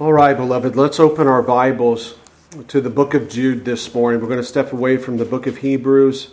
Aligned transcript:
All 0.00 0.12
right, 0.12 0.36
beloved, 0.36 0.74
let's 0.74 0.98
open 0.98 1.28
our 1.28 1.40
Bibles 1.40 2.16
to 2.66 2.80
the 2.80 2.90
book 2.90 3.14
of 3.14 3.28
Jude 3.28 3.64
this 3.64 3.94
morning. 3.94 4.20
We're 4.20 4.26
going 4.26 4.40
to 4.40 4.44
step 4.44 4.72
away 4.72 4.96
from 4.96 5.18
the 5.18 5.24
book 5.24 5.46
of 5.46 5.58
Hebrews 5.58 6.32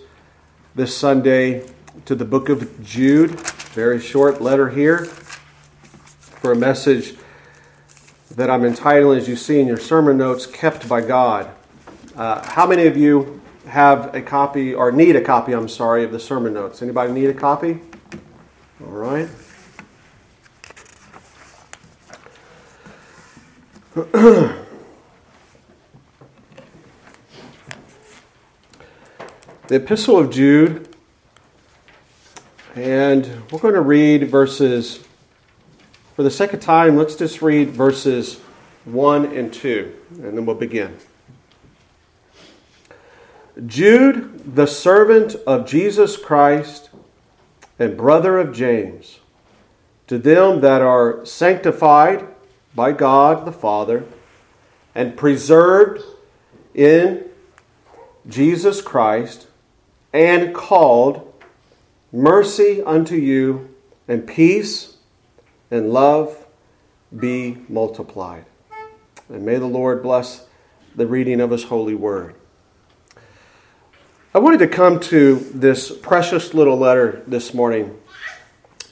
this 0.73 0.97
Sunday 0.97 1.69
to 2.05 2.15
the 2.15 2.25
book 2.25 2.49
of 2.49 2.83
Jude. 2.83 3.39
Very 3.69 3.99
short 3.99 4.41
letter 4.41 4.69
here 4.69 5.05
for 5.05 6.51
a 6.51 6.55
message 6.55 7.13
that 8.31 8.49
I'm 8.49 8.65
entitling, 8.65 9.19
as 9.19 9.27
you 9.29 9.35
see 9.35 9.59
in 9.59 9.67
your 9.67 9.77
sermon 9.77 10.17
notes, 10.17 10.47
Kept 10.47 10.89
by 10.89 11.01
God. 11.01 11.51
Uh, 12.15 12.43
how 12.43 12.65
many 12.65 12.87
of 12.87 12.97
you 12.97 13.41
have 13.67 14.15
a 14.15 14.23
copy, 14.23 14.73
or 14.73 14.91
need 14.91 15.15
a 15.15 15.21
copy, 15.21 15.53
I'm 15.53 15.69
sorry, 15.69 16.03
of 16.03 16.11
the 16.11 16.19
sermon 16.19 16.55
notes? 16.55 16.81
Anybody 16.81 17.13
need 17.13 17.29
a 17.29 17.35
copy? 17.35 17.79
All 18.83 18.87
right. 18.87 19.29
the 23.93 24.55
Epistle 29.69 30.17
of 30.17 30.31
Jude, 30.31 30.87
and 32.73 33.25
we're 33.51 33.59
going 33.59 33.73
to 33.73 33.81
read 33.81 34.29
verses, 34.29 35.03
for 36.15 36.23
the 36.23 36.31
second 36.31 36.61
time, 36.61 36.95
let's 36.95 37.17
just 37.17 37.41
read 37.41 37.71
verses 37.71 38.39
1 38.85 39.25
and 39.35 39.51
2, 39.51 39.93
and 40.23 40.37
then 40.37 40.45
we'll 40.45 40.55
begin. 40.55 40.95
Jude, 43.65 44.55
the 44.55 44.67
servant 44.67 45.35
of 45.45 45.67
Jesus 45.67 46.15
Christ 46.15 46.91
and 47.77 47.97
brother 47.97 48.37
of 48.39 48.53
James, 48.53 49.19
to 50.07 50.17
them 50.17 50.61
that 50.61 50.81
are 50.81 51.25
sanctified, 51.25 52.25
by 52.75 52.91
God 52.91 53.45
the 53.45 53.51
Father 53.51 54.05
and 54.95 55.17
preserved 55.17 56.03
in 56.73 57.25
Jesus 58.27 58.81
Christ 58.81 59.47
and 60.13 60.53
called 60.53 61.33
mercy 62.11 62.81
unto 62.83 63.15
you 63.15 63.73
and 64.07 64.27
peace 64.27 64.97
and 65.69 65.91
love 65.91 66.45
be 67.17 67.57
multiplied. 67.69 68.45
And 69.29 69.45
may 69.45 69.55
the 69.55 69.65
Lord 69.65 70.03
bless 70.03 70.45
the 70.95 71.07
reading 71.07 71.39
of 71.39 71.51
his 71.51 71.63
holy 71.63 71.95
word. 71.95 72.35
I 74.33 74.39
wanted 74.39 74.59
to 74.59 74.67
come 74.67 74.99
to 75.01 75.35
this 75.35 75.91
precious 75.97 76.53
little 76.53 76.77
letter 76.77 77.21
this 77.27 77.53
morning 77.53 77.97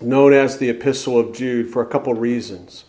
known 0.01 0.33
as 0.33 0.57
the 0.57 0.69
Epistle 0.69 1.19
of 1.19 1.33
Jude 1.33 1.69
for 1.69 1.81
a 1.81 1.85
couple 1.85 2.13
reasons. 2.13 2.85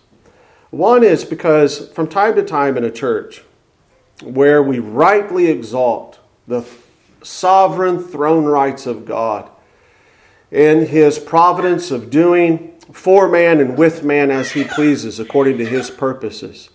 One 0.71 1.03
is 1.03 1.25
because 1.25 1.89
from 1.89 2.07
time 2.07 2.37
to 2.37 2.45
time 2.45 2.77
in 2.77 2.85
a 2.85 2.91
church 2.91 3.43
where 4.23 4.63
we 4.63 4.79
rightly 4.79 5.49
exalt 5.49 6.21
the 6.47 6.65
sovereign 7.23 8.03
throne 8.03 8.45
rights 8.45 8.87
of 8.87 9.05
God 9.05 9.51
in 10.51 10.87
his 10.87 11.19
providence 11.19 11.91
of 11.91 12.11
doing 12.11 12.79
for 12.93 13.29
man 13.29 13.61
and 13.61 13.77
with 13.77 14.05
man 14.05 14.31
as 14.31 14.53
he 14.53 14.65
pleases 14.65 15.21
according 15.21 15.59
to 15.59 15.67
his 15.67 15.91
purposes. 15.91 16.71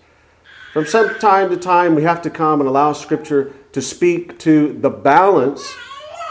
From 0.73 0.86
some 0.86 1.18
time 1.20 1.50
to 1.50 1.58
time, 1.58 1.96
we 1.96 2.04
have 2.04 2.22
to 2.23 2.30
come 2.30 2.60
and 2.60 2.68
allow 2.68 2.94
Scripture 2.94 3.54
to 3.72 3.82
speak 3.82 4.38
to 4.40 4.73
the 4.73 4.90
balance 4.90 5.73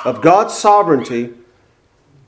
of 0.05 0.21
God's 0.21 0.55
sovereignty 0.55 1.33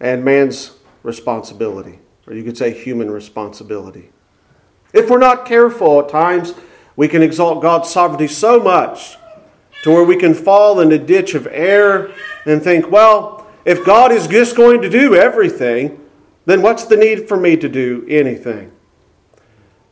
and 0.01 0.25
man's 0.25 0.73
responsibility, 1.03 1.99
or 2.27 2.35
you 2.35 2.43
could 2.43 2.57
say 2.57 2.73
human 2.73 3.11
responsibility. 3.11 4.11
If 4.97 5.11
we're 5.11 5.19
not 5.19 5.45
careful 5.45 6.01
at 6.01 6.09
times, 6.09 6.55
we 6.97 7.07
can 7.07 7.23
exalt 7.23 7.61
God's 7.61 7.91
sovereignty 7.91 8.29
so 8.29 8.59
much 8.59 9.19
to 9.83 9.93
where 9.93 10.05
we 10.05 10.17
can 10.17 10.33
fall 10.33 10.81
in 10.81 10.91
a 10.91 10.99
ditch 10.99 11.35
of 11.35 11.47
error 11.51 12.13
and 12.47 12.63
think, 12.63 12.91
well, 12.91 13.47
if 13.67 13.85
God 13.85 14.11
is 14.11 14.27
just 14.27 14.57
going 14.57 14.81
to 14.81 14.89
do 14.89 15.15
everything, 15.15 16.01
then 16.47 16.63
what's 16.63 16.85
the 16.85 16.97
need 16.97 17.29
for 17.29 17.37
me 17.37 17.59
to 17.59 17.69
do 17.69 18.07
anything? 18.09 18.73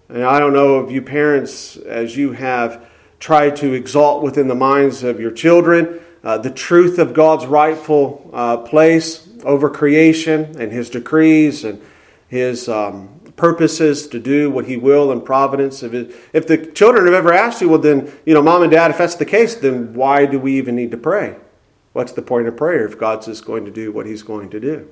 And 0.09 0.25
I 0.25 0.39
don't 0.39 0.55
know 0.55 0.81
if 0.83 0.91
you 0.91 1.03
parents, 1.03 1.77
as 1.77 2.17
you 2.17 2.33
have 2.33 2.87
tried 3.19 3.57
to 3.57 3.75
exalt 3.75 4.23
within 4.23 4.49
the 4.49 4.55
minds 4.55 5.03
of 5.03 5.21
your 5.21 5.33
children 5.33 6.01
uh, 6.23 6.39
the 6.39 6.51
truth 6.51 6.99
of 6.99 7.13
God's 7.13 7.45
rightful 7.45 8.31
uh, 8.33 8.57
place 8.57 9.29
over 9.45 9.69
creation 9.69 10.59
and 10.59 10.73
His 10.73 10.89
decrees 10.89 11.65
and 11.65 11.83
His 12.29 12.67
um, 12.71 13.14
purposes 13.37 14.07
to 14.09 14.19
do 14.19 14.51
what 14.51 14.67
He 14.67 14.77
will 14.77 15.11
in 15.11 15.21
providence. 15.21 15.83
If, 15.83 15.93
it, 15.95 16.15
if 16.33 16.47
the 16.47 16.59
children 16.59 17.05
have 17.07 17.15
ever 17.15 17.33
asked 17.33 17.61
you, 17.61 17.69
well, 17.69 17.79
then, 17.79 18.13
you 18.25 18.35
know, 18.35 18.43
mom 18.43 18.63
and 18.63 18.71
dad, 18.71 18.91
if 18.91 18.99
that's 18.99 19.17
the 19.17 19.25
case, 19.25 19.55
then 19.55 19.95
why 19.95 20.27
do 20.27 20.39
we 20.39 20.57
even 20.57 20.77
need 20.77 20.91
to 20.93 20.97
pray? 20.97 21.37
What's 21.93 22.13
the 22.13 22.23
point 22.23 22.49
of 22.49 22.57
prayer 22.57 22.87
if 22.87 22.99
God's 22.99 23.27
just 23.27 23.45
going 23.45 23.65
to 23.65 23.71
do 23.71 23.93
what 23.93 24.07
He's 24.07 24.23
going 24.23 24.51
to 24.51 24.61
do? 24.61 24.89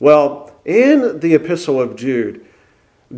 Well, 0.00 0.54
in 0.64 1.20
the 1.20 1.34
Epistle 1.34 1.80
of 1.80 1.96
Jude, 1.96 2.44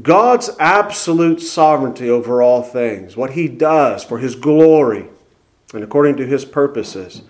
God's 0.02 0.50
absolute 0.58 1.40
sovereignty 1.40 2.08
over 2.08 2.40
all 2.42 2.62
things, 2.62 3.16
what 3.16 3.32
He 3.32 3.48
does 3.48 4.04
for 4.04 4.18
His 4.18 4.34
glory 4.34 5.08
and 5.72 5.84
according 5.84 6.16
to 6.16 6.26
His 6.26 6.44
purposes, 6.44 7.22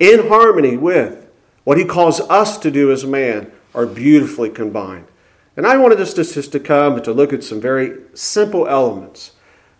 in 0.00 0.28
harmony 0.28 0.76
with 0.76 1.28
what 1.64 1.78
He 1.78 1.84
calls 1.84 2.20
us 2.20 2.58
to 2.58 2.70
do 2.70 2.90
as 2.90 3.04
man, 3.04 3.52
are 3.74 3.86
beautifully 3.86 4.50
combined. 4.50 5.06
And 5.56 5.66
I 5.66 5.76
wanted 5.76 6.00
us 6.00 6.14
just 6.14 6.52
to 6.52 6.60
come 6.60 6.94
and 6.94 7.04
to 7.04 7.12
look 7.12 7.32
at 7.32 7.44
some 7.44 7.60
very 7.60 7.98
simple 8.14 8.66
elements 8.66 9.32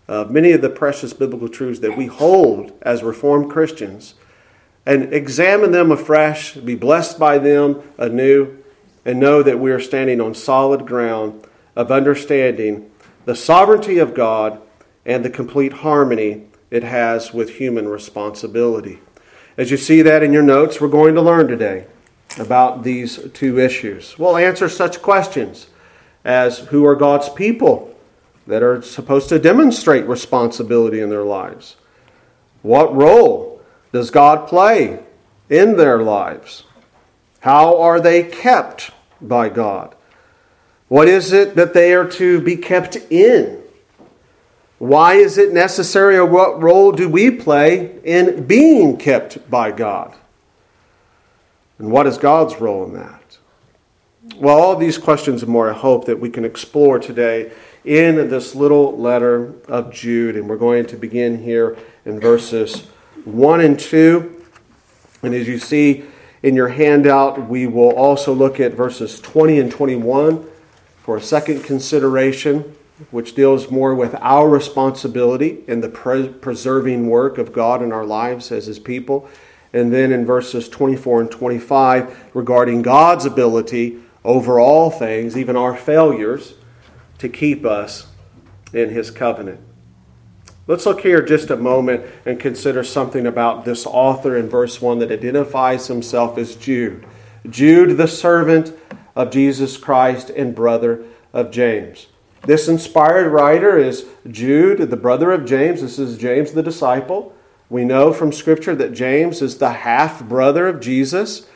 of 0.07 0.31
many 0.31 0.53
of 0.53 0.61
the 0.61 0.69
precious 0.69 1.15
biblical 1.15 1.49
truths 1.49 1.81
that 1.81 1.97
we 1.97 2.07
hold 2.07 2.73
as 2.83 3.03
Reformed 3.03 3.51
Christians 3.51 4.15
and 4.85 5.15
examine 5.15 5.71
them 5.71 5.91
afresh, 5.91 6.55
be 6.55 6.75
blessed 6.75 7.19
by 7.19 7.39
them 7.39 7.83
anew, 7.97 8.59
and 9.05 9.19
know 9.19 9.43
that 9.43 9.59
we 9.59 9.71
are 9.71 9.81
standing 9.81 10.21
on 10.21 10.35
solid 10.35 10.87
ground 10.87 11.47
of 11.75 11.91
understanding 11.91 12.91
the 13.25 13.35
sovereignty 13.35 13.99
of 13.99 14.15
God 14.15 14.61
and 15.07 15.25
the 15.25 15.31
complete 15.31 15.73
harmony 15.73 16.47
it 16.71 16.83
has 16.83 17.33
with 17.33 17.57
human 17.57 17.89
responsibility. 17.89 18.99
As 19.57 19.71
you 19.71 19.77
see 19.77 20.03
that 20.03 20.23
in 20.23 20.33
your 20.33 20.43
notes, 20.43 20.81
we're 20.81 20.89
going 20.89 21.15
to 21.15 21.23
learn 21.23 21.49
today 21.49 21.87
about 22.39 22.83
these 22.83 23.19
two 23.35 23.59
issues. 23.59 24.19
We'll 24.19 24.37
answer 24.37 24.69
such 24.69 25.03
questions 25.03 25.67
as 26.25 26.59
who 26.59 26.85
are 26.87 26.95
God's 26.95 27.29
people 27.29 27.93
that 28.47 28.63
are 28.63 28.83
supposed 28.83 29.29
to 29.29 29.39
demonstrate 29.39 30.07
responsibility 30.07 31.01
in 31.01 31.11
their 31.11 31.25
lives? 31.25 31.77
What 32.63 32.95
role 32.95 33.61
does 33.93 34.11
God 34.11 34.49
play 34.49 35.01
in 35.49 35.77
their 35.77 36.03
lives? 36.03 36.65
How 37.41 37.81
are 37.81 38.01
they 38.01 38.23
kept 38.23 38.91
by 39.21 39.49
God? 39.49 39.95
What 40.89 41.09
is 41.09 41.33
it 41.33 41.55
that 41.57 41.75
they 41.75 41.95
are 41.95 42.09
to 42.13 42.41
be 42.41 42.57
kept 42.57 42.97
in? 43.11 43.61
Why 44.79 45.15
is 45.15 45.39
it 45.39 45.53
necessary, 45.53 46.17
or 46.17 46.27
what 46.27 46.61
role 46.61 46.91
do 46.93 47.09
we 47.09 47.31
play 47.31 47.99
in 48.05 48.45
being 48.47 48.97
kept 48.97 49.49
by 49.49 49.71
God? 49.71 50.15
And 51.83 51.91
what 51.91 52.07
is 52.07 52.17
God's 52.17 52.61
role 52.61 52.85
in 52.85 52.93
that? 52.93 53.39
Well, 54.37 54.57
all 54.57 54.77
these 54.77 54.99
questions 54.99 55.43
and 55.43 55.51
more 55.51 55.69
I 55.69 55.73
hope 55.73 56.05
that 56.05 56.21
we 56.21 56.31
can 56.31 56.45
explore 56.45 57.01
today 57.01 57.51
in 57.85 58.29
this 58.29 58.55
little 58.55 58.97
letter 58.97 59.53
of 59.67 59.93
Jude. 59.93 60.37
And 60.37 60.49
we're 60.49 60.59
going 60.59 60.87
to 60.87 60.97
begin 60.97 61.43
here 61.43 61.77
in 62.05 62.21
verses 62.21 62.83
1 63.25 63.61
and 63.63 63.81
2. 63.81 64.45
And 65.25 65.35
as 65.35 65.49
you 65.49 65.59
see 65.59 66.05
in 66.45 66.55
your 66.55 66.69
handout, 66.69 67.49
we 67.49 67.67
will 67.67 67.97
also 67.97 68.33
look 68.33 68.61
at 68.61 68.75
verses 68.75 69.19
20 69.19 69.59
and 69.59 69.73
21 69.73 70.47
for 71.03 71.17
a 71.17 71.21
second 71.21 71.65
consideration, 71.65 72.77
which 73.11 73.35
deals 73.35 73.73
more 73.73 73.93
with 73.93 74.15
our 74.21 74.49
responsibility 74.49 75.65
in 75.67 75.81
the 75.81 75.89
preserving 75.89 77.09
work 77.09 77.39
of 77.39 77.53
God 77.53 77.83
in 77.83 77.91
our 77.91 78.07
lives 78.07 78.53
as 78.53 78.67
His 78.67 78.79
people 78.79 79.29
and 79.73 79.93
then 79.93 80.13
in 80.13 80.27
verses 80.27 80.69
24 80.69 81.23
and 81.23 81.31
25 81.31 82.31
regarding 82.35 82.83
God's 82.83 83.25
ability 83.25 83.99
over 84.25 84.61
all 84.61 84.91
things, 84.91 85.37
even 85.37 85.57
our 85.57 85.77
failures, 85.77 86.55
to 87.19 87.29
keep 87.29 87.65
us 87.65 88.07
in 88.73 88.91
His 88.91 89.11
covenant. 89.11 89.61
Let's 90.69 90.87
look 90.87 91.01
here 91.01 91.23
just 91.23 91.51
a 91.51 91.57
moment 91.57 92.05
and 92.25 92.39
consider 92.39 92.85
something 92.85 93.27
about 93.27 93.65
this 93.65 93.85
author 93.85 94.37
in 94.37 94.49
verse 94.49 94.81
1 94.81 95.01
that 95.01 95.11
identifies 95.11 95.89
himself 95.89 96.39
as 96.39 96.55
Jude. 96.55 97.05
Jude, 97.51 97.97
the 97.97 98.07
servant 98.07 98.73
of 99.17 99.33
Jesus 99.33 99.77
Christ 99.77 100.31
and 100.31 100.55
brother 100.55 101.05
of 101.33 101.51
James. 101.51 102.07
This 102.45 102.69
inspired 102.69 103.29
writer 103.31 103.77
is 103.77 104.07
Jude, 104.31 104.79
the 104.79 104.97
brother 104.97 105.33
of 105.33 105.45
James. 105.45 105.81
This 105.81 105.99
is 105.99 106.17
James 106.17 106.53
the 106.53 106.63
disciple. 106.63 107.35
We 107.73 107.87
know 107.87 108.13
from 108.13 108.33
Scripture 108.33 108.75
that 108.75 108.93
James 108.93 109.41
is 109.41 109.57
the 109.57 109.73
half 109.73 110.23
brother 110.23 110.69
of 110.69 110.79
Jesus. 110.79 111.47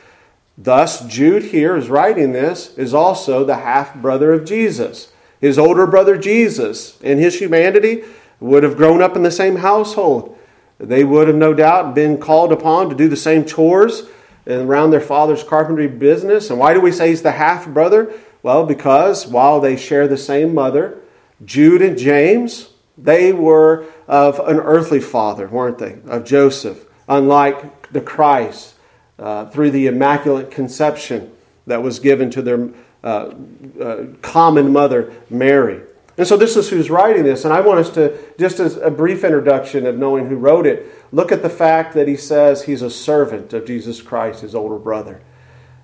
Thus, 0.57 1.05
Jude 1.05 1.43
here 1.43 1.77
is 1.77 1.91
writing 1.91 2.31
this, 2.31 2.75
is 2.75 2.91
also 2.91 3.43
the 3.43 3.57
half 3.57 3.93
brother 3.93 4.33
of 4.33 4.43
Jesus. 4.43 5.11
His 5.39 5.59
older 5.59 5.85
brother 5.85 6.17
Jesus, 6.17 6.99
in 7.01 7.19
his 7.19 7.37
humanity, 7.37 8.03
would 8.39 8.63
have 8.63 8.77
grown 8.77 8.99
up 8.99 9.15
in 9.15 9.21
the 9.21 9.29
same 9.29 9.57
household. 9.57 10.35
They 10.79 11.03
would 11.03 11.27
have 11.27 11.37
no 11.37 11.53
doubt 11.53 11.93
been 11.93 12.17
called 12.17 12.51
upon 12.51 12.89
to 12.89 12.95
do 12.95 13.07
the 13.07 13.15
same 13.15 13.45
chores 13.45 14.07
around 14.47 14.89
their 14.89 14.99
father's 14.99 15.43
carpentry 15.43 15.85
business. 15.85 16.49
And 16.49 16.57
why 16.57 16.73
do 16.73 16.81
we 16.81 16.91
say 16.91 17.09
he's 17.09 17.21
the 17.21 17.33
half 17.33 17.67
brother? 17.67 18.11
Well, 18.41 18.65
because 18.65 19.27
while 19.27 19.59
they 19.59 19.77
share 19.77 20.07
the 20.07 20.17
same 20.17 20.55
mother, 20.55 20.97
Jude 21.45 21.83
and 21.83 21.95
James, 21.95 22.71
they 22.97 23.31
were 23.33 23.85
of 24.07 24.39
an 24.39 24.57
earthly 24.59 24.99
father, 24.99 25.47
weren't 25.47 25.77
they? 25.77 25.97
Of 26.07 26.25
Joseph, 26.25 26.85
unlike 27.07 27.91
the 27.91 28.01
Christ, 28.01 28.75
uh, 29.19 29.45
through 29.47 29.71
the 29.71 29.87
immaculate 29.87 30.51
conception 30.51 31.31
that 31.65 31.83
was 31.83 31.99
given 31.99 32.29
to 32.31 32.41
their 32.41 32.69
uh, 33.03 33.33
uh, 33.79 34.05
common 34.21 34.71
mother, 34.71 35.13
Mary. 35.29 35.81
And 36.17 36.27
so 36.27 36.35
this 36.35 36.57
is 36.57 36.69
who's 36.69 36.89
writing 36.89 37.23
this. 37.23 37.45
And 37.45 37.53
I 37.53 37.61
want 37.61 37.79
us 37.79 37.91
to, 37.91 38.17
just 38.39 38.59
as 38.59 38.77
a 38.77 38.89
brief 38.89 39.23
introduction 39.23 39.85
of 39.85 39.97
knowing 39.97 40.27
who 40.27 40.35
wrote 40.35 40.65
it, 40.65 40.87
look 41.11 41.31
at 41.31 41.43
the 41.43 41.49
fact 41.49 41.93
that 41.93 42.07
he 42.07 42.15
says 42.15 42.63
he's 42.63 42.81
a 42.81 42.89
servant 42.89 43.53
of 43.53 43.65
Jesus 43.65 44.01
Christ, 44.01 44.41
his 44.41 44.55
older 44.55 44.79
brother. 44.79 45.21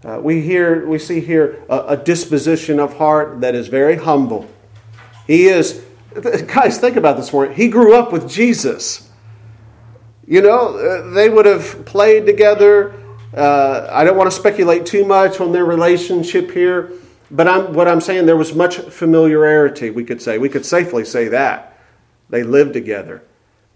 Uh, 0.03 0.19
we, 0.21 0.41
hear, 0.41 0.87
we 0.87 0.97
see 0.99 1.21
here 1.21 1.63
a, 1.69 1.79
a 1.89 1.97
disposition 1.97 2.79
of 2.79 2.97
heart 2.97 3.41
that 3.41 3.53
is 3.53 3.67
very 3.67 3.95
humble. 3.95 4.49
He 5.27 5.45
is, 5.45 5.85
guys, 6.47 6.77
think 6.77 6.95
about 6.95 7.17
this 7.17 7.29
for 7.29 7.51
He 7.51 7.67
grew 7.67 7.95
up 7.95 8.11
with 8.11 8.29
Jesus. 8.29 9.09
You 10.25 10.41
know, 10.41 10.77
uh, 10.77 11.09
they 11.11 11.29
would 11.29 11.45
have 11.45 11.85
played 11.85 12.25
together. 12.25 12.93
Uh, 13.35 13.87
I 13.91 14.03
don't 14.03 14.15
want 14.15 14.31
to 14.31 14.35
speculate 14.35 14.85
too 14.85 15.05
much 15.05 15.41
on 15.41 15.51
their 15.51 15.65
relationship 15.65 16.51
here. 16.51 16.93
But 17.29 17.47
I'm, 17.47 17.73
what 17.73 17.87
I'm 17.87 17.99
saying, 17.99 18.25
there 18.25 18.37
was 18.37 18.53
much 18.53 18.77
familiarity, 18.77 19.89
we 19.89 20.03
could 20.03 20.21
say. 20.21 20.37
We 20.37 20.49
could 20.49 20.65
safely 20.65 21.03
say 21.03 21.29
that. 21.29 21.77
They 22.29 22.43
lived 22.43 22.73
together. 22.73 23.23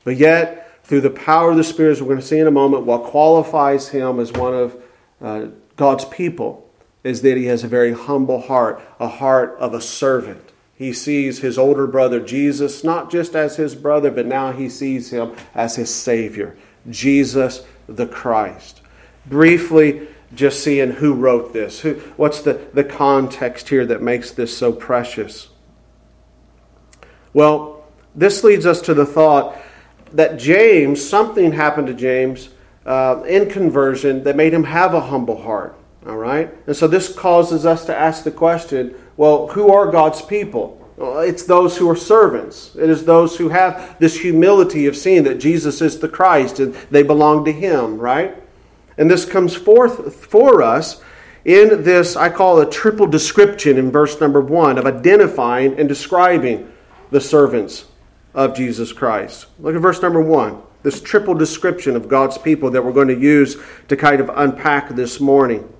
But 0.04 0.18
yet, 0.18 0.84
through 0.84 1.02
the 1.02 1.10
power 1.10 1.52
of 1.52 1.58
the 1.58 1.64
Spirit, 1.64 1.94
as 1.94 2.02
we're 2.02 2.08
going 2.08 2.20
to 2.20 2.26
see 2.26 2.40
in 2.40 2.48
a 2.48 2.52
moment, 2.52 2.86
what 2.86 3.04
qualifies 3.04 3.90
him 3.90 4.20
as 4.20 4.32
one 4.32 4.54
of 4.54 4.82
uh, 5.22 5.48
God's 5.76 6.06
people 6.06 6.70
is 7.04 7.24
that 7.24 7.36
he 7.36 7.46
has 7.46 7.64
a 7.64 7.68
very 7.68 7.94
humble 7.94 8.42
heart, 8.42 8.82
a 9.00 9.08
heart 9.08 9.56
of 9.60 9.74
a 9.74 9.82
servant. 9.82 10.52
He 10.78 10.94
sees 10.94 11.40
his 11.40 11.58
older 11.58 11.88
brother 11.88 12.20
Jesus 12.20 12.84
not 12.84 13.10
just 13.10 13.36
as 13.36 13.56
his 13.56 13.74
brother, 13.74 14.12
but 14.12 14.28
now 14.28 14.52
he 14.52 14.70
sees 14.70 15.10
him 15.10 15.36
as 15.56 15.76
his 15.76 15.94
Savior, 15.94 16.56
Jesus 16.90 17.64
the 17.88 18.06
Christ. 18.06 18.82
Briefly, 19.26 20.08
just 20.36 20.64
seeing 20.64 20.92
who 20.92 21.14
wrote 21.14 21.52
this. 21.52 21.80
Who, 21.80 21.96
what's 22.16 22.42
the, 22.42 22.68
the 22.74 22.84
context 22.84 23.70
here 23.70 23.86
that 23.88 24.02
makes 24.04 24.32
this 24.32 24.56
so 24.56 24.72
precious? 24.72 25.50
Well, 27.34 27.84
this 28.14 28.44
leads 28.44 28.66
us 28.66 28.82
to 28.82 28.94
the 28.94 29.06
thought 29.06 29.58
that 30.14 30.38
James, 30.38 31.04
something 31.04 31.54
happened 31.54 31.88
to 31.88 31.94
James 31.94 32.50
uh, 32.86 33.24
in 33.28 33.50
conversion 33.50 34.24
that 34.24 34.36
made 34.36 34.54
him 34.54 34.66
have 34.66 34.94
a 34.94 35.02
humble 35.02 35.42
heart. 35.42 35.76
All 36.06 36.18
right? 36.18 36.54
And 36.68 36.76
so 36.76 36.88
this 36.88 37.14
causes 37.14 37.66
us 37.66 37.86
to 37.86 37.96
ask 37.96 38.24
the 38.24 38.32
question 38.32 38.96
well, 39.18 39.48
who 39.48 39.72
are 39.72 39.92
God's 39.92 40.22
people? 40.22 40.76
It's 41.00 41.44
those 41.44 41.78
who 41.78 41.90
are 41.90 41.96
servants. 41.96 42.76
It 42.76 42.90
is 42.90 43.06
those 43.06 43.38
who 43.38 43.50
have 43.50 43.98
this 44.00 44.20
humility 44.20 44.88
of 44.88 44.96
seeing 44.96 45.24
that 45.24 45.40
Jesus 45.40 45.82
is 45.82 46.00
the 46.00 46.10
Christ 46.10 46.60
and 46.60 46.74
they 46.90 47.04
belong 47.04 47.46
to 47.46 47.52
Him, 47.52 47.98
right? 47.98 48.42
And 48.98 49.10
this 49.10 49.26
comes 49.26 49.56
forth 49.56 50.16
for 50.16 50.64
us 50.64 51.02
in 51.46 51.84
this, 51.84 52.18
I 52.18 52.30
call 52.30 52.60
a 52.60 52.70
triple 52.70 53.08
description 53.08 53.78
in 53.78 53.92
verse 53.92 54.20
number 54.20 54.42
one 54.42 54.78
of 54.78 54.86
identifying 54.86 55.80
and 55.80 55.88
describing 55.88 56.72
the 57.10 57.22
servants 57.22 57.86
of 58.34 58.56
Jesus 58.56 58.92
Christ. 58.92 59.46
Look 59.60 59.76
at 59.76 59.82
verse 59.82 60.02
number 60.02 60.22
one. 60.22 60.62
This 60.84 61.00
triple 61.00 61.34
description 61.36 61.96
of 61.96 62.10
God's 62.10 62.38
people 62.38 62.72
that 62.72 62.84
we're 62.84 62.92
going 62.92 63.08
to 63.08 63.18
use 63.18 63.58
to 63.88 63.96
kind 63.96 64.20
of 64.20 64.30
unpack 64.36 64.90
this 64.90 65.20
morning. 65.20 65.74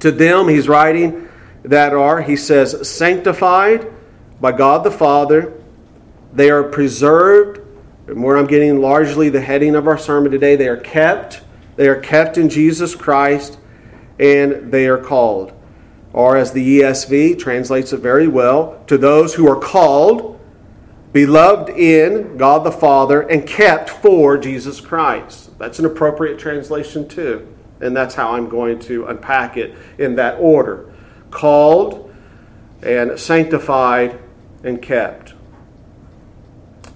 To 0.00 0.10
them, 0.10 0.48
he's 0.48 0.66
writing 0.66 1.28
that 1.62 1.92
are, 1.92 2.22
he 2.22 2.36
says, 2.36 2.88
sanctified 2.88 3.92
by 4.40 4.52
God 4.52 4.84
the 4.84 4.90
Father. 4.90 5.52
They 6.32 6.50
are 6.50 6.62
preserved 6.62 7.60
and 8.10 8.24
where 8.24 8.36
I'm 8.36 8.48
getting 8.48 8.80
largely 8.80 9.28
the 9.28 9.40
heading 9.40 9.76
of 9.76 9.86
our 9.86 9.96
sermon 9.96 10.32
today, 10.32 10.56
they 10.56 10.66
are 10.66 10.76
kept. 10.76 11.42
They 11.76 11.86
are 11.86 12.00
kept 12.00 12.38
in 12.38 12.48
Jesus 12.48 12.96
Christ 12.96 13.58
and 14.18 14.72
they 14.72 14.88
are 14.88 14.98
called. 14.98 15.52
Or 16.12 16.36
as 16.36 16.50
the 16.50 16.80
ESV 16.80 17.38
translates 17.38 17.92
it 17.92 17.98
very 17.98 18.26
well, 18.26 18.82
to 18.88 18.98
those 18.98 19.34
who 19.34 19.48
are 19.48 19.58
called, 19.60 20.40
beloved 21.12 21.70
in 21.70 22.36
God 22.36 22.64
the 22.64 22.72
Father, 22.72 23.20
and 23.22 23.46
kept 23.46 23.88
for 23.88 24.36
Jesus 24.36 24.80
Christ. 24.80 25.56
That's 25.56 25.78
an 25.78 25.86
appropriate 25.86 26.38
translation 26.38 27.06
too. 27.06 27.46
And 27.80 27.96
that's 27.96 28.16
how 28.16 28.32
I'm 28.32 28.48
going 28.48 28.80
to 28.80 29.06
unpack 29.06 29.56
it 29.56 29.76
in 29.98 30.16
that 30.16 30.34
order 30.40 30.89
called 31.30 32.12
and 32.82 33.18
sanctified 33.18 34.18
and 34.64 34.80
kept. 34.80 35.34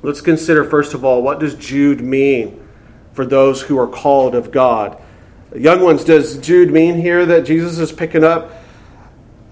Let's 0.03 0.21
consider, 0.21 0.65
first 0.65 0.93
of 0.93 1.05
all, 1.05 1.23
what 1.23 1.41
does 1.41 1.55
Jude 1.55 2.03
mean 2.03 2.63
for 3.13 3.25
those 3.25 3.63
who 3.63 3.79
are 3.79 3.87
called 3.87 4.35
of 4.35 4.51
God? 4.51 5.01
Young 5.57 5.83
ones, 5.83 6.05
does 6.05 6.37
Jude 6.39 6.71
mean 6.71 7.01
here 7.01 7.25
that 7.25 7.47
Jesus 7.47 7.79
is 7.79 7.93
picking 7.93 8.25
up 8.25 8.53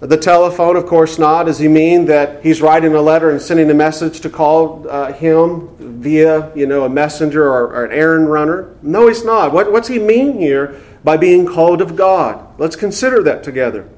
the 0.00 0.16
telephone? 0.16 0.76
Of 0.76 0.84
course 0.84 1.18
not. 1.18 1.44
Does 1.44 1.58
he 1.58 1.68
mean 1.68 2.06
that 2.06 2.42
he's 2.42 2.60
writing 2.60 2.94
a 2.94 3.00
letter 3.00 3.30
and 3.30 3.40
sending 3.40 3.70
a 3.70 3.74
message 3.74 4.20
to 4.20 4.28
call 4.28 4.86
uh, 4.90 5.12
him 5.12 6.02
via, 6.02 6.54
you 6.54 6.66
know, 6.66 6.84
a 6.84 6.88
messenger 6.88 7.44
or, 7.44 7.68
or, 7.68 7.84
an 7.84 7.92
errand 7.92 8.30
runner? 8.30 8.74
No, 8.82 9.08
he's 9.08 9.24
not. 9.24 9.52
What, 9.52 9.72
what's 9.72 9.88
he 9.88 9.98
mean 9.98 10.38
here 10.38 10.80
by 11.04 11.16
being 11.16 11.46
called 11.46 11.80
of 11.80 11.96
God? 11.96 12.58
Let's 12.58 12.76
consider 12.76 13.22
that 13.22 13.42
together. 13.42 13.88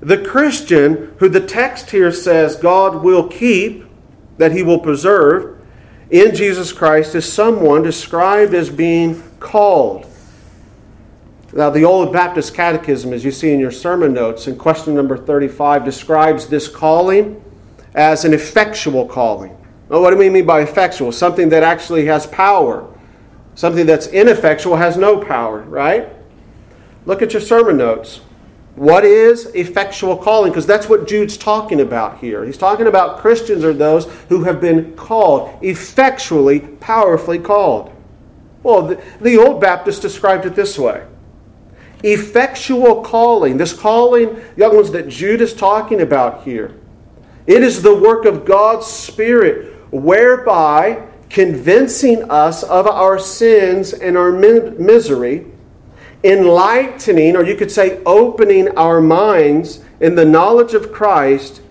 The 0.00 0.18
Christian, 0.18 1.14
who 1.18 1.28
the 1.28 1.40
text 1.40 1.90
here 1.90 2.12
says 2.12 2.56
God 2.56 3.02
will 3.02 3.28
keep, 3.28 3.84
that 4.38 4.52
he 4.52 4.62
will 4.62 4.78
preserve 4.78 5.56
in 6.10 6.34
Jesus 6.34 6.72
Christ 6.72 7.14
is 7.14 7.30
someone 7.30 7.82
described 7.82 8.54
as 8.54 8.70
being 8.70 9.22
called. 9.40 10.06
Now, 11.52 11.70
the 11.70 11.84
Old 11.84 12.12
Baptist 12.12 12.54
Catechism, 12.54 13.12
as 13.12 13.24
you 13.24 13.32
see 13.32 13.52
in 13.52 13.58
your 13.58 13.70
sermon 13.70 14.12
notes, 14.12 14.46
in 14.46 14.56
question 14.56 14.94
number 14.94 15.16
35, 15.16 15.84
describes 15.84 16.46
this 16.46 16.68
calling 16.68 17.42
as 17.94 18.24
an 18.24 18.34
effectual 18.34 19.06
calling. 19.06 19.56
Well, 19.88 20.02
what 20.02 20.10
do 20.10 20.16
we 20.16 20.28
mean 20.28 20.46
by 20.46 20.60
effectual? 20.60 21.12
Something 21.12 21.48
that 21.48 21.62
actually 21.62 22.04
has 22.06 22.26
power. 22.26 22.92
Something 23.54 23.86
that's 23.86 24.08
ineffectual 24.08 24.76
has 24.76 24.96
no 24.96 25.18
power, 25.18 25.62
right? 25.62 26.08
Look 27.06 27.22
at 27.22 27.32
your 27.32 27.40
sermon 27.40 27.78
notes. 27.78 28.20
What 28.76 29.06
is 29.06 29.46
effectual 29.46 30.18
calling? 30.18 30.52
Because 30.52 30.66
that's 30.66 30.86
what 30.86 31.08
Jude's 31.08 31.38
talking 31.38 31.80
about 31.80 32.18
here. 32.18 32.44
He's 32.44 32.58
talking 32.58 32.86
about 32.86 33.18
Christians 33.18 33.64
are 33.64 33.72
those 33.72 34.04
who 34.28 34.44
have 34.44 34.60
been 34.60 34.94
called, 34.96 35.58
effectually, 35.62 36.60
powerfully 36.60 37.38
called. 37.38 37.90
Well, 38.62 38.82
the, 38.82 39.02
the 39.22 39.38
Old 39.38 39.62
Baptist 39.62 40.02
described 40.02 40.44
it 40.44 40.54
this 40.54 40.78
way 40.78 41.06
effectual 42.02 43.02
calling, 43.02 43.56
this 43.56 43.72
calling, 43.72 44.40
young 44.56 44.76
ones, 44.76 44.90
that 44.90 45.08
Jude 45.08 45.40
is 45.40 45.54
talking 45.54 46.02
about 46.02 46.44
here. 46.44 46.78
It 47.46 47.62
is 47.62 47.80
the 47.80 47.94
work 47.94 48.26
of 48.26 48.44
God's 48.44 48.86
Spirit 48.86 49.74
whereby 49.90 51.08
convincing 51.30 52.30
us 52.30 52.62
of 52.62 52.86
our 52.86 53.18
sins 53.18 53.94
and 53.94 54.18
our 54.18 54.30
misery 54.30 55.46
enlightening, 56.26 57.36
or 57.36 57.44
you 57.44 57.56
could 57.56 57.70
say 57.70 58.02
opening 58.04 58.68
our 58.76 59.00
minds 59.00 59.84
in 60.00 60.14
the 60.14 60.24
knowledge 60.24 60.74
of 60.74 60.92
Christ, 60.92 61.62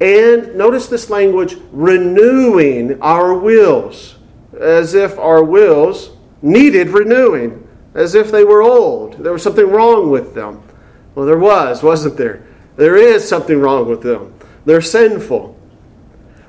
and 0.00 0.54
notice 0.54 0.88
this 0.88 1.10
language 1.10 1.56
renewing 1.72 3.00
our 3.00 3.34
wills, 3.34 4.16
as 4.58 4.94
if 4.94 5.18
our 5.18 5.42
wills 5.42 6.10
needed 6.42 6.90
renewing, 6.90 7.66
as 7.94 8.14
if 8.14 8.30
they 8.30 8.44
were 8.44 8.62
old. 8.62 9.14
There 9.14 9.32
was 9.32 9.42
something 9.42 9.68
wrong 9.68 10.10
with 10.10 10.34
them. 10.34 10.62
Well, 11.14 11.26
there 11.26 11.38
was, 11.38 11.82
wasn't 11.82 12.16
there? 12.16 12.46
There 12.76 12.96
is 12.96 13.26
something 13.26 13.58
wrong 13.58 13.88
with 13.88 14.02
them. 14.02 14.34
They're 14.66 14.82
sinful. 14.82 15.58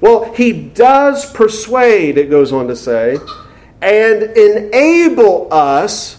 Well, 0.01 0.33
he 0.33 0.51
does 0.51 1.31
persuade, 1.31 2.17
it 2.17 2.29
goes 2.29 2.51
on 2.51 2.67
to 2.67 2.75
say, 2.75 3.17
and 3.81 4.23
enable 4.23 5.47
us 5.51 6.16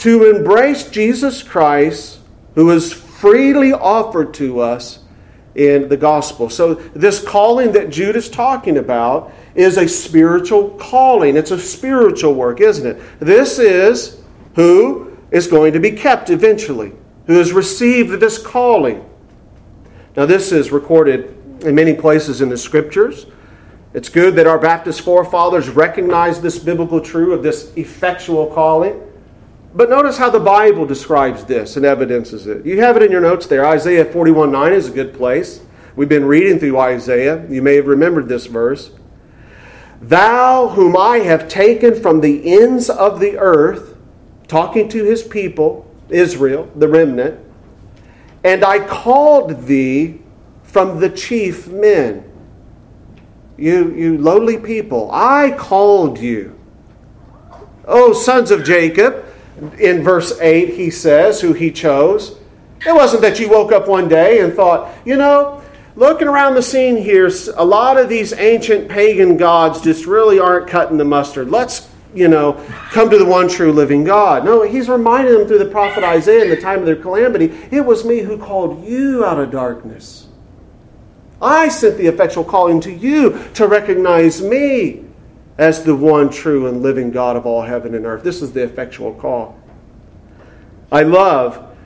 to 0.00 0.30
embrace 0.34 0.88
Jesus 0.88 1.42
Christ, 1.42 2.20
who 2.54 2.70
is 2.70 2.90
freely 2.90 3.72
offered 3.72 4.32
to 4.34 4.60
us 4.60 5.00
in 5.54 5.90
the 5.90 5.96
gospel. 5.96 6.48
So, 6.48 6.74
this 6.74 7.22
calling 7.22 7.72
that 7.72 7.90
Jude 7.90 8.16
is 8.16 8.30
talking 8.30 8.78
about 8.78 9.30
is 9.54 9.76
a 9.76 9.86
spiritual 9.86 10.70
calling. 10.70 11.36
It's 11.36 11.50
a 11.50 11.58
spiritual 11.58 12.34
work, 12.34 12.60
isn't 12.62 12.86
it? 12.86 13.02
This 13.20 13.58
is 13.58 14.22
who 14.54 15.18
is 15.30 15.46
going 15.46 15.74
to 15.74 15.80
be 15.80 15.90
kept 15.90 16.30
eventually, 16.30 16.92
who 17.26 17.34
has 17.34 17.52
received 17.52 18.20
this 18.20 18.38
calling. 18.38 19.04
Now, 20.16 20.24
this 20.24 20.50
is 20.50 20.72
recorded 20.72 21.36
in 21.62 21.74
many 21.74 21.92
places 21.92 22.40
in 22.40 22.48
the 22.48 22.56
scriptures. 22.56 23.26
It's 23.92 24.08
good 24.08 24.34
that 24.36 24.46
our 24.46 24.58
Baptist 24.58 25.02
forefathers 25.02 25.68
recognized 25.68 26.40
this 26.40 26.58
biblical 26.58 27.02
truth 27.02 27.34
of 27.34 27.42
this 27.42 27.70
effectual 27.76 28.46
calling. 28.46 29.08
But 29.72 29.88
notice 29.88 30.18
how 30.18 30.30
the 30.30 30.40
Bible 30.40 30.84
describes 30.84 31.44
this 31.44 31.76
and 31.76 31.86
evidences 31.86 32.46
it. 32.46 32.66
You 32.66 32.80
have 32.80 32.96
it 32.96 33.02
in 33.02 33.12
your 33.12 33.20
notes 33.20 33.46
there. 33.46 33.64
Isaiah 33.64 34.04
41 34.04 34.50
9 34.50 34.72
is 34.72 34.88
a 34.88 34.92
good 34.92 35.14
place. 35.14 35.60
We've 35.94 36.08
been 36.08 36.24
reading 36.24 36.58
through 36.58 36.78
Isaiah. 36.78 37.46
You 37.48 37.62
may 37.62 37.76
have 37.76 37.86
remembered 37.86 38.28
this 38.28 38.46
verse. 38.46 38.90
Thou, 40.00 40.68
whom 40.68 40.96
I 40.96 41.18
have 41.18 41.48
taken 41.48 42.00
from 42.00 42.20
the 42.20 42.52
ends 42.52 42.88
of 42.88 43.20
the 43.20 43.36
earth, 43.38 43.96
talking 44.48 44.88
to 44.88 45.04
his 45.04 45.22
people, 45.22 45.88
Israel, 46.08 46.70
the 46.74 46.88
remnant, 46.88 47.38
and 48.42 48.64
I 48.64 48.84
called 48.84 49.66
thee 49.66 50.20
from 50.62 51.00
the 51.00 51.10
chief 51.10 51.68
men. 51.68 52.24
You, 53.58 53.94
you 53.94 54.16
lowly 54.16 54.56
people, 54.56 55.10
I 55.12 55.50
called 55.50 56.18
you. 56.18 56.58
Oh, 57.84 58.14
sons 58.14 58.50
of 58.50 58.64
Jacob, 58.64 59.19
in 59.78 60.02
verse 60.02 60.38
8, 60.40 60.74
he 60.74 60.90
says, 60.90 61.40
who 61.40 61.52
he 61.52 61.70
chose. 61.70 62.38
It 62.86 62.94
wasn't 62.94 63.22
that 63.22 63.38
you 63.38 63.50
woke 63.50 63.72
up 63.72 63.88
one 63.88 64.08
day 64.08 64.40
and 64.40 64.54
thought, 64.54 64.94
you 65.04 65.16
know, 65.16 65.62
looking 65.96 66.28
around 66.28 66.54
the 66.54 66.62
scene 66.62 66.96
here, 66.96 67.30
a 67.56 67.64
lot 67.64 67.98
of 67.98 68.08
these 68.08 68.32
ancient 68.32 68.88
pagan 68.88 69.36
gods 69.36 69.80
just 69.82 70.06
really 70.06 70.38
aren't 70.38 70.66
cutting 70.68 70.96
the 70.96 71.04
mustard. 71.04 71.50
Let's, 71.50 71.90
you 72.14 72.28
know, 72.28 72.54
come 72.90 73.10
to 73.10 73.18
the 73.18 73.24
one 73.24 73.48
true 73.48 73.72
living 73.72 74.04
God. 74.04 74.44
No, 74.44 74.62
he's 74.62 74.88
reminding 74.88 75.34
them 75.34 75.46
through 75.46 75.58
the 75.58 75.66
prophet 75.66 76.04
Isaiah 76.04 76.44
in 76.44 76.50
the 76.50 76.60
time 76.60 76.80
of 76.80 76.86
their 76.86 76.96
calamity 76.96 77.52
it 77.70 77.82
was 77.82 78.04
me 78.04 78.20
who 78.20 78.38
called 78.38 78.84
you 78.84 79.24
out 79.24 79.38
of 79.38 79.50
darkness. 79.50 80.26
I 81.42 81.68
sent 81.68 81.96
the 81.96 82.06
effectual 82.06 82.44
calling 82.44 82.80
to 82.82 82.92
you 82.92 83.48
to 83.54 83.66
recognize 83.66 84.42
me 84.42 85.04
as 85.60 85.84
the 85.84 85.94
one 85.94 86.30
true 86.30 86.66
and 86.66 86.82
living 86.82 87.10
God 87.10 87.36
of 87.36 87.44
all 87.44 87.60
heaven 87.60 87.94
and 87.94 88.06
earth. 88.06 88.24
This 88.24 88.40
is 88.40 88.54
the 88.54 88.62
effectual 88.64 89.12
call. 89.12 89.60
I 90.90 91.02
love 91.02 91.76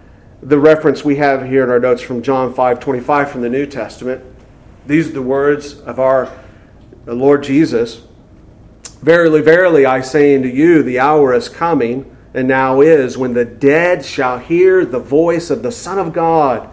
the 0.40 0.60
reference 0.60 1.04
we 1.04 1.16
have 1.16 1.44
here 1.44 1.64
in 1.64 1.70
our 1.70 1.80
notes 1.80 2.00
from 2.00 2.22
John 2.22 2.54
5 2.54 2.78
25 2.78 3.32
from 3.32 3.40
the 3.40 3.48
New 3.48 3.66
Testament. 3.66 4.22
These 4.86 5.08
are 5.08 5.14
the 5.14 5.22
words 5.22 5.80
of 5.80 5.98
our 5.98 6.32
Lord 7.04 7.42
Jesus. 7.42 8.02
Verily, 9.02 9.40
verily, 9.40 9.84
I 9.84 10.02
say 10.02 10.36
unto 10.36 10.48
you, 10.48 10.84
the 10.84 11.00
hour 11.00 11.34
is 11.34 11.48
coming, 11.48 12.16
and 12.32 12.46
now 12.46 12.80
is, 12.80 13.18
when 13.18 13.34
the 13.34 13.44
dead 13.44 14.04
shall 14.04 14.38
hear 14.38 14.84
the 14.84 15.00
voice 15.00 15.50
of 15.50 15.64
the 15.64 15.72
Son 15.72 15.98
of 15.98 16.12
God, 16.12 16.70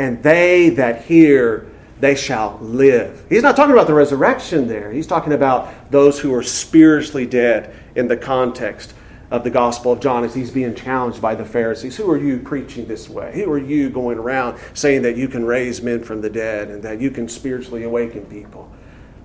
and 0.00 0.20
they 0.24 0.70
that 0.70 1.04
hear, 1.04 1.70
they 2.04 2.14
shall 2.14 2.58
live. 2.60 3.24
He's 3.28 3.42
not 3.42 3.56
talking 3.56 3.72
about 3.72 3.86
the 3.86 3.94
resurrection 3.94 4.68
there. 4.68 4.92
He's 4.92 5.06
talking 5.06 5.32
about 5.32 5.90
those 5.90 6.20
who 6.20 6.34
are 6.34 6.42
spiritually 6.42 7.26
dead 7.26 7.74
in 7.94 8.08
the 8.08 8.16
context 8.16 8.92
of 9.30 9.42
the 9.42 9.50
Gospel 9.50 9.92
of 9.92 10.00
John 10.00 10.22
as 10.22 10.34
he's 10.34 10.50
being 10.50 10.74
challenged 10.74 11.22
by 11.22 11.34
the 11.34 11.44
Pharisees. 11.44 11.96
Who 11.96 12.10
are 12.10 12.18
you 12.18 12.38
preaching 12.38 12.86
this 12.86 13.08
way? 13.08 13.32
Who 13.34 13.50
are 13.50 13.58
you 13.58 13.88
going 13.88 14.18
around 14.18 14.58
saying 14.74 15.02
that 15.02 15.16
you 15.16 15.28
can 15.28 15.44
raise 15.46 15.80
men 15.80 16.04
from 16.04 16.20
the 16.20 16.30
dead 16.30 16.68
and 16.68 16.82
that 16.82 17.00
you 17.00 17.10
can 17.10 17.28
spiritually 17.28 17.84
awaken 17.84 18.26
people? 18.26 18.70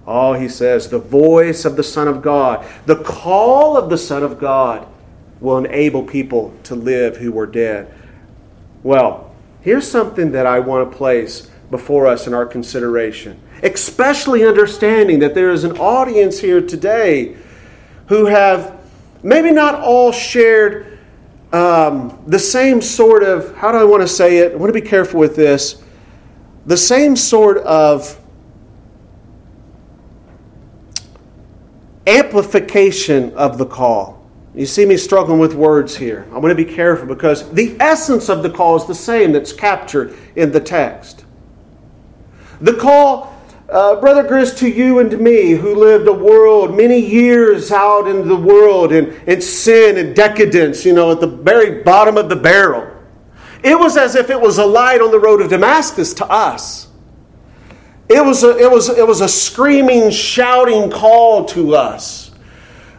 Oh, 0.07 0.33
he 0.33 0.47
says, 0.47 0.89
the 0.89 0.99
voice 0.99 1.65
of 1.65 1.75
the 1.75 1.83
Son 1.83 2.07
of 2.07 2.21
God, 2.21 2.65
the 2.85 3.03
call 3.03 3.77
of 3.77 3.89
the 3.89 3.97
Son 3.97 4.23
of 4.23 4.39
God 4.39 4.87
will 5.41 5.57
enable 5.57 6.03
people 6.03 6.57
to 6.63 6.75
live 6.75 7.17
who 7.17 7.31
were 7.31 7.45
dead. 7.45 7.93
Well, 8.83 9.35
here's 9.61 9.89
something 9.89 10.31
that 10.31 10.45
I 10.45 10.59
want 10.59 10.89
to 10.89 10.97
place 10.97 11.48
before 11.71 12.07
us 12.07 12.27
in 12.27 12.33
our 12.33 12.45
consideration, 12.45 13.39
especially 13.63 14.45
understanding 14.45 15.19
that 15.19 15.35
there 15.35 15.51
is 15.51 15.63
an 15.63 15.77
audience 15.77 16.39
here 16.39 16.61
today 16.61 17.35
who 18.07 18.25
have 18.25 18.79
maybe 19.23 19.51
not 19.51 19.75
all 19.75 20.11
shared 20.11 20.99
um, 21.51 22.21
the 22.27 22.39
same 22.39 22.81
sort 22.81 23.23
of, 23.23 23.55
how 23.55 23.71
do 23.71 23.77
I 23.77 23.83
want 23.83 24.01
to 24.01 24.07
say 24.07 24.37
it? 24.37 24.53
I 24.53 24.55
want 24.55 24.73
to 24.73 24.79
be 24.79 24.87
careful 24.87 25.19
with 25.19 25.35
this. 25.35 25.83
The 26.65 26.77
same 26.77 27.15
sort 27.15 27.57
of 27.59 28.19
amplification 32.05 33.33
of 33.33 33.57
the 33.57 33.65
call. 33.65 34.19
You 34.55 34.65
see 34.65 34.85
me 34.85 34.97
struggling 34.97 35.39
with 35.39 35.53
words 35.53 35.95
here. 35.95 36.27
I 36.33 36.39
want 36.39 36.49
to 36.49 36.55
be 36.55 36.65
careful 36.65 37.07
because 37.07 37.49
the 37.51 37.77
essence 37.79 38.29
of 38.29 38.41
the 38.41 38.49
call 38.49 38.75
is 38.75 38.85
the 38.85 38.95
same 38.95 39.31
that's 39.31 39.53
captured 39.53 40.15
in 40.35 40.51
the 40.51 40.59
text. 40.59 41.25
The 42.61 42.73
call 42.73 43.35
uh, 43.69 43.97
Brother 43.97 44.23
Grizz, 44.23 44.57
to 44.59 44.69
you 44.69 44.97
and 44.97 45.11
to 45.11 45.17
me, 45.17 45.51
who 45.51 45.75
lived 45.75 46.07
a 46.07 46.13
world, 46.13 46.75
many 46.75 46.99
years 46.99 47.71
out 47.71 48.07
in 48.07 48.27
the 48.27 48.35
world 48.35 48.91
in, 48.91 49.13
in 49.27 49.41
sin 49.41 49.97
and 49.97 50.15
decadence, 50.15 50.83
you 50.85 50.93
know, 50.93 51.11
at 51.11 51.19
the 51.19 51.27
very 51.27 51.83
bottom 51.83 52.17
of 52.17 52.29
the 52.29 52.35
barrel. 52.35 52.91
It 53.63 53.77
was 53.77 53.95
as 53.95 54.15
if 54.15 54.31
it 54.31 54.41
was 54.41 54.57
a 54.57 54.65
light 54.65 55.01
on 55.01 55.11
the 55.11 55.19
road 55.19 55.41
of 55.41 55.49
Damascus 55.49 56.15
to 56.15 56.25
us. 56.25 56.87
It 58.07 58.25
was 58.25 58.43
a, 58.43 58.57
it 58.57 58.71
was, 58.71 58.89
it 58.89 59.05
was 59.05 59.21
a 59.21 59.29
screaming, 59.29 60.09
shouting 60.09 60.89
call 60.89 61.45
to 61.45 61.75
us. 61.75 62.31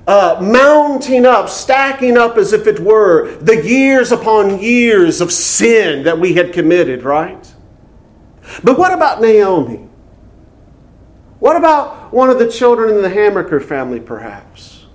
Uh, 0.07 0.39
mounting 0.41 1.27
up, 1.27 1.49
stacking 1.49 2.17
up 2.17 2.37
as 2.37 2.53
if 2.53 2.69
it 2.69 2.79
were 2.79 3.35
the 3.39 3.65
years 3.67 4.13
upon 4.13 4.61
years 4.61 5.21
of 5.21 5.33
sin 5.33 6.05
that 6.05 6.19
we 6.19 6.35
had 6.35 6.53
committed, 6.53 7.03
right? 7.03 7.53
But 8.63 8.79
what 8.79 8.93
about 8.93 9.21
Naomi? 9.21 9.89
What 11.39 11.57
about 11.57 12.13
one 12.13 12.29
of 12.29 12.39
the 12.39 12.51
children 12.51 12.95
in 12.95 13.03
the 13.03 13.09
Hammaker 13.09 13.63
family, 13.63 14.01
perhaps? 14.01 14.87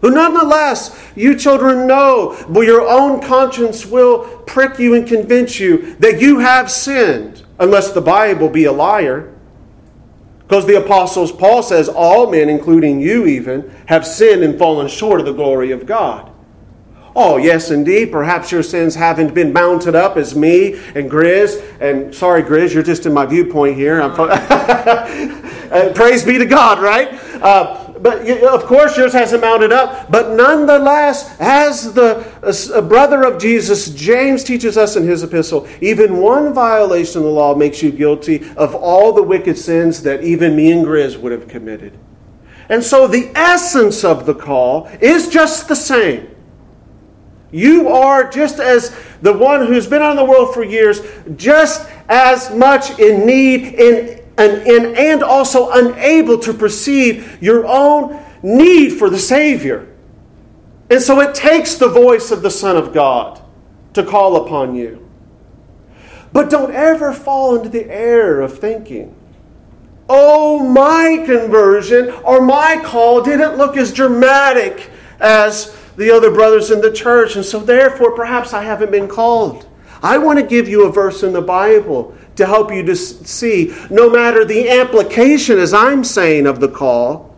Who 0.00 0.10
nonetheless, 0.10 0.98
you 1.14 1.36
children 1.36 1.86
know, 1.86 2.36
but 2.48 2.60
your 2.60 2.88
own 2.88 3.20
conscience 3.20 3.84
will 3.86 4.26
prick 4.46 4.78
you 4.78 4.94
and 4.94 5.06
convince 5.06 5.58
you 5.58 5.96
that 5.96 6.20
you 6.20 6.38
have 6.38 6.70
sinned, 6.70 7.44
unless 7.58 7.92
the 7.92 8.00
Bible 8.00 8.48
be 8.48 8.64
a 8.64 8.72
liar. 8.72 9.32
Because 10.40 10.66
the 10.66 10.82
apostles, 10.82 11.32
Paul 11.32 11.62
says, 11.62 11.88
all 11.88 12.30
men, 12.30 12.48
including 12.48 13.00
you 13.00 13.26
even, 13.26 13.68
have 13.86 14.06
sinned 14.06 14.44
and 14.44 14.58
fallen 14.58 14.86
short 14.86 15.18
of 15.18 15.26
the 15.26 15.32
glory 15.32 15.72
of 15.72 15.86
God. 15.86 16.30
Oh, 17.18 17.38
yes, 17.38 17.70
indeed. 17.70 18.12
Perhaps 18.12 18.52
your 18.52 18.62
sins 18.62 18.94
haven't 18.94 19.32
been 19.32 19.50
mounted 19.50 19.94
up 19.94 20.18
as 20.18 20.36
me 20.36 20.74
and 20.94 21.10
Grizz. 21.10 21.64
And 21.80 22.14
sorry, 22.14 22.42
Grizz, 22.42 22.74
you're 22.74 22.82
just 22.82 23.06
in 23.06 23.14
my 23.14 23.24
viewpoint 23.24 23.74
here. 23.76 24.06
praise 25.94 26.24
be 26.26 26.36
to 26.36 26.44
God, 26.44 26.78
right? 26.78 27.08
Uh, 27.42 27.94
but 28.00 28.28
of 28.28 28.64
course, 28.64 28.98
yours 28.98 29.14
hasn't 29.14 29.40
mounted 29.40 29.72
up. 29.72 30.10
But 30.10 30.36
nonetheless, 30.36 31.40
as 31.40 31.94
the 31.94 32.86
brother 32.86 33.22
of 33.22 33.40
Jesus, 33.40 33.88
James 33.88 34.44
teaches 34.44 34.76
us 34.76 34.94
in 34.96 35.04
his 35.04 35.22
epistle, 35.22 35.66
even 35.80 36.18
one 36.18 36.52
violation 36.52 37.20
of 37.20 37.24
the 37.24 37.30
law 37.30 37.54
makes 37.54 37.82
you 37.82 37.92
guilty 37.92 38.46
of 38.58 38.74
all 38.74 39.14
the 39.14 39.22
wicked 39.22 39.56
sins 39.56 40.02
that 40.02 40.22
even 40.22 40.54
me 40.54 40.70
and 40.70 40.84
Grizz 40.84 41.18
would 41.18 41.32
have 41.32 41.48
committed. 41.48 41.98
And 42.68 42.84
so 42.84 43.06
the 43.06 43.32
essence 43.34 44.04
of 44.04 44.26
the 44.26 44.34
call 44.34 44.90
is 45.00 45.30
just 45.30 45.68
the 45.68 45.76
same. 45.76 46.35
You 47.52 47.88
are 47.88 48.28
just 48.28 48.58
as 48.58 48.96
the 49.22 49.32
one 49.32 49.66
who's 49.66 49.86
been 49.86 50.02
on 50.02 50.16
the 50.16 50.24
world 50.24 50.52
for 50.52 50.64
years, 50.64 51.00
just 51.36 51.88
as 52.08 52.54
much 52.54 52.98
in 52.98 53.24
need 53.24 53.74
in, 53.74 54.24
in, 54.38 54.94
and 54.96 55.22
also 55.22 55.70
unable 55.70 56.38
to 56.40 56.52
perceive 56.52 57.40
your 57.42 57.66
own 57.66 58.22
need 58.42 58.90
for 58.90 59.08
the 59.08 59.18
Savior. 59.18 59.88
And 60.90 61.00
so 61.00 61.20
it 61.20 61.34
takes 61.34 61.76
the 61.76 61.88
voice 61.88 62.30
of 62.30 62.42
the 62.42 62.50
Son 62.50 62.76
of 62.76 62.92
God 62.92 63.42
to 63.94 64.04
call 64.04 64.44
upon 64.44 64.74
you. 64.74 65.08
But 66.32 66.50
don't 66.50 66.72
ever 66.72 67.12
fall 67.12 67.56
into 67.56 67.68
the 67.68 67.90
error 67.90 68.42
of 68.42 68.58
thinking, 68.58 69.14
oh, 70.08 70.62
my 70.68 71.22
conversion 71.24 72.10
or 72.24 72.40
my 72.40 72.80
call 72.84 73.22
didn't 73.22 73.56
look 73.56 73.76
as 73.76 73.92
dramatic 73.92 74.90
as 75.18 75.74
the 75.96 76.10
other 76.10 76.30
brothers 76.30 76.70
in 76.70 76.80
the 76.80 76.92
church, 76.92 77.36
and 77.36 77.44
so 77.44 77.60
therefore 77.60 78.12
perhaps 78.12 78.52
I 78.52 78.62
haven't 78.62 78.90
been 78.90 79.08
called. 79.08 79.66
I 80.02 80.18
want 80.18 80.38
to 80.38 80.44
give 80.44 80.68
you 80.68 80.86
a 80.86 80.92
verse 80.92 81.22
in 81.22 81.32
the 81.32 81.42
Bible 81.42 82.14
to 82.36 82.46
help 82.46 82.72
you 82.72 82.82
to 82.82 82.94
see 82.94 83.74
no 83.90 84.10
matter 84.10 84.44
the 84.44 84.68
application, 84.68 85.58
as 85.58 85.72
I'm 85.72 86.04
saying, 86.04 86.46
of 86.46 86.60
the 86.60 86.68
call, 86.68 87.34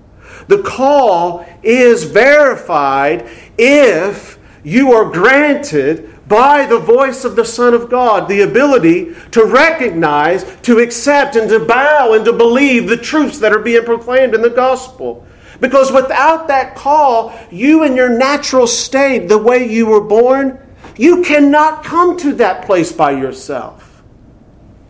the 0.49 0.63
call 0.63 1.47
is 1.63 2.05
verified 2.05 3.29
if 3.57 4.39
you 4.65 4.93
are 4.93 5.11
granted 5.11 6.15
by 6.29 6.67
the 6.67 6.79
voice 6.79 7.25
of 7.25 7.37
the 7.37 7.45
Son 7.45 7.75
of 7.75 7.89
God 7.89 8.29
the 8.29 8.43
ability 8.43 9.15
to 9.31 9.45
recognize, 9.45 10.45
to 10.63 10.79
accept, 10.79 11.37
and 11.37 11.49
to 11.49 11.61
bow 11.61 12.13
and 12.13 12.25
to 12.25 12.33
believe 12.33 12.89
the 12.89 12.97
truths 12.97 13.39
that 13.39 13.53
are 13.53 13.61
being 13.61 13.85
proclaimed 13.85 14.35
in 14.35 14.43
the 14.43 14.51
gospel. 14.51 15.27
Because 15.61 15.91
without 15.91 16.49
that 16.49 16.77
call, 16.77 17.37
you 17.51 17.83
in 17.83 17.97
your 17.97 18.09
natural 18.09 18.67
state, 18.67 19.29
the 19.29 19.39
way 19.39 19.69
you 19.69 19.87
were 19.87 20.01
born, 20.01 20.59
you 20.97 21.23
cannot 21.23 21.85
come 21.85 22.17
to 22.19 22.35
that 22.35 22.65
place 22.65 22.93
by 22.93 23.13
yourself. 23.13 24.03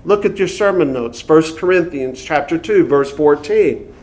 Look 0.04 0.24
at 0.24 0.38
your 0.38 0.48
sermon 0.48 0.92
notes, 0.92 1.26
1 1.26 1.56
Corinthians 1.56 2.22
chapter 2.22 2.58
2, 2.58 2.86
verse 2.86 3.10
14. 3.10 3.94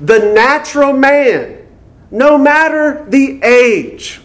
The 0.00 0.32
natural 0.32 0.92
man, 0.92 1.66
no 2.10 2.38
matter 2.38 3.04
the 3.08 3.40
age, 3.42 4.20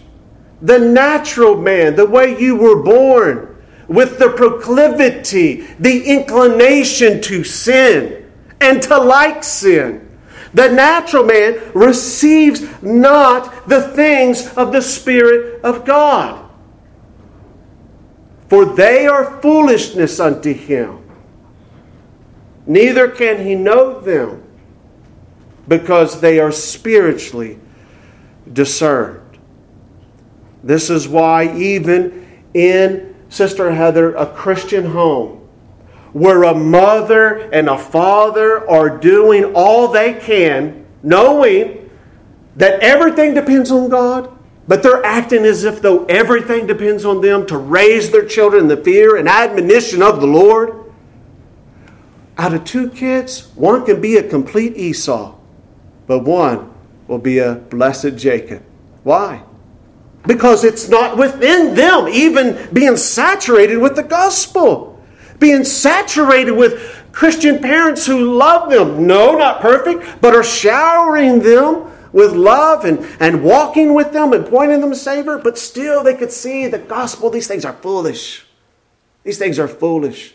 the 0.62 0.80
natural 0.80 1.58
man, 1.58 1.96
the 1.96 2.06
way 2.06 2.40
you 2.40 2.56
were 2.56 2.82
born, 2.82 3.56
with 3.88 4.18
the 4.18 4.30
proclivity, 4.30 5.62
the 5.80 6.06
inclination 6.06 7.22
to 7.22 7.44
sin 7.44 8.32
and 8.62 8.82
to 8.82 8.98
like 8.98 9.44
sin. 9.44 10.05
The 10.56 10.70
natural 10.70 11.26
man 11.26 11.62
receives 11.76 12.82
not 12.82 13.70
the 13.70 13.82
things 13.82 14.48
of 14.56 14.72
the 14.72 14.82
Spirit 14.82 15.64
of 15.64 15.86
God 15.86 16.46
for 18.50 18.66
they 18.66 19.08
are 19.08 19.42
foolishness 19.42 20.20
unto 20.20 20.54
him. 20.54 21.00
Neither 22.68 23.08
can 23.08 23.46
he 23.46 23.56
know 23.56 24.00
them, 24.00 24.44
because 25.68 26.22
they 26.22 26.40
are 26.40 26.52
spiritually 26.52 27.60
discerned. 28.52 29.40
This 30.64 30.90
is 30.90 31.08
why, 31.08 31.56
even 31.58 32.44
in 32.54 33.16
Sister 33.30 33.72
Heather, 33.74 34.16
a 34.16 34.28
Christian 34.28 34.86
home, 34.86 35.45
where 36.16 36.44
a 36.44 36.56
mother 36.56 37.40
and 37.52 37.68
a 37.68 37.78
father 37.78 38.66
are 38.70 38.90
doing 38.98 39.44
all 39.54 39.90
they 39.90 40.14
can, 40.14 40.86
knowing 41.04 41.90
that 42.56 42.80
everything 42.80 43.34
depends 43.34 43.70
on 43.70 43.90
God, 43.90 44.32
but 44.66 44.82
they're 44.82 45.04
acting 45.04 45.44
as 45.44 45.66
if 45.66 45.82
though 45.82 46.06
everything 46.06 46.68
depends 46.68 47.04
on 47.04 47.20
them 47.20 47.46
to 47.48 47.58
raise 47.58 48.12
their 48.12 48.26
children 48.26 48.62
in 48.62 48.68
the 48.70 48.78
fear 48.78 49.18
and 49.18 49.28
admonition 49.28 50.02
of 50.02 50.22
the 50.22 50.26
Lord. 50.26 50.90
Out 52.38 52.54
of 52.54 52.64
two 52.64 52.90
kids, 52.92 53.54
one 53.56 53.86
can 53.86 54.00
be 54.00 54.16
a 54.16 54.24
complete 54.24 54.78
Esau, 54.78 55.36
but 56.08 56.20
one 56.20 56.74
will 57.10 57.20
be 57.20 57.40
a 57.40 57.56
blessed 57.56 58.16
Jacob. 58.16 58.64
Why? 59.04 59.44
Because 60.26 60.64
it's 60.64 60.88
not 60.88 61.18
within 61.18 61.76
them 61.76 62.08
even 62.08 62.70
being 62.72 62.96
saturated 62.96 63.80
with 63.80 63.98
the 63.98 64.04
gospel, 64.04 64.95
being 65.40 65.64
saturated 65.64 66.52
with 66.52 67.04
Christian 67.12 67.60
parents 67.60 68.06
who 68.06 68.34
love 68.34 68.70
them. 68.70 69.08
No, 69.08 69.38
not 69.38 69.62
perfect, 69.62 70.22
but 70.22 70.36
are 70.36 70.44
showering 70.44 71.40
them 71.40 71.92
with 72.12 72.34
love 72.34 72.86
and, 72.86 73.06
and 73.20 73.44
walking 73.44 73.94
with 73.94 74.14
them 74.14 74.32
and 74.32 74.46
pointing 74.46 74.82
them 74.82 74.90
to 74.90 74.96
Savior, 74.96 75.38
but 75.38 75.58
still 75.58 76.04
they 76.04 76.16
could 76.16 76.32
see 76.32 76.68
the 76.68 76.78
gospel. 76.78 77.30
These 77.30 77.48
things 77.48 77.66
are 77.66 77.74
foolish. 77.74 78.46
These 79.24 79.38
things 79.38 79.60
are 79.60 79.68
foolish. 79.68 80.34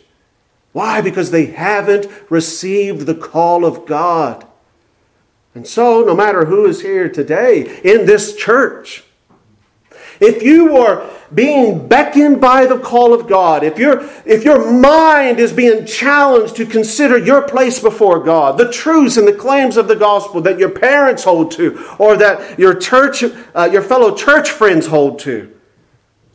Why? 0.73 1.01
Because 1.01 1.31
they 1.31 1.47
haven't 1.47 2.07
received 2.29 3.05
the 3.05 3.15
call 3.15 3.65
of 3.65 3.85
God. 3.85 4.45
And 5.53 5.67
so, 5.67 6.01
no 6.01 6.15
matter 6.15 6.45
who 6.45 6.65
is 6.65 6.81
here 6.81 7.09
today 7.09 7.81
in 7.83 8.05
this 8.05 8.35
church, 8.35 9.03
if 10.21 10.43
you 10.43 10.77
are 10.77 11.09
being 11.33 11.87
beckoned 11.87 12.39
by 12.39 12.67
the 12.67 12.77
call 12.77 13.11
of 13.11 13.27
God, 13.27 13.63
if, 13.63 13.79
your 13.79 14.07
if 14.23 14.43
your 14.45 14.71
mind 14.71 15.39
is 15.39 15.51
being 15.51 15.83
challenged 15.85 16.55
to 16.57 16.65
consider 16.65 17.17
your 17.17 17.41
place 17.41 17.79
before 17.79 18.23
God, 18.23 18.59
the 18.59 18.71
truths 18.71 19.17
and 19.17 19.27
the 19.27 19.33
claims 19.33 19.77
of 19.77 19.87
the 19.87 19.95
gospel 19.95 20.39
that 20.41 20.59
your 20.59 20.69
parents 20.69 21.23
hold 21.23 21.51
to, 21.53 21.83
or 21.97 22.15
that 22.17 22.59
your 22.59 22.75
church, 22.75 23.23
uh, 23.55 23.67
your 23.71 23.81
fellow 23.81 24.15
church 24.15 24.51
friends 24.51 24.85
hold 24.85 25.17
to, 25.19 25.51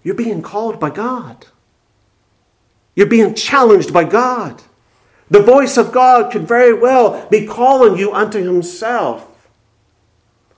you're 0.02 0.16
being 0.16 0.42
called 0.42 0.80
by 0.80 0.90
God. 0.90 1.46
You're 2.96 3.06
being 3.06 3.34
challenged 3.34 3.92
by 3.92 4.04
God. 4.04 4.62
The 5.30 5.42
voice 5.42 5.76
of 5.76 5.92
God 5.92 6.32
could 6.32 6.48
very 6.48 6.74
well 6.74 7.28
be 7.28 7.46
calling 7.46 7.98
you 7.98 8.12
unto 8.12 8.42
Himself. 8.42 9.48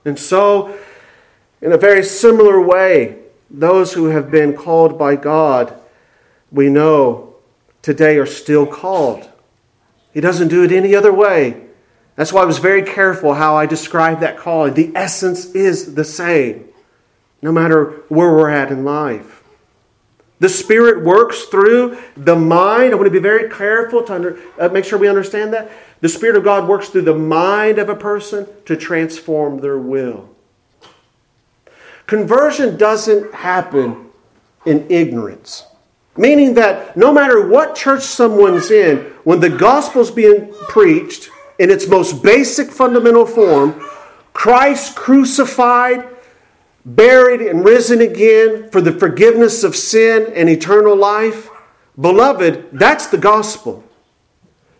And 0.03 0.17
so, 0.17 0.75
in 1.61 1.73
a 1.73 1.77
very 1.77 2.03
similar 2.03 2.61
way, 2.61 3.18
those 3.49 3.93
who 3.93 4.05
have 4.05 4.29
been 4.29 4.55
called 4.55 4.97
by 4.97 5.15
God, 5.15 5.73
we 6.51 6.69
know 6.69 7.35
today 7.81 8.17
are 8.17 8.25
still 8.25 8.65
called. 8.65 9.29
He 10.13 10.21
doesn't 10.21 10.47
do 10.49 10.63
it 10.63 10.71
any 10.71 10.95
other 10.95 11.13
way. 11.13 11.65
That's 12.15 12.33
why 12.33 12.41
I 12.41 12.45
was 12.45 12.57
very 12.57 12.83
careful 12.83 13.33
how 13.33 13.55
I 13.55 13.65
described 13.65 14.21
that 14.21 14.37
calling. 14.37 14.73
The 14.73 14.91
essence 14.95 15.45
is 15.55 15.95
the 15.95 16.03
same, 16.03 16.67
no 17.41 17.51
matter 17.51 18.03
where 18.09 18.31
we're 18.31 18.49
at 18.49 18.71
in 18.71 18.83
life. 18.83 19.41
The 20.39 20.49
Spirit 20.49 21.03
works 21.03 21.43
through 21.45 21.97
the 22.15 22.35
mind. 22.35 22.91
I 22.91 22.95
want 22.95 23.07
to 23.07 23.11
be 23.11 23.19
very 23.19 23.49
careful 23.49 24.03
to 24.03 24.13
under, 24.13 24.39
uh, 24.57 24.69
make 24.69 24.85
sure 24.85 24.97
we 24.97 25.09
understand 25.09 25.53
that. 25.53 25.69
The 26.01 26.09
Spirit 26.09 26.37
of 26.37 26.45
God 26.45 26.67
works 26.67 26.89
through 26.89 27.01
the 27.03 27.15
mind 27.15 27.77
of 27.77 27.89
a 27.89 27.95
person 27.95 28.47
to 28.65 28.77
transform 28.77 29.59
their 29.59 29.77
will. 29.77 30.28
Conversion 32.09 32.75
doesn't 32.75 33.31
happen 33.35 34.09
in 34.65 34.89
ignorance. 34.89 35.67
Meaning 36.17 36.55
that 36.55 36.97
no 36.97 37.13
matter 37.13 37.47
what 37.47 37.75
church 37.75 38.01
someone's 38.01 38.71
in, 38.71 38.97
when 39.25 39.39
the 39.41 39.49
gospel's 39.51 40.09
being 40.09 40.51
preached 40.69 41.29
in 41.59 41.69
its 41.69 41.87
most 41.87 42.23
basic 42.23 42.71
fundamental 42.71 43.27
form, 43.27 43.79
Christ 44.33 44.95
crucified, 44.95 46.03
buried, 46.83 47.41
and 47.41 47.63
risen 47.63 48.01
again 48.01 48.71
for 48.71 48.81
the 48.81 48.93
forgiveness 48.93 49.63
of 49.63 49.75
sin 49.75 50.33
and 50.33 50.49
eternal 50.49 50.95
life, 50.95 51.47
beloved, 52.01 52.69
that's 52.71 53.05
the 53.05 53.19
gospel. 53.19 53.83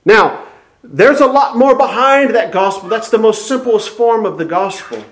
Now, 0.03 0.47
there's 0.83 1.21
a 1.21 1.27
lot 1.27 1.55
more 1.55 1.77
behind 1.77 2.33
that 2.33 2.51
gospel. 2.51 2.89
That's 2.89 3.11
the 3.11 3.19
most 3.19 3.47
simplest 3.47 3.89
form 3.89 4.25
of 4.25 4.39
the 4.39 4.45
gospel. 4.45 5.03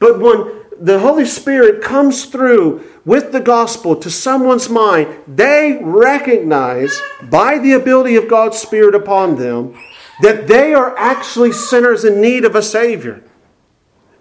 But 0.00 0.18
when 0.18 0.64
the 0.80 0.98
Holy 0.98 1.24
Spirit 1.24 1.82
comes 1.82 2.26
through 2.26 2.84
with 3.04 3.32
the 3.32 3.40
gospel 3.40 3.96
to 3.96 4.10
someone's 4.10 4.68
mind, 4.68 5.08
they 5.26 5.80
recognize 5.82 7.00
by 7.30 7.58
the 7.58 7.72
ability 7.72 8.16
of 8.16 8.28
God's 8.28 8.58
Spirit 8.58 8.94
upon 8.94 9.36
them 9.36 9.78
that 10.22 10.46
they 10.46 10.74
are 10.74 10.96
actually 10.98 11.52
sinners 11.52 12.04
in 12.04 12.20
need 12.20 12.44
of 12.44 12.54
a 12.54 12.62
Savior. 12.62 13.22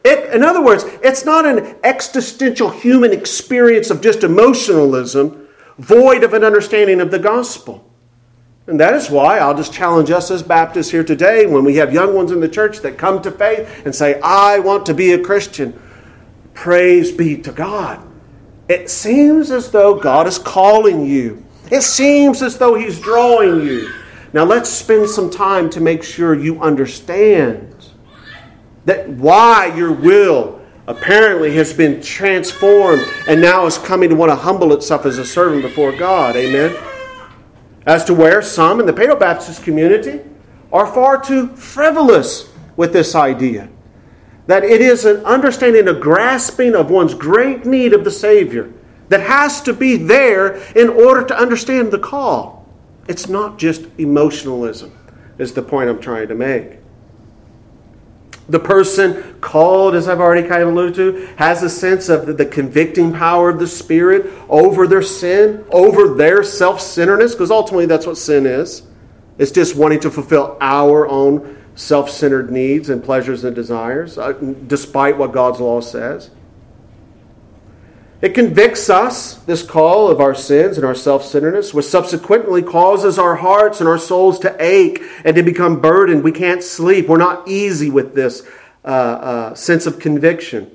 It, 0.04 0.34
in 0.34 0.44
other 0.44 0.64
words, 0.64 0.86
it's 1.04 1.26
not 1.26 1.46
an 1.46 1.76
existential 1.84 2.70
human 2.70 3.12
experience 3.12 3.90
of 3.90 4.02
just 4.02 4.24
emotionalism, 4.24 5.48
void 5.80 6.24
of 6.24 6.34
an 6.34 6.44
understanding 6.44 7.02
of 7.02 7.12
the 7.12 7.20
gospel. 7.20 7.84
And 8.68 8.80
that 8.80 8.94
is 8.94 9.10
why 9.10 9.40
I'll 9.40 9.56
just 9.56 9.74
challenge 9.74 10.12
us 10.12 10.30
as 10.30 10.44
Baptists 10.44 10.92
here 10.92 11.04
today 11.04 11.46
when 11.46 11.64
we 11.64 11.76
have 11.76 11.94
young 11.94 12.14
ones 12.14 12.32
in 12.32 12.42
the 12.42 12.50
church 12.50 12.80
that 12.80 12.98
come 12.98 13.22
to 13.22 13.32
faith 13.32 13.86
and 13.86 13.96
say, 13.96 14.20
I 14.22 14.60
want 14.60 14.86
to 14.88 14.94
be 14.94 15.14
a 15.14 15.22
Christian. 15.22 15.78
Praise 16.58 17.12
be 17.12 17.38
to 17.38 17.52
God. 17.52 18.04
It 18.68 18.90
seems 18.90 19.52
as 19.52 19.70
though 19.70 19.94
God 19.94 20.26
is 20.26 20.40
calling 20.40 21.06
you. 21.06 21.46
It 21.72 21.82
seems 21.82 22.42
as 22.42 22.58
though 22.58 22.74
He's 22.74 23.00
drawing 23.00 23.62
you. 23.62 23.94
Now 24.34 24.44
let's 24.44 24.68
spend 24.68 25.08
some 25.08 25.30
time 25.30 25.70
to 25.70 25.80
make 25.80 26.02
sure 26.02 26.34
you 26.34 26.60
understand 26.60 27.92
that 28.86 29.08
why 29.08 29.68
your 29.78 29.92
will 29.92 30.60
apparently 30.88 31.54
has 31.54 31.74
been 31.74 32.02
transformed 32.02 33.08
and 33.28 33.40
now 33.40 33.68
is 33.68 33.78
coming 33.78 34.10
to 34.10 34.16
want 34.16 34.32
to 34.32 34.36
humble 34.36 34.74
itself 34.74 35.06
as 35.06 35.20
a 35.20 35.26
servant 35.26 35.62
before 35.62 35.92
God. 35.92 36.36
Amen. 36.36 36.76
As 37.86 38.04
to 38.06 38.16
where 38.16 38.42
some 38.42 38.80
in 38.80 38.88
the 38.88 38.94
Paleo 38.94 39.18
Baptist 39.20 39.62
community 39.62 40.22
are 40.74 40.88
far 40.88 41.22
too 41.22 41.56
frivolous 41.56 42.52
with 42.76 42.94
this 42.94 43.14
idea 43.14 43.70
that 44.48 44.64
it 44.64 44.82
is 44.82 45.06
an 45.06 45.18
understanding, 45.26 45.88
a 45.88 45.94
grasping 45.94 46.76
of 46.76 46.90
one's 46.90 47.14
great 47.14 47.66
need 47.66 47.94
of 47.94 48.04
the 48.04 48.12
Savior 48.12 48.74
that 49.10 49.22
has 49.22 49.62
to 49.62 49.74
be 49.74 49.96
there 49.98 50.56
in 50.74 50.90
order 50.90 51.24
to 51.26 51.38
understand 51.38 51.92
the 51.92 52.00
call. 52.00 52.66
It's 53.08 53.30
not 53.30 53.58
just 53.58 53.84
emotionalism, 53.98 54.92
is 55.38 55.54
the 55.54 55.62
point 55.62 55.90
I'm 55.90 56.02
trying 56.02 56.28
to 56.30 56.36
make. 56.36 56.80
The 58.50 58.60
person 58.60 59.36
called, 59.42 59.94
as 59.94 60.08
I've 60.08 60.22
already 60.22 60.48
kind 60.48 60.62
of 60.62 60.70
alluded 60.70 60.96
to, 60.96 61.36
has 61.36 61.64
a 61.64 61.70
sense 61.70 62.08
of 62.08 62.38
the 62.38 62.46
convicting 62.46 63.12
power 63.12 63.50
of 63.50 63.60
the 63.60 63.68
Spirit 63.68 64.32
over 64.48 64.88
their 64.88 65.02
sin, 65.02 65.66
over 65.70 66.14
their 66.14 66.44
self 66.44 66.80
centeredness, 66.80 67.34
because 67.34 67.52
ultimately 67.52 67.86
that's 67.86 68.08
what 68.08 68.18
sin 68.18 68.46
is. 68.46 68.84
It's 69.38 69.52
just 69.52 69.76
wanting 69.76 70.00
to 70.02 70.12
fulfill 70.12 70.58
our 70.62 71.08
own 71.08 71.57
self 71.78 72.10
centered 72.10 72.52
needs 72.52 72.90
and 72.90 73.04
pleasures 73.04 73.44
and 73.44 73.56
desires, 73.56 74.18
uh, 74.18 74.34
despite 74.66 75.18
what 75.18 75.32
God's 75.32 75.60
law 75.62 75.80
says. 75.80 76.32
It 78.20 78.34
convicts 78.34 78.90
us, 78.90 79.36
this 79.36 79.62
call 79.62 80.10
of 80.10 80.20
our 80.20 80.34
sins 80.34 80.78
and 80.78 80.86
our 80.86 80.96
self 80.96 81.24
centeredness, 81.24 81.74
which 81.74 81.86
subsequently 81.86 82.64
causes 82.64 83.20
our 83.20 83.36
hearts 83.36 83.80
and 83.80 83.88
our 83.88 84.00
souls 84.00 84.40
to 84.40 84.56
ache 84.60 85.02
and 85.24 85.36
to 85.36 85.44
become 85.44 85.80
burdened. 85.80 86.24
We 86.24 86.32
can't 86.32 86.64
sleep. 86.64 87.08
We're 87.08 87.18
not 87.18 87.48
easy 87.48 87.92
with 87.92 88.16
this 88.16 88.46
uh, 88.84 88.88
uh, 88.88 89.54
sense 89.54 89.86
of 89.86 90.00
conviction. 90.00 90.72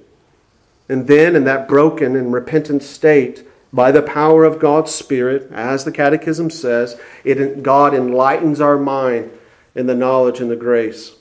And 0.88 1.08
then, 1.08 1.34
in 1.34 1.44
that 1.44 1.66
broken 1.66 2.14
and 2.14 2.32
repentant 2.32 2.84
state, 2.84 3.44
by 3.72 3.90
the 3.90 4.02
power 4.02 4.44
of 4.44 4.60
God's 4.60 4.94
Spirit, 4.94 5.50
as 5.50 5.84
the 5.84 5.92
Catechism 5.92 6.50
says, 6.50 7.00
it, 7.24 7.62
God 7.62 7.94
enlightens 7.94 8.60
our 8.60 8.78
mind 8.78 9.30
in 9.74 9.86
the 9.86 9.94
knowledge 9.94 10.40
and 10.40 10.50
the 10.50 10.56
grace 10.56 11.12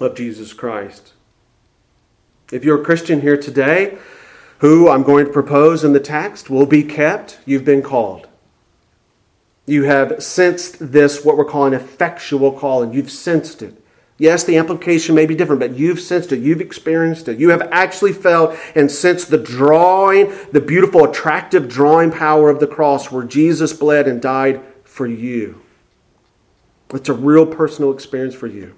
of 0.00 0.14
Jesus 0.14 0.52
Christ. 0.52 1.12
If 2.50 2.64
you're 2.64 2.80
a 2.80 2.84
Christian 2.84 3.20
here 3.20 3.36
today, 3.36 3.98
who 4.58 4.88
I'm 4.88 5.02
going 5.02 5.26
to 5.26 5.32
propose 5.32 5.84
in 5.84 5.92
the 5.92 6.00
text 6.00 6.50
will 6.50 6.66
be 6.66 6.82
kept, 6.82 7.40
you've 7.44 7.64
been 7.64 7.82
called. 7.82 8.28
You 9.66 9.84
have 9.84 10.22
sensed 10.22 10.92
this, 10.92 11.24
what 11.24 11.36
we're 11.36 11.44
calling 11.44 11.72
effectual 11.72 12.52
calling. 12.52 12.92
You've 12.92 13.10
sensed 13.10 13.62
it. 13.62 13.82
Yes, 14.18 14.44
the 14.44 14.56
implication 14.56 15.14
may 15.14 15.26
be 15.26 15.34
different, 15.34 15.60
but 15.60 15.76
you've 15.76 15.98
sensed 15.98 16.30
it. 16.30 16.40
You've 16.40 16.60
experienced 16.60 17.26
it. 17.28 17.38
You 17.38 17.48
have 17.48 17.62
actually 17.72 18.12
felt 18.12 18.56
and 18.74 18.90
sensed 18.90 19.30
the 19.30 19.38
drawing, 19.38 20.32
the 20.52 20.60
beautiful, 20.60 21.04
attractive 21.04 21.68
drawing 21.68 22.12
power 22.12 22.48
of 22.48 22.60
the 22.60 22.66
cross 22.66 23.10
where 23.10 23.24
Jesus 23.24 23.72
bled 23.72 24.06
and 24.06 24.20
died 24.20 24.60
for 24.84 25.06
you. 25.06 25.62
It's 26.92 27.08
a 27.08 27.14
real 27.14 27.46
personal 27.46 27.92
experience 27.92 28.34
for 28.34 28.46
you. 28.46 28.74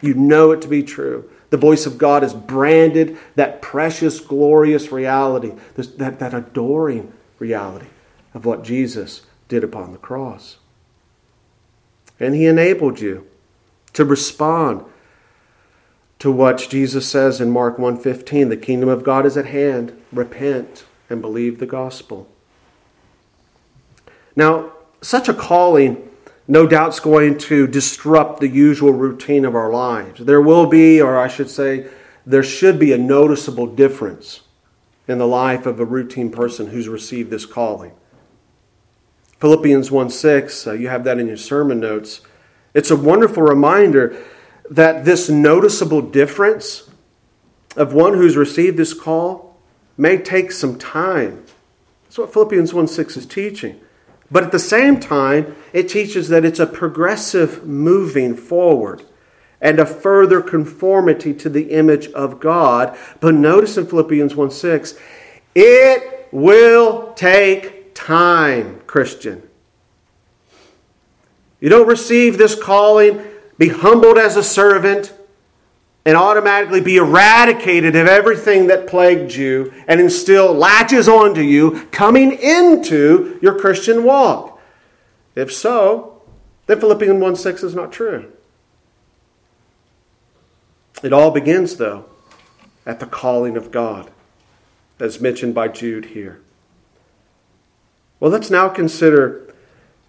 You 0.00 0.14
know 0.14 0.52
it 0.52 0.60
to 0.62 0.68
be 0.68 0.82
true. 0.82 1.30
The 1.50 1.56
voice 1.56 1.86
of 1.86 1.98
God 1.98 2.22
has 2.22 2.34
branded 2.34 3.16
that 3.36 3.62
precious, 3.62 4.20
glorious 4.20 4.92
reality, 4.92 5.52
that, 5.74 6.18
that 6.18 6.34
adoring 6.34 7.12
reality 7.38 7.86
of 8.34 8.44
what 8.44 8.64
Jesus 8.64 9.22
did 9.48 9.64
upon 9.64 9.92
the 9.92 9.98
cross. 9.98 10.58
And 12.18 12.34
He 12.34 12.46
enabled 12.46 13.00
you 13.00 13.26
to 13.94 14.04
respond 14.04 14.84
to 16.18 16.30
what 16.30 16.66
Jesus 16.70 17.08
says 17.08 17.40
in 17.40 17.50
Mark 17.50 17.76
1:15, 17.76 18.48
the 18.48 18.56
kingdom 18.56 18.88
of 18.88 19.04
God 19.04 19.26
is 19.26 19.36
at 19.36 19.46
hand. 19.46 19.92
Repent 20.12 20.84
and 21.10 21.20
believe 21.20 21.58
the 21.58 21.66
gospel. 21.66 22.28
Now, 24.34 24.72
such 25.00 25.28
a 25.28 25.34
calling 25.34 26.08
no 26.46 26.66
doubt 26.66 26.90
is 26.90 27.00
going 27.00 27.38
to 27.38 27.66
disrupt 27.66 28.40
the 28.40 28.48
usual 28.48 28.92
routine 28.92 29.44
of 29.44 29.54
our 29.54 29.72
lives. 29.72 30.20
There 30.20 30.42
will 30.42 30.66
be, 30.66 31.00
or 31.00 31.18
I 31.18 31.28
should 31.28 31.48
say, 31.48 31.86
there 32.26 32.42
should 32.42 32.78
be 32.78 32.92
a 32.92 32.98
noticeable 32.98 33.66
difference 33.66 34.40
in 35.08 35.18
the 35.18 35.26
life 35.26 35.66
of 35.66 35.80
a 35.80 35.84
routine 35.84 36.30
person 36.30 36.68
who's 36.68 36.88
received 36.88 37.30
this 37.30 37.46
calling. 37.46 37.92
Philippians 39.40 39.90
1 39.90 40.10
6, 40.10 40.66
uh, 40.66 40.72
you 40.72 40.88
have 40.88 41.04
that 41.04 41.18
in 41.18 41.26
your 41.26 41.36
sermon 41.36 41.80
notes. 41.80 42.20
It's 42.72 42.90
a 42.90 42.96
wonderful 42.96 43.42
reminder 43.42 44.16
that 44.70 45.04
this 45.04 45.28
noticeable 45.28 46.00
difference 46.00 46.88
of 47.76 47.92
one 47.92 48.14
who's 48.14 48.36
received 48.36 48.76
this 48.76 48.94
call 48.94 49.56
may 49.96 50.16
take 50.16 50.52
some 50.52 50.78
time. 50.78 51.44
That's 52.04 52.18
what 52.18 52.32
Philippians 52.32 52.72
1 52.72 52.86
6 52.86 53.16
is 53.16 53.26
teaching. 53.26 53.80
But 54.34 54.42
at 54.42 54.50
the 54.50 54.58
same 54.58 54.98
time, 54.98 55.54
it 55.72 55.88
teaches 55.88 56.28
that 56.30 56.44
it's 56.44 56.58
a 56.58 56.66
progressive 56.66 57.64
moving 57.64 58.34
forward 58.34 59.04
and 59.60 59.78
a 59.78 59.86
further 59.86 60.42
conformity 60.42 61.32
to 61.34 61.48
the 61.48 61.70
image 61.70 62.08
of 62.08 62.40
God. 62.40 62.98
But 63.20 63.34
notice 63.34 63.78
in 63.78 63.86
Philippians 63.86 64.34
1 64.34 64.50
6, 64.50 64.98
it 65.54 66.28
will 66.32 67.12
take 67.12 67.94
time, 67.94 68.80
Christian. 68.88 69.48
You 71.60 71.68
don't 71.68 71.86
receive 71.86 72.36
this 72.36 72.60
calling, 72.60 73.22
be 73.56 73.68
humbled 73.68 74.18
as 74.18 74.36
a 74.36 74.42
servant, 74.42 75.12
and 76.06 76.16
automatically 76.16 76.80
be 76.80 76.96
eradicated 76.96 77.96
of 77.96 78.06
everything 78.06 78.66
that 78.66 78.86
plagued 78.86 79.34
you 79.34 79.72
and 79.88 80.00
instill 80.00 80.52
latches 80.52 81.08
onto 81.08 81.40
you 81.40 81.86
coming 81.90 82.32
into 82.32 83.38
your 83.40 83.58
Christian 83.58 84.04
walk. 84.04 84.60
If 85.34 85.52
so, 85.52 86.22
then 86.66 86.80
Philippians 86.80 87.20
1 87.20 87.36
6 87.36 87.62
is 87.62 87.74
not 87.74 87.92
true. 87.92 88.30
It 91.02 91.12
all 91.12 91.30
begins, 91.30 91.76
though, 91.76 92.06
at 92.86 93.00
the 93.00 93.06
calling 93.06 93.56
of 93.56 93.70
God, 93.70 94.10
as 95.00 95.20
mentioned 95.20 95.54
by 95.54 95.68
Jude 95.68 96.06
here. 96.06 96.40
Well, 98.20 98.30
let's 98.30 98.50
now 98.50 98.68
consider, 98.68 99.54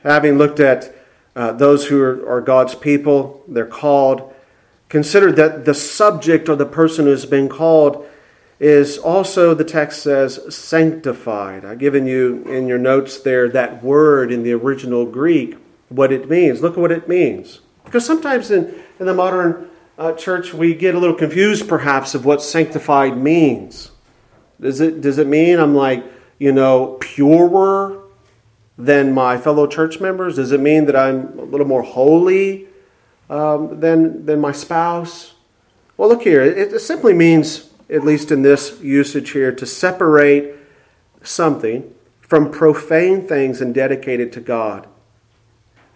having 0.04 0.38
looked 0.38 0.60
at 0.60 0.96
uh, 1.36 1.52
those 1.54 1.88
who 1.88 2.02
are, 2.02 2.30
are 2.30 2.42
God's 2.42 2.76
people, 2.76 3.44
they're 3.48 3.66
called. 3.66 4.34
Consider 4.90 5.32
that 5.32 5.66
the 5.66 5.74
subject 5.74 6.48
or 6.48 6.56
the 6.56 6.66
person 6.66 7.06
who's 7.06 7.26
been 7.26 7.50
called 7.50 8.08
is 8.60 8.98
also, 8.98 9.54
the 9.54 9.64
text 9.64 10.04
says, 10.04 10.56
sanctified. 10.56 11.66
I've 11.66 11.80
given 11.80 12.06
you 12.06 12.44
in 12.44 12.68
your 12.68 12.78
notes 12.78 13.20
there 13.20 13.50
that 13.50 13.84
word 13.84 14.32
in 14.32 14.44
the 14.44 14.54
original 14.54 15.06
Greek, 15.06 15.58
what 15.90 16.12
it 16.12 16.30
means. 16.30 16.62
Look 16.62 16.74
at 16.74 16.80
what 16.80 16.92
it 16.92 17.10
means. 17.10 17.60
Because 17.84 18.06
sometimes 18.06 18.52
in, 18.52 18.74
in 19.00 19.06
the 19.06 19.14
modern 19.14 19.70
uh, 19.98 20.14
church, 20.14 20.54
we 20.54 20.74
get 20.74 20.96
a 20.96 21.00
little 21.00 21.16
confused 21.16 21.68
perhaps 21.68 22.16
of 22.16 22.26
what 22.26 22.42
sanctified 22.42 23.18
means. 23.18 23.92
Does 24.62 24.80
it, 24.80 25.02
does 25.02 25.18
it 25.18 25.28
mean 25.28 25.60
I'm 25.60 25.76
like, 25.76 26.06
you 26.40 26.52
know, 26.52 26.98
purer 27.02 28.02
than 28.78 29.14
my 29.14 29.38
fellow 29.38 29.68
church 29.68 30.00
members? 30.00 30.38
Does 30.38 30.52
it 30.52 30.60
mean 30.60 30.86
that 30.86 30.96
I'm 30.96 31.38
a 31.40 31.44
little 31.44 31.68
more 31.68 31.84
holy 31.84 32.68
um, 33.30 33.80
than, 33.80 34.26
than 34.26 34.40
my 34.40 34.52
spouse? 34.52 35.34
Well, 35.98 36.10
look 36.10 36.24
here. 36.24 36.42
It, 36.42 36.74
it 36.74 36.80
simply 36.80 37.14
means, 37.14 37.70
at 37.90 38.04
least 38.04 38.32
in 38.32 38.42
this 38.42 38.80
usage 38.82 39.32
here, 39.32 39.52
to 39.52 39.66
separate 39.66 40.56
something 41.24 41.94
from 42.22 42.52
profane 42.52 43.28
things 43.28 43.62
and 43.62 43.74
dedicate 43.74 44.20
it 44.20 44.34
to 44.34 44.42
God. 44.42 44.88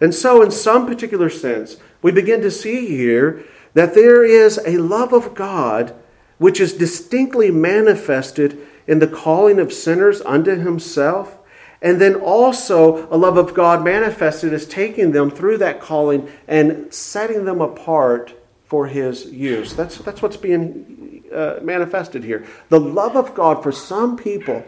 And 0.00 0.14
so, 0.14 0.42
in 0.42 0.50
some 0.50 0.86
particular 0.86 1.28
sense, 1.28 1.76
we 2.02 2.12
begin 2.12 2.40
to 2.40 2.50
see 2.50 2.86
here 2.86 3.44
that 3.74 3.94
there 3.94 4.24
is 4.24 4.58
a 4.64 4.78
love 4.78 5.12
of 5.12 5.34
God 5.34 5.94
which 6.38 6.60
is 6.60 6.72
distinctly 6.72 7.50
manifested 7.50 8.58
in 8.86 8.98
the 8.98 9.06
calling 9.06 9.60
of 9.60 9.72
sinners 9.72 10.22
unto 10.22 10.56
Himself 10.56 11.38
and 11.82 12.00
then 12.00 12.14
also 12.16 13.08
a 13.10 13.16
love 13.16 13.36
of 13.36 13.54
God 13.54 13.82
manifested 13.82 14.52
as 14.52 14.66
taking 14.66 15.12
them 15.12 15.30
through 15.30 15.58
that 15.58 15.80
calling 15.80 16.30
and 16.46 16.92
setting 16.92 17.44
them 17.44 17.60
apart 17.60 18.34
for 18.66 18.86
His 18.86 19.26
use. 19.26 19.74
That's, 19.74 19.98
that's 19.98 20.22
what's 20.22 20.36
being 20.36 21.24
uh, 21.32 21.58
manifested 21.62 22.22
here. 22.24 22.46
The 22.68 22.80
love 22.80 23.16
of 23.16 23.34
God 23.34 23.62
for 23.62 23.72
some 23.72 24.16
people 24.16 24.64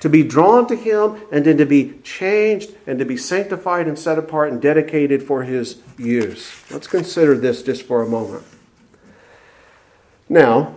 to 0.00 0.08
be 0.08 0.22
drawn 0.22 0.66
to 0.68 0.76
Him 0.76 1.20
and 1.32 1.44
then 1.44 1.56
to 1.58 1.66
be 1.66 1.94
changed 2.04 2.74
and 2.86 2.98
to 2.98 3.04
be 3.04 3.16
sanctified 3.16 3.88
and 3.88 3.98
set 3.98 4.18
apart 4.18 4.52
and 4.52 4.62
dedicated 4.62 5.22
for 5.22 5.42
His 5.42 5.78
use. 5.98 6.62
Let's 6.70 6.86
consider 6.86 7.36
this 7.36 7.62
just 7.62 7.82
for 7.82 8.02
a 8.02 8.06
moment. 8.06 8.44
Now, 10.28 10.76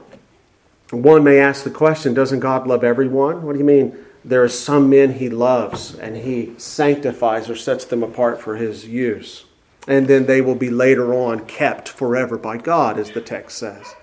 one 0.92 1.24
may 1.24 1.40
ask 1.40 1.64
the 1.64 1.70
question 1.70 2.14
Doesn't 2.14 2.40
God 2.40 2.66
love 2.66 2.84
everyone? 2.84 3.44
What 3.44 3.54
do 3.54 3.60
you 3.60 3.66
mean? 3.66 3.96
There 4.30 4.44
are 4.44 4.50
some 4.50 4.90
men 4.90 5.14
he 5.14 5.28
loves 5.28 5.96
and 5.96 6.16
he 6.18 6.54
sanctifies 6.58 7.50
or 7.50 7.56
sets 7.56 7.84
them 7.86 8.04
apart 8.04 8.40
for 8.40 8.58
his 8.58 8.86
use. 8.86 9.46
And 9.88 10.08
then 10.08 10.28
they 10.28 10.40
will 10.40 10.56
be 10.56 10.70
later 10.70 11.16
on 11.16 11.48
kept 11.48 11.90
forever 11.90 12.38
by 12.38 12.58
God, 12.58 13.00
as 13.00 13.10
the 13.12 13.22
text 13.22 13.58
says. 13.58 13.96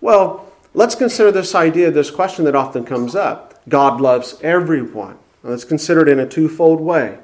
Well, 0.00 0.52
let's 0.74 0.96
consider 0.96 1.30
this 1.30 1.54
idea, 1.54 1.92
this 1.92 2.10
question 2.10 2.44
that 2.46 2.56
often 2.56 2.84
comes 2.84 3.14
up 3.14 3.62
God 3.68 4.00
loves 4.00 4.40
everyone. 4.42 5.18
Let's 5.44 5.64
consider 5.64 6.02
it 6.02 6.08
in 6.08 6.18
a 6.18 6.26
twofold 6.26 6.80
way. 6.80 7.18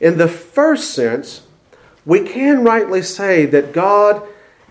In 0.00 0.16
the 0.16 0.28
first 0.28 0.94
sense, 0.94 1.42
we 2.06 2.26
can 2.26 2.64
rightly 2.64 3.02
say 3.02 3.44
that 3.46 3.72
God, 3.72 4.22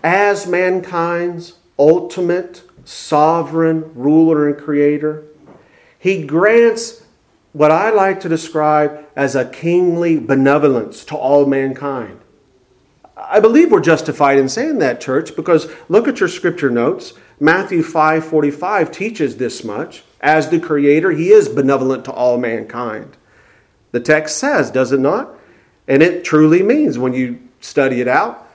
as 0.02 0.46
mankind's 0.46 1.58
ultimate 1.78 2.62
sovereign 2.84 3.92
ruler 3.94 4.48
and 4.48 4.58
creator, 4.58 5.24
he 6.06 6.24
grants 6.24 7.02
what 7.52 7.72
I 7.72 7.90
like 7.90 8.20
to 8.20 8.28
describe 8.28 9.06
as 9.16 9.34
a 9.34 9.44
kingly 9.44 10.20
benevolence 10.20 11.04
to 11.06 11.16
all 11.16 11.46
mankind. 11.46 12.20
I 13.16 13.40
believe 13.40 13.72
we're 13.72 13.80
justified 13.80 14.38
in 14.38 14.48
saying 14.48 14.78
that, 14.78 15.00
church, 15.00 15.34
because 15.34 15.68
look 15.88 16.06
at 16.06 16.20
your 16.20 16.28
scripture 16.28 16.70
notes. 16.70 17.14
Matthew 17.40 17.82
5:45 17.82 18.92
teaches 18.92 19.38
this 19.38 19.64
much. 19.64 20.04
As 20.20 20.48
the 20.48 20.60
creator, 20.60 21.10
he 21.10 21.32
is 21.32 21.48
benevolent 21.48 22.04
to 22.04 22.12
all 22.12 22.38
mankind. 22.38 23.16
The 23.90 23.98
text 23.98 24.38
says, 24.38 24.70
does 24.70 24.92
it 24.92 25.00
not? 25.00 25.34
And 25.88 26.04
it 26.04 26.22
truly 26.22 26.62
means 26.62 27.00
when 27.00 27.14
you 27.14 27.40
study 27.60 28.00
it 28.00 28.06
out 28.06 28.46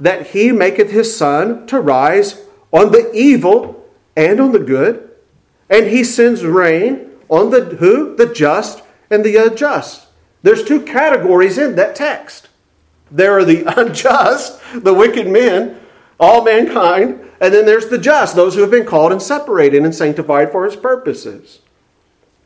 that 0.00 0.28
he 0.28 0.50
maketh 0.50 0.90
his 0.90 1.16
sun 1.16 1.68
to 1.68 1.78
rise 1.78 2.42
on 2.72 2.90
the 2.90 3.12
evil 3.14 3.88
and 4.16 4.40
on 4.40 4.50
the 4.50 4.58
good 4.58 5.06
and 5.68 5.86
he 5.86 6.04
sends 6.04 6.44
rain 6.44 7.10
on 7.28 7.50
the 7.50 7.64
who? 7.64 8.16
The 8.16 8.26
just 8.26 8.82
and 9.10 9.24
the 9.24 9.36
unjust. 9.36 10.06
There's 10.42 10.64
two 10.64 10.82
categories 10.82 11.58
in 11.58 11.76
that 11.76 11.96
text. 11.96 12.48
There 13.10 13.38
are 13.38 13.44
the 13.44 13.64
unjust, 13.76 14.60
the 14.74 14.94
wicked 14.94 15.26
men, 15.26 15.80
all 16.18 16.44
mankind, 16.44 17.20
and 17.40 17.52
then 17.52 17.66
there's 17.66 17.88
the 17.88 17.98
just, 17.98 18.36
those 18.36 18.54
who 18.54 18.62
have 18.62 18.70
been 18.70 18.86
called 18.86 19.12
and 19.12 19.20
separated 19.20 19.84
and 19.84 19.94
sanctified 19.94 20.50
for 20.50 20.64
his 20.64 20.76
purposes. 20.76 21.60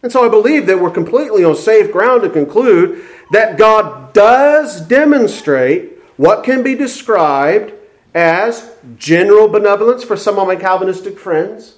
And 0.03 0.11
so 0.11 0.25
I 0.25 0.29
believe 0.29 0.67
that 0.67 0.81
we're 0.81 0.91
completely 0.91 1.45
on 1.45 1.57
safe 1.57 1.93
ground 1.93 2.23
to 2.23 2.31
conclude 2.31 3.05
that 3.33 3.59
God 3.59 4.13
does 4.13 4.81
demonstrate 4.81 5.99
what 6.17 6.43
can 6.43 6.63
be 6.63 6.75
described 6.75 7.73
as 8.15 8.75
general 8.97 9.47
benevolence 9.47 10.03
for 10.03 10.17
some 10.17 10.39
of 10.39 10.49
my 10.49 10.57
Calvinistic 10.57 11.19
friends. 11.19 11.77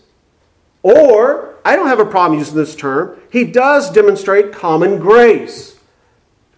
Or, 0.83 1.57
I 1.64 1.77
don't 1.77 1.88
have 1.88 2.01
a 2.01 2.05
problem 2.05 2.38
using 2.38 2.57
this 2.57 2.75
term, 2.75 3.21
he 3.31 3.45
does 3.45 3.90
demonstrate 3.90 4.53
common 4.53 4.99
grace 4.99 5.79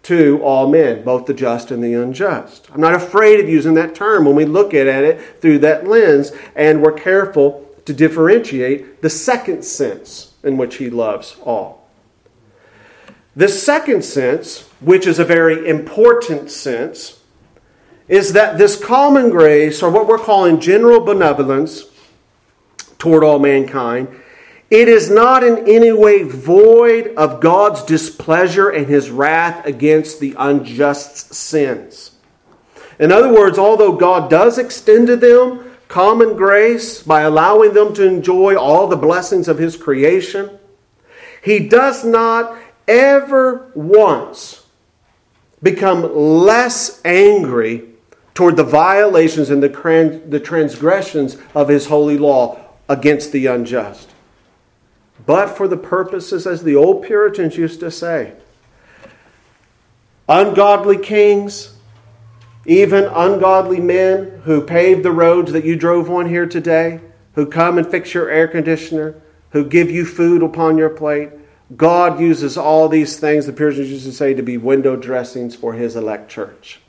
to 0.05 0.43
all 0.43 0.69
men, 0.69 1.03
both 1.03 1.27
the 1.27 1.35
just 1.35 1.71
and 1.71 1.83
the 1.83 1.95
unjust. 1.95 2.69
I'm 2.73 2.81
not 2.81 2.95
afraid 2.95 3.41
of 3.41 3.49
using 3.49 3.75
that 3.75 3.95
term 3.95 4.25
when 4.27 4.37
we 4.37 4.45
look 4.45 4.75
at 4.75 4.87
it 4.87 5.41
through 5.41 5.61
that 5.61 5.87
lens, 5.87 6.33
and 6.55 6.83
we're 6.83 6.93
careful 6.93 7.69
to 7.87 7.93
differentiate 7.93 9.03
the 9.03 9.11
second 9.11 9.65
sense 9.65 10.35
in 10.43 10.57
which 10.57 10.77
he 10.77 10.91
loves 10.91 11.37
all. 11.43 11.89
The 13.37 13.49
second 13.49 14.05
sense, 14.05 14.69
which 14.81 15.07
is 15.07 15.19
a 15.19 15.25
very 15.25 15.69
important 15.69 16.51
sense, 16.51 17.21
is 18.07 18.35
that 18.35 18.59
this 18.59 18.83
common 18.83 19.31
grace, 19.31 19.83
or 19.83 19.91
what 19.91 20.07
we're 20.07 20.19
calling 20.19 20.61
general 20.61 21.01
benevolence 21.01 21.85
toward 23.05 23.23
all 23.23 23.38
mankind, 23.38 24.09
it 24.71 24.88
is 24.88 25.11
not 25.11 25.45
in 25.45 25.69
any 25.69 25.93
way 25.93 26.23
void 26.23 27.12
of 27.19 27.38
God's 27.38 27.83
displeasure 27.83 28.71
and 28.71 28.87
his 28.87 29.11
wrath 29.11 29.67
against 29.67 30.21
the 30.21 30.35
unjust 30.38 31.35
sins. 31.35 32.12
In 32.99 33.12
other 33.12 33.31
words, 33.31 33.59
although 33.59 33.93
God 33.93 34.31
does 34.31 34.57
extend 34.57 35.09
to 35.09 35.17
them 35.17 35.77
common 35.87 36.35
grace 36.35 37.03
by 37.03 37.21
allowing 37.21 37.75
them 37.75 37.93
to 37.93 38.07
enjoy 38.07 38.57
all 38.57 38.87
the 38.87 38.97
blessings 38.97 39.49
of 39.49 39.59
his 39.59 39.77
creation, 39.77 40.59
he 41.43 41.69
does 41.69 42.07
not 42.07 42.57
ever 42.88 43.71
once 43.75 44.64
become 45.62 46.17
less 46.17 47.03
angry 47.05 47.85
toward 48.33 48.57
the 48.57 48.64
violations 48.64 49.51
and 49.51 49.62
the, 49.62 50.23
the 50.27 50.40
transgressions 50.40 51.37
of 51.55 51.69
his 51.69 51.85
holy 51.85 52.17
law 52.17 52.63
against 52.88 53.33
the 53.33 53.47
unjust 53.47 54.11
but 55.27 55.57
for 55.57 55.68
the 55.68 55.77
purposes, 55.77 56.47
as 56.47 56.62
the 56.62 56.77
old 56.77 57.03
Puritans 57.03 57.57
used 57.57 57.81
to 57.81 57.90
say. 57.90 58.33
Ungodly 60.29 60.99
kings, 60.99 61.75
even 62.66 63.05
ungodly 63.05 63.81
men 63.81 64.40
who 64.44 64.61
pave 64.61 65.03
the 65.03 65.12
roads 65.12 65.53
that 65.53 65.64
you 65.64 65.77
drove 65.77 66.11
on 66.11 66.29
here 66.29 66.47
today, 66.47 67.01
who 67.35 67.47
come 67.47 67.79
and 67.79 67.90
fix 67.90 68.14
your 68.14 68.29
air 68.29 68.49
conditioner, 68.49 69.20
who 69.51 69.64
give 69.64 69.90
you 69.90 70.05
food 70.05 70.42
upon 70.42 70.79
your 70.79 70.90
plate. 70.90 71.31
God 71.77 72.20
uses 72.20 72.57
all 72.57 72.88
these 72.88 73.18
things, 73.18 73.47
the 73.47 73.53
Puritans 73.53 73.90
used 73.90 74.07
to 74.07 74.12
say, 74.12 74.35
to 74.35 74.42
be 74.42 74.59
window 74.59 74.97
dressings 74.97 75.55
for 75.55 75.75
his 75.75 75.97
elect 75.97 76.31
church. 76.31 76.81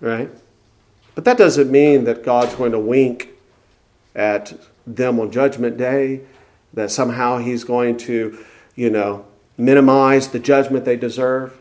Right? 0.00 0.30
But 1.14 1.24
that 1.24 1.38
doesn't 1.38 1.70
mean 1.70 2.04
that 2.04 2.22
God's 2.22 2.54
going 2.54 2.72
to 2.72 2.78
wink 2.78 3.28
at 4.14 4.52
them 4.96 5.18
on 5.20 5.30
Judgment 5.30 5.76
Day 5.76 6.20
that 6.74 6.90
somehow 6.90 7.38
he's 7.38 7.64
going 7.64 7.96
to, 7.98 8.38
you 8.74 8.90
know, 8.90 9.26
minimize 9.56 10.28
the 10.28 10.38
judgment 10.38 10.84
they 10.84 10.96
deserve. 10.96 11.60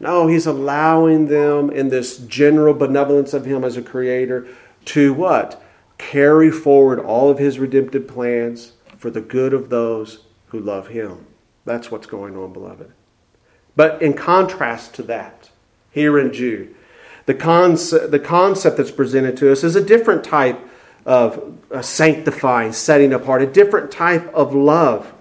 No, 0.00 0.26
he's 0.26 0.46
allowing 0.46 1.26
them 1.26 1.70
in 1.70 1.88
this 1.88 2.18
general 2.18 2.74
benevolence 2.74 3.32
of 3.32 3.44
him 3.44 3.64
as 3.64 3.76
a 3.76 3.82
creator 3.82 4.46
to 4.86 5.14
what? 5.14 5.62
Carry 5.98 6.50
forward 6.50 6.98
all 6.98 7.30
of 7.30 7.38
his 7.38 7.58
redemptive 7.58 8.06
plans 8.06 8.72
for 8.98 9.10
the 9.10 9.20
good 9.20 9.54
of 9.54 9.70
those 9.70 10.24
who 10.48 10.60
love 10.60 10.88
him. 10.88 11.26
That's 11.64 11.90
what's 11.90 12.06
going 12.06 12.36
on, 12.36 12.52
beloved. 12.52 12.92
But 13.74 14.00
in 14.02 14.14
contrast 14.14 14.94
to 14.94 15.02
that, 15.04 15.50
here 15.90 16.18
in 16.18 16.32
Jude, 16.32 16.74
the 17.26 17.34
concept, 17.34 18.10
the 18.10 18.18
concept 18.18 18.76
that's 18.76 18.90
presented 18.90 19.36
to 19.38 19.50
us 19.50 19.64
is 19.64 19.76
a 19.76 19.84
different 19.84 20.24
type 20.24 20.60
of 21.06 21.56
uh, 21.70 21.80
sanctifying, 21.80 22.72
setting 22.72 23.12
apart, 23.12 23.40
a 23.40 23.46
different 23.46 23.90
type 23.90 24.26
of 24.34 24.54
love 24.54 25.12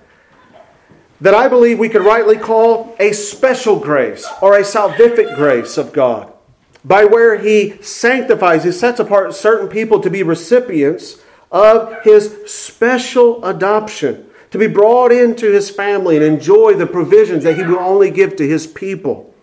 that 1.22 1.34
I 1.34 1.48
believe 1.48 1.80
we 1.80 1.90
could 1.90 2.04
rightly 2.04 2.38
call 2.38 2.96
a 3.00 3.14
special 3.14 3.80
grace 3.80 4.28
or 4.42 4.58
a 4.58 4.64
salvific 4.64 5.36
grace 5.36 5.78
of 5.78 5.94
God, 5.94 6.34
by 6.84 7.06
where 7.06 7.38
He 7.38 7.82
sanctifies, 7.82 8.64
He 8.64 8.72
sets 8.72 9.00
apart 9.00 9.34
certain 9.34 9.70
people 9.70 10.00
to 10.02 10.10
be 10.10 10.24
recipients 10.24 11.22
of 11.52 12.04
His 12.04 12.52
special 12.52 13.46
adoption, 13.46 14.28
to 14.52 14.58
be 14.58 14.68
brought 14.68 15.12
into 15.12 15.52
His 15.52 15.70
family 15.70 16.18
and 16.18 16.26
enjoy 16.26 16.74
the 16.74 16.88
provisions 16.88 17.44
that 17.44 17.58
He 17.58 17.64
will 17.64 17.80
only 17.80 18.10
give 18.10 18.36
to 18.38 18.48
His 18.48 18.68
people. 18.68 19.34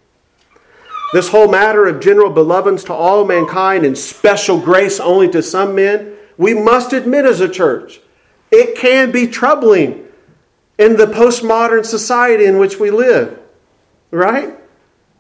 This 1.13 1.29
whole 1.29 1.49
matter 1.49 1.87
of 1.87 2.01
general 2.01 2.31
benevolence 2.31 2.85
to 2.85 2.95
all 2.95 3.25
mankind 3.25 3.85
and 3.85 3.97
special 3.97 4.59
grace 4.59 4.99
only 4.99 5.29
to 5.31 5.43
some 5.43 5.75
men 5.75 6.12
we 6.43 6.55
must 6.55 6.93
admit 6.93 7.25
as 7.25 7.41
a 7.41 7.49
church, 7.49 8.01
it 8.51 8.77
can 8.77 9.13
be 9.13 9.27
troubling 9.27 10.07
in 10.79 10.97
the 10.97 11.07
postmodern 11.07 11.87
society 11.87 12.45
in 12.45 12.59
which 12.59 12.79
we 12.79 12.91
live. 12.91 13.39
Right? 14.11 14.55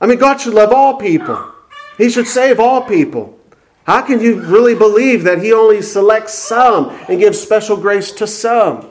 I 0.01 0.07
mean, 0.07 0.19
God 0.19 0.41
should 0.41 0.55
love 0.55 0.73
all 0.73 0.97
people, 0.97 1.53
He 1.97 2.11
should 2.11 2.27
save 2.27 2.59
all 2.59 2.83
people. 2.83 3.39
How 3.85 4.03
can 4.03 4.21
you 4.21 4.41
really 4.41 4.75
believe 4.75 5.25
that 5.25 5.43
He 5.43 5.53
only 5.53 5.83
selects 5.83 6.35
some 6.35 6.91
and 7.09 7.19
gives 7.19 7.41
special 7.41 7.77
grace 7.77 8.13
to 8.13 8.27
some? 8.27 8.89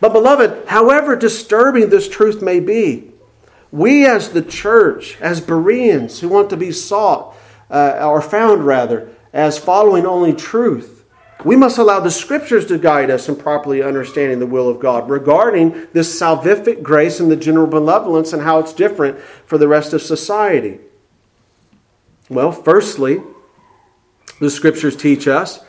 But, 0.00 0.12
beloved, 0.12 0.68
however 0.68 1.16
disturbing 1.16 1.90
this 1.90 2.08
truth 2.08 2.40
may 2.40 2.60
be, 2.60 3.12
we 3.72 4.06
as 4.06 4.30
the 4.30 4.42
church, 4.42 5.20
as 5.20 5.40
Bereans 5.40 6.20
who 6.20 6.28
want 6.28 6.50
to 6.50 6.56
be 6.56 6.70
sought, 6.70 7.34
uh, 7.70 8.08
or 8.08 8.22
found 8.22 8.64
rather, 8.64 9.10
as 9.32 9.58
following 9.58 10.06
only 10.06 10.32
truth, 10.32 10.97
we 11.44 11.54
must 11.54 11.78
allow 11.78 12.00
the 12.00 12.10
scriptures 12.10 12.66
to 12.66 12.78
guide 12.78 13.10
us 13.10 13.28
in 13.28 13.36
properly 13.36 13.82
understanding 13.82 14.40
the 14.40 14.46
will 14.46 14.68
of 14.68 14.80
God 14.80 15.08
regarding 15.08 15.86
this 15.92 16.20
salvific 16.20 16.82
grace 16.82 17.20
and 17.20 17.30
the 17.30 17.36
general 17.36 17.68
benevolence 17.68 18.32
and 18.32 18.42
how 18.42 18.58
it's 18.58 18.72
different 18.72 19.20
for 19.46 19.56
the 19.56 19.68
rest 19.68 19.92
of 19.92 20.02
society. 20.02 20.80
Well, 22.28 22.50
firstly, 22.50 23.22
the 24.40 24.50
scriptures 24.50 24.96
teach 24.96 25.28
us 25.28 25.60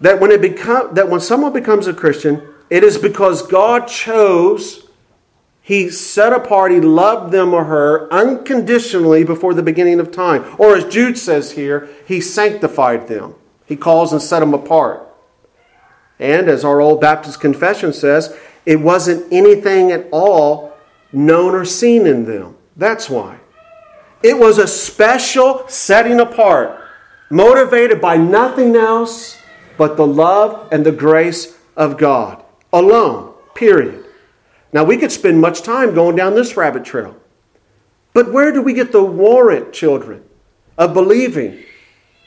that 0.00 0.20
when 0.20 0.30
it 0.30 0.42
become, 0.42 0.94
that 0.94 1.08
when 1.08 1.20
someone 1.20 1.52
becomes 1.52 1.86
a 1.86 1.94
Christian, 1.94 2.46
it 2.68 2.84
is 2.84 2.98
because 2.98 3.46
God 3.46 3.86
chose, 3.86 4.86
He 5.62 5.88
set 5.88 6.32
apart, 6.32 6.70
He 6.70 6.80
loved 6.80 7.32
them 7.32 7.54
or 7.54 7.64
her 7.64 8.12
unconditionally 8.12 9.24
before 9.24 9.54
the 9.54 9.62
beginning 9.62 10.00
of 10.00 10.10
time. 10.10 10.44
Or 10.58 10.76
as 10.76 10.92
Jude 10.92 11.16
says 11.16 11.52
here, 11.52 11.88
He 12.06 12.20
sanctified 12.20 13.08
them. 13.08 13.34
He 13.66 13.76
calls 13.76 14.12
and 14.12 14.20
set 14.20 14.40
them 14.40 14.54
apart. 14.54 15.06
And 16.18 16.48
as 16.48 16.64
our 16.64 16.80
old 16.80 17.00
Baptist 17.00 17.40
confession 17.40 17.92
says, 17.92 18.36
it 18.64 18.80
wasn't 18.80 19.32
anything 19.32 19.90
at 19.90 20.08
all 20.12 20.76
known 21.12 21.54
or 21.54 21.64
seen 21.64 22.06
in 22.06 22.24
them. 22.24 22.56
That's 22.76 23.10
why. 23.10 23.38
It 24.22 24.38
was 24.38 24.58
a 24.58 24.68
special 24.68 25.66
setting 25.68 26.20
apart, 26.20 26.80
motivated 27.28 28.00
by 28.00 28.16
nothing 28.16 28.76
else 28.76 29.36
but 29.76 29.96
the 29.96 30.06
love 30.06 30.68
and 30.70 30.86
the 30.86 30.92
grace 30.92 31.58
of 31.76 31.98
God 31.98 32.42
alone, 32.72 33.34
period. 33.54 34.04
Now, 34.72 34.84
we 34.84 34.96
could 34.96 35.12
spend 35.12 35.40
much 35.40 35.62
time 35.62 35.94
going 35.94 36.16
down 36.16 36.34
this 36.34 36.56
rabbit 36.56 36.84
trail. 36.84 37.16
But 38.14 38.32
where 38.32 38.52
do 38.52 38.62
we 38.62 38.74
get 38.74 38.92
the 38.92 39.04
warrant, 39.04 39.72
children, 39.72 40.24
of 40.78 40.94
believing 40.94 41.64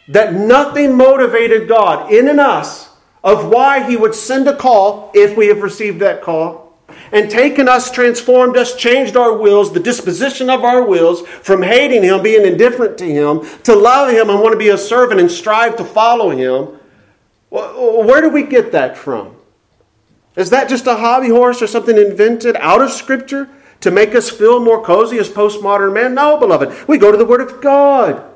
that 0.07 0.33
nothing 0.33 0.95
motivated 0.95 1.67
God 1.67 2.11
in 2.11 2.27
and 2.27 2.39
us 2.39 2.89
of 3.23 3.49
why 3.49 3.89
He 3.89 3.97
would 3.97 4.13
send 4.13 4.47
a 4.47 4.55
call 4.55 5.11
if 5.13 5.35
we 5.35 5.47
have 5.47 5.61
received 5.61 5.99
that 5.99 6.21
call 6.21 6.65
and 7.11 7.29
taken 7.29 7.67
us, 7.67 7.91
transformed 7.91 8.57
us, 8.57 8.75
changed 8.75 9.17
our 9.17 9.35
wills, 9.37 9.73
the 9.73 9.79
disposition 9.79 10.49
of 10.49 10.63
our 10.63 10.85
wills 10.85 11.27
from 11.27 11.61
hating 11.61 12.03
Him, 12.03 12.21
being 12.21 12.45
indifferent 12.45 12.97
to 12.99 13.05
Him, 13.05 13.45
to 13.63 13.75
love 13.75 14.11
Him 14.11 14.29
and 14.29 14.39
want 14.39 14.53
to 14.53 14.59
be 14.59 14.69
a 14.69 14.77
servant 14.77 15.19
and 15.19 15.31
strive 15.31 15.75
to 15.77 15.85
follow 15.85 16.29
Him. 16.29 16.79
Where 17.49 18.21
do 18.21 18.29
we 18.29 18.43
get 18.43 18.71
that 18.73 18.97
from? 18.97 19.35
Is 20.35 20.49
that 20.49 20.69
just 20.69 20.85
a 20.85 20.95
hobby 20.95 21.29
horse 21.29 21.61
or 21.61 21.67
something 21.67 21.97
invented 21.97 22.55
out 22.57 22.81
of 22.81 22.91
Scripture 22.91 23.49
to 23.79 23.91
make 23.91 24.13
us 24.13 24.29
feel 24.29 24.59
more 24.59 24.83
cozy 24.83 25.17
as 25.17 25.29
postmodern 25.29 25.93
men? 25.93 26.13
No, 26.13 26.37
beloved. 26.37 26.87
We 26.87 26.97
go 26.97 27.11
to 27.11 27.17
the 27.17 27.25
Word 27.25 27.41
of 27.41 27.61
God. 27.61 28.35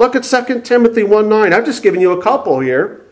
Look 0.00 0.16
at 0.16 0.24
2 0.24 0.62
Timothy 0.62 1.02
1 1.02 1.28
9. 1.28 1.52
I've 1.52 1.66
just 1.66 1.82
given 1.82 2.00
you 2.00 2.12
a 2.12 2.22
couple 2.22 2.60
here. 2.60 3.04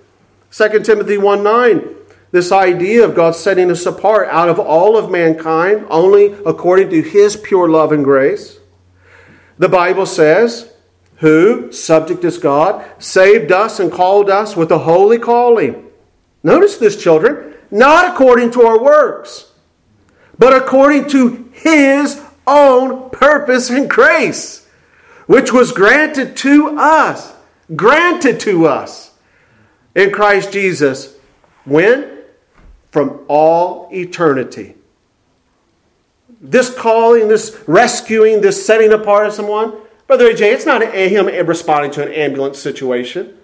2 0.52 0.80
Timothy 0.80 1.18
1 1.18 1.42
9. 1.42 1.86
This 2.30 2.50
idea 2.50 3.04
of 3.04 3.14
God 3.14 3.36
setting 3.36 3.70
us 3.70 3.84
apart 3.84 4.26
out 4.30 4.48
of 4.48 4.58
all 4.58 4.96
of 4.96 5.10
mankind, 5.10 5.84
only 5.90 6.32
according 6.46 6.88
to 6.88 7.02
His 7.02 7.36
pure 7.36 7.68
love 7.68 7.92
and 7.92 8.02
grace. 8.02 8.58
The 9.58 9.68
Bible 9.68 10.06
says, 10.06 10.72
Who, 11.16 11.70
subject 11.72 12.24
is 12.24 12.38
God, 12.38 12.82
saved 12.98 13.52
us 13.52 13.80
and 13.80 13.92
called 13.92 14.30
us 14.30 14.56
with 14.56 14.72
a 14.72 14.78
holy 14.78 15.18
calling. 15.18 15.90
Notice 16.42 16.78
this, 16.78 16.96
children, 16.96 17.54
not 17.70 18.14
according 18.14 18.52
to 18.52 18.62
our 18.62 18.82
works, 18.82 19.52
but 20.38 20.54
according 20.54 21.10
to 21.10 21.50
his 21.52 22.22
own 22.46 23.10
purpose 23.10 23.68
and 23.68 23.90
grace, 23.90 24.57
which 25.28 25.52
was 25.52 25.72
granted 25.72 26.36
to 26.38 26.76
us, 26.78 27.34
granted 27.76 28.40
to 28.40 28.66
us 28.66 29.12
in 29.94 30.10
Christ 30.10 30.52
Jesus. 30.52 31.14
When? 31.64 32.18
From 32.90 33.20
all 33.28 33.88
eternity. 33.92 34.74
This 36.40 36.74
calling, 36.74 37.28
this 37.28 37.62
rescuing, 37.66 38.40
this 38.40 38.64
setting 38.64 38.90
apart 38.90 39.26
of 39.26 39.34
someone, 39.34 39.74
Brother 40.06 40.32
AJ, 40.32 40.54
it's 40.54 40.64
not 40.64 40.82
him 40.94 41.26
responding 41.46 41.90
to 41.92 42.06
an 42.06 42.12
ambulance 42.12 42.58
situation. 42.58 43.36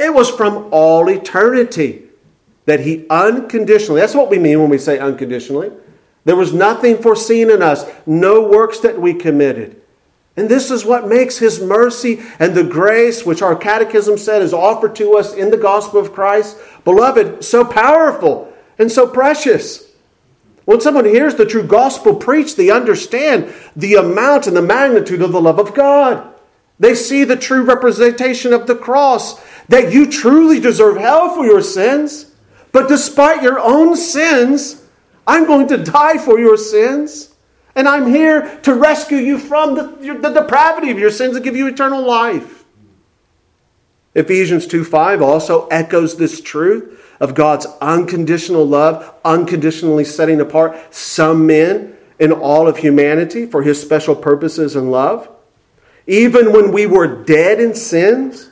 It 0.00 0.12
was 0.12 0.28
from 0.28 0.68
all 0.72 1.08
eternity 1.08 2.06
that 2.66 2.80
he 2.80 3.06
unconditionally, 3.08 4.00
that's 4.00 4.14
what 4.14 4.30
we 4.30 4.38
mean 4.40 4.60
when 4.60 4.68
we 4.68 4.78
say 4.78 4.98
unconditionally. 4.98 5.70
There 6.24 6.34
was 6.34 6.52
nothing 6.52 6.98
foreseen 6.98 7.50
in 7.50 7.62
us, 7.62 7.88
no 8.04 8.42
works 8.42 8.80
that 8.80 9.00
we 9.00 9.14
committed. 9.14 9.80
And 10.36 10.48
this 10.48 10.70
is 10.70 10.84
what 10.84 11.08
makes 11.08 11.38
his 11.38 11.60
mercy 11.60 12.22
and 12.38 12.54
the 12.54 12.64
grace, 12.64 13.26
which 13.26 13.42
our 13.42 13.56
catechism 13.56 14.16
said 14.16 14.42
is 14.42 14.54
offered 14.54 14.94
to 14.96 15.16
us 15.16 15.34
in 15.34 15.50
the 15.50 15.56
gospel 15.56 16.00
of 16.00 16.12
Christ, 16.12 16.56
beloved, 16.84 17.44
so 17.44 17.64
powerful 17.64 18.52
and 18.78 18.90
so 18.90 19.06
precious. 19.06 19.90
When 20.64 20.80
someone 20.80 21.04
hears 21.04 21.34
the 21.34 21.46
true 21.46 21.64
gospel 21.64 22.14
preached, 22.14 22.56
they 22.56 22.70
understand 22.70 23.52
the 23.74 23.96
amount 23.96 24.46
and 24.46 24.56
the 24.56 24.62
magnitude 24.62 25.20
of 25.20 25.32
the 25.32 25.40
love 25.40 25.58
of 25.58 25.74
God. 25.74 26.32
They 26.78 26.94
see 26.94 27.24
the 27.24 27.36
true 27.36 27.62
representation 27.62 28.52
of 28.52 28.66
the 28.66 28.76
cross, 28.76 29.40
that 29.68 29.92
you 29.92 30.10
truly 30.10 30.60
deserve 30.60 30.96
hell 30.96 31.34
for 31.34 31.44
your 31.44 31.60
sins. 31.60 32.32
But 32.72 32.88
despite 32.88 33.42
your 33.42 33.58
own 33.58 33.96
sins, 33.96 34.82
I'm 35.26 35.44
going 35.44 35.68
to 35.68 35.76
die 35.76 36.18
for 36.18 36.38
your 36.38 36.56
sins. 36.56 37.29
And 37.74 37.88
I'm 37.88 38.06
here 38.06 38.58
to 38.62 38.74
rescue 38.74 39.18
you 39.18 39.38
from 39.38 39.74
the, 39.74 40.18
the 40.20 40.30
depravity 40.30 40.90
of 40.90 40.98
your 40.98 41.10
sins 41.10 41.36
and 41.36 41.44
give 41.44 41.56
you 41.56 41.66
eternal 41.66 42.04
life. 42.04 42.64
Ephesians 44.14 44.66
2 44.66 44.84
5 44.84 45.22
also 45.22 45.66
echoes 45.68 46.16
this 46.16 46.40
truth 46.40 47.00
of 47.20 47.34
God's 47.34 47.66
unconditional 47.80 48.64
love, 48.64 49.14
unconditionally 49.24 50.04
setting 50.04 50.40
apart 50.40 50.92
some 50.92 51.46
men 51.46 51.96
in 52.18 52.32
all 52.32 52.66
of 52.66 52.78
humanity 52.78 53.46
for 53.46 53.62
his 53.62 53.80
special 53.80 54.16
purposes 54.16 54.74
and 54.74 54.90
love. 54.90 55.28
Even 56.06 56.52
when 56.52 56.72
we 56.72 56.86
were 56.86 57.24
dead 57.24 57.60
in 57.60 57.74
sins, 57.74 58.50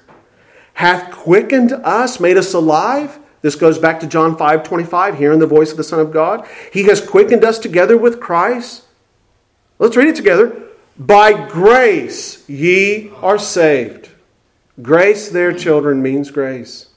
hath 0.75 1.11
quickened 1.11 1.73
us, 1.73 2.21
made 2.21 2.37
us 2.37 2.55
alive 2.55 3.19
this 3.41 3.55
goes 3.55 3.79
back 3.79 4.01
to 4.01 4.07
John 4.07 4.37
5 4.37 4.63
25, 4.65 5.19
hearing 5.19 5.39
the 5.39 5.47
voice 5.47 5.71
of 5.71 5.77
the 5.77 5.85
Son 5.85 6.01
of 6.01 6.13
God. 6.13 6.47
He 6.73 6.85
has 6.85 7.01
quickened 7.01 7.45
us 7.45 7.59
together 7.59 7.97
with 7.97 8.21
Christ. 8.21 8.85
Let's 9.79 9.97
read 9.97 10.09
it 10.09 10.17
together. 10.17 10.63
By 10.99 11.49
grace 11.49 12.49
ye 12.49 13.11
are 13.23 13.39
saved. 13.39 14.09
Grace, 14.83 15.29
there, 15.29 15.53
children, 15.53 16.03
means 16.03 16.31
grace. 16.31 16.89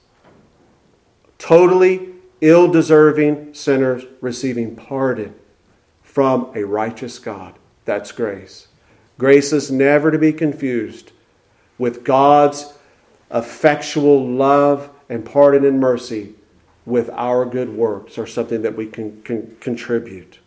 Totally 1.38 2.10
ill 2.42 2.72
deserving 2.72 3.54
sinners 3.54 4.06
receiving 4.20 4.76
pardon 4.76 5.36
from 6.02 6.52
a 6.56 6.64
righteous 6.64 7.20
God. 7.20 7.56
That's 7.86 8.12
grace. 8.12 8.68
Grace 9.18 9.54
is 9.54 9.72
never 9.72 10.12
to 10.12 10.18
be 10.18 10.34
confused 10.34 11.12
with 11.78 12.04
God's 12.04 12.74
effectual 13.32 14.28
love 14.28 14.90
and 15.10 15.26
pardon 15.26 15.66
and 15.66 15.80
mercy 15.80 16.34
with 16.86 17.10
our 17.12 17.46
good 17.46 17.70
works 17.70 18.18
or 18.18 18.26
something 18.26 18.62
that 18.64 18.76
we 18.76 18.88
can, 18.88 19.22
can 19.22 19.56
contribute 19.60 20.40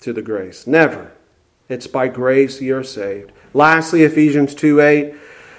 to 0.00 0.12
the 0.12 0.22
grace. 0.22 0.66
Never. 0.66 1.12
It's 1.68 1.86
by 1.86 2.08
grace 2.08 2.60
ye 2.60 2.70
are 2.70 2.84
saved. 2.84 3.32
Lastly, 3.52 4.02
Ephesians 4.02 4.54
2 4.54 4.80
8. 4.80 5.14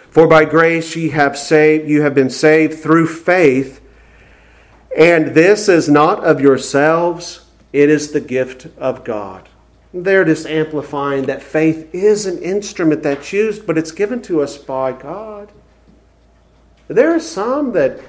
For 0.10 0.28
by 0.28 0.46
grace 0.46 0.96
ye 0.96 1.10
have 1.10 1.38
saved, 1.38 1.88
you 1.88 2.02
have 2.02 2.16
been 2.16 2.30
saved 2.30 2.80
through 2.80 3.08
faith, 3.08 3.82
and 4.98 5.36
this 5.36 5.70
is 5.70 5.88
not 5.88 6.24
of 6.24 6.42
yourselves, 6.42 7.46
it 7.72 7.90
is 7.90 8.12
the 8.12 8.22
gift 8.22 8.68
of 8.78 9.04
God. 9.04 9.48
They're 9.94 10.26
just 10.26 10.48
amplifying 10.48 11.26
that 11.26 11.44
faith 11.44 11.94
is 11.94 12.26
an 12.26 12.40
instrument 12.40 13.04
that's 13.04 13.32
used, 13.32 13.68
but 13.68 13.78
it's 13.78 13.92
given 13.92 14.22
to 14.24 14.42
us 14.42 14.58
by 14.58 14.92
God. 14.92 15.52
There 16.88 17.14
are 17.14 17.20
some 17.20 17.74
that 17.74 18.00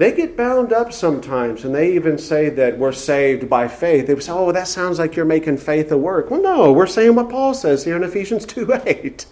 they 0.00 0.12
get 0.12 0.36
bound 0.36 0.72
up 0.72 0.92
sometimes, 0.92 1.64
and 1.64 1.72
they 1.72 1.94
even 1.94 2.18
say 2.18 2.48
that 2.50 2.78
we're 2.78 2.90
saved 2.90 3.48
by 3.48 3.68
faith. 3.68 4.08
They 4.08 4.18
say, 4.18 4.32
oh, 4.32 4.50
that 4.50 4.66
sounds 4.66 4.98
like 4.98 5.14
you're 5.14 5.24
making 5.24 5.58
faith 5.58 5.92
a 5.92 5.96
work. 5.96 6.30
Well, 6.30 6.42
no, 6.42 6.72
we're 6.72 6.86
saying 6.86 7.14
what 7.14 7.30
Paul 7.30 7.54
says 7.54 7.84
here 7.84 7.94
in 7.94 8.02
Ephesians 8.02 8.44
2 8.46 8.80
8. 8.86 9.26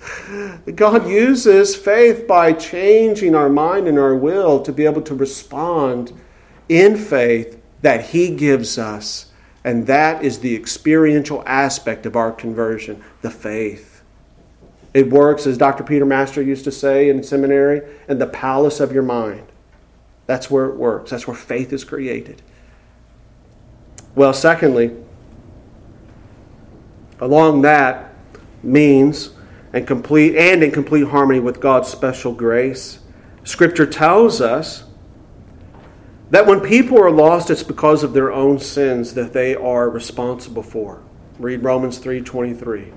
God 0.76 1.08
uses 1.08 1.74
faith 1.74 2.28
by 2.28 2.52
changing 2.52 3.34
our 3.34 3.48
mind 3.48 3.88
and 3.88 3.98
our 3.98 4.14
will 4.14 4.60
to 4.62 4.72
be 4.72 4.84
able 4.84 5.02
to 5.02 5.14
respond 5.14 6.12
in 6.68 6.96
faith 6.96 7.60
that 7.80 8.06
He 8.10 8.34
gives 8.34 8.78
us. 8.78 9.32
And 9.64 9.86
that 9.86 10.24
is 10.24 10.40
the 10.40 10.54
experiential 10.54 11.42
aspect 11.46 12.06
of 12.06 12.16
our 12.16 12.32
conversion, 12.32 13.02
the 13.20 13.30
faith. 13.30 14.02
It 14.94 15.10
works, 15.10 15.46
as 15.46 15.56
Dr. 15.56 15.84
Peter 15.84 16.04
Master 16.04 16.42
used 16.42 16.64
to 16.64 16.72
say 16.72 17.08
in 17.08 17.22
seminary, 17.22 17.82
in 18.08 18.18
the 18.18 18.26
palace 18.26 18.78
of 18.78 18.92
your 18.92 19.02
mind. 19.02 19.46
That's 20.32 20.50
where 20.50 20.64
it 20.64 20.76
works. 20.76 21.10
That's 21.10 21.26
where 21.26 21.36
faith 21.36 21.74
is 21.74 21.84
created. 21.84 22.40
Well, 24.14 24.32
secondly, 24.32 24.96
along 27.20 27.60
that 27.60 28.14
means 28.62 29.32
and 29.74 29.86
complete 29.86 30.34
and 30.34 30.62
in 30.62 30.70
complete 30.70 31.06
harmony 31.08 31.38
with 31.38 31.60
God's 31.60 31.88
special 31.88 32.32
grace, 32.32 33.00
Scripture 33.44 33.84
tells 33.84 34.40
us 34.40 34.84
that 36.30 36.46
when 36.46 36.60
people 36.60 36.98
are 36.98 37.10
lost, 37.10 37.50
it's 37.50 37.62
because 37.62 38.02
of 38.02 38.14
their 38.14 38.32
own 38.32 38.58
sins 38.58 39.12
that 39.12 39.34
they 39.34 39.54
are 39.54 39.90
responsible 39.90 40.62
for. 40.62 41.02
Read 41.38 41.62
Romans 41.62 41.98
3:23. 41.98 42.90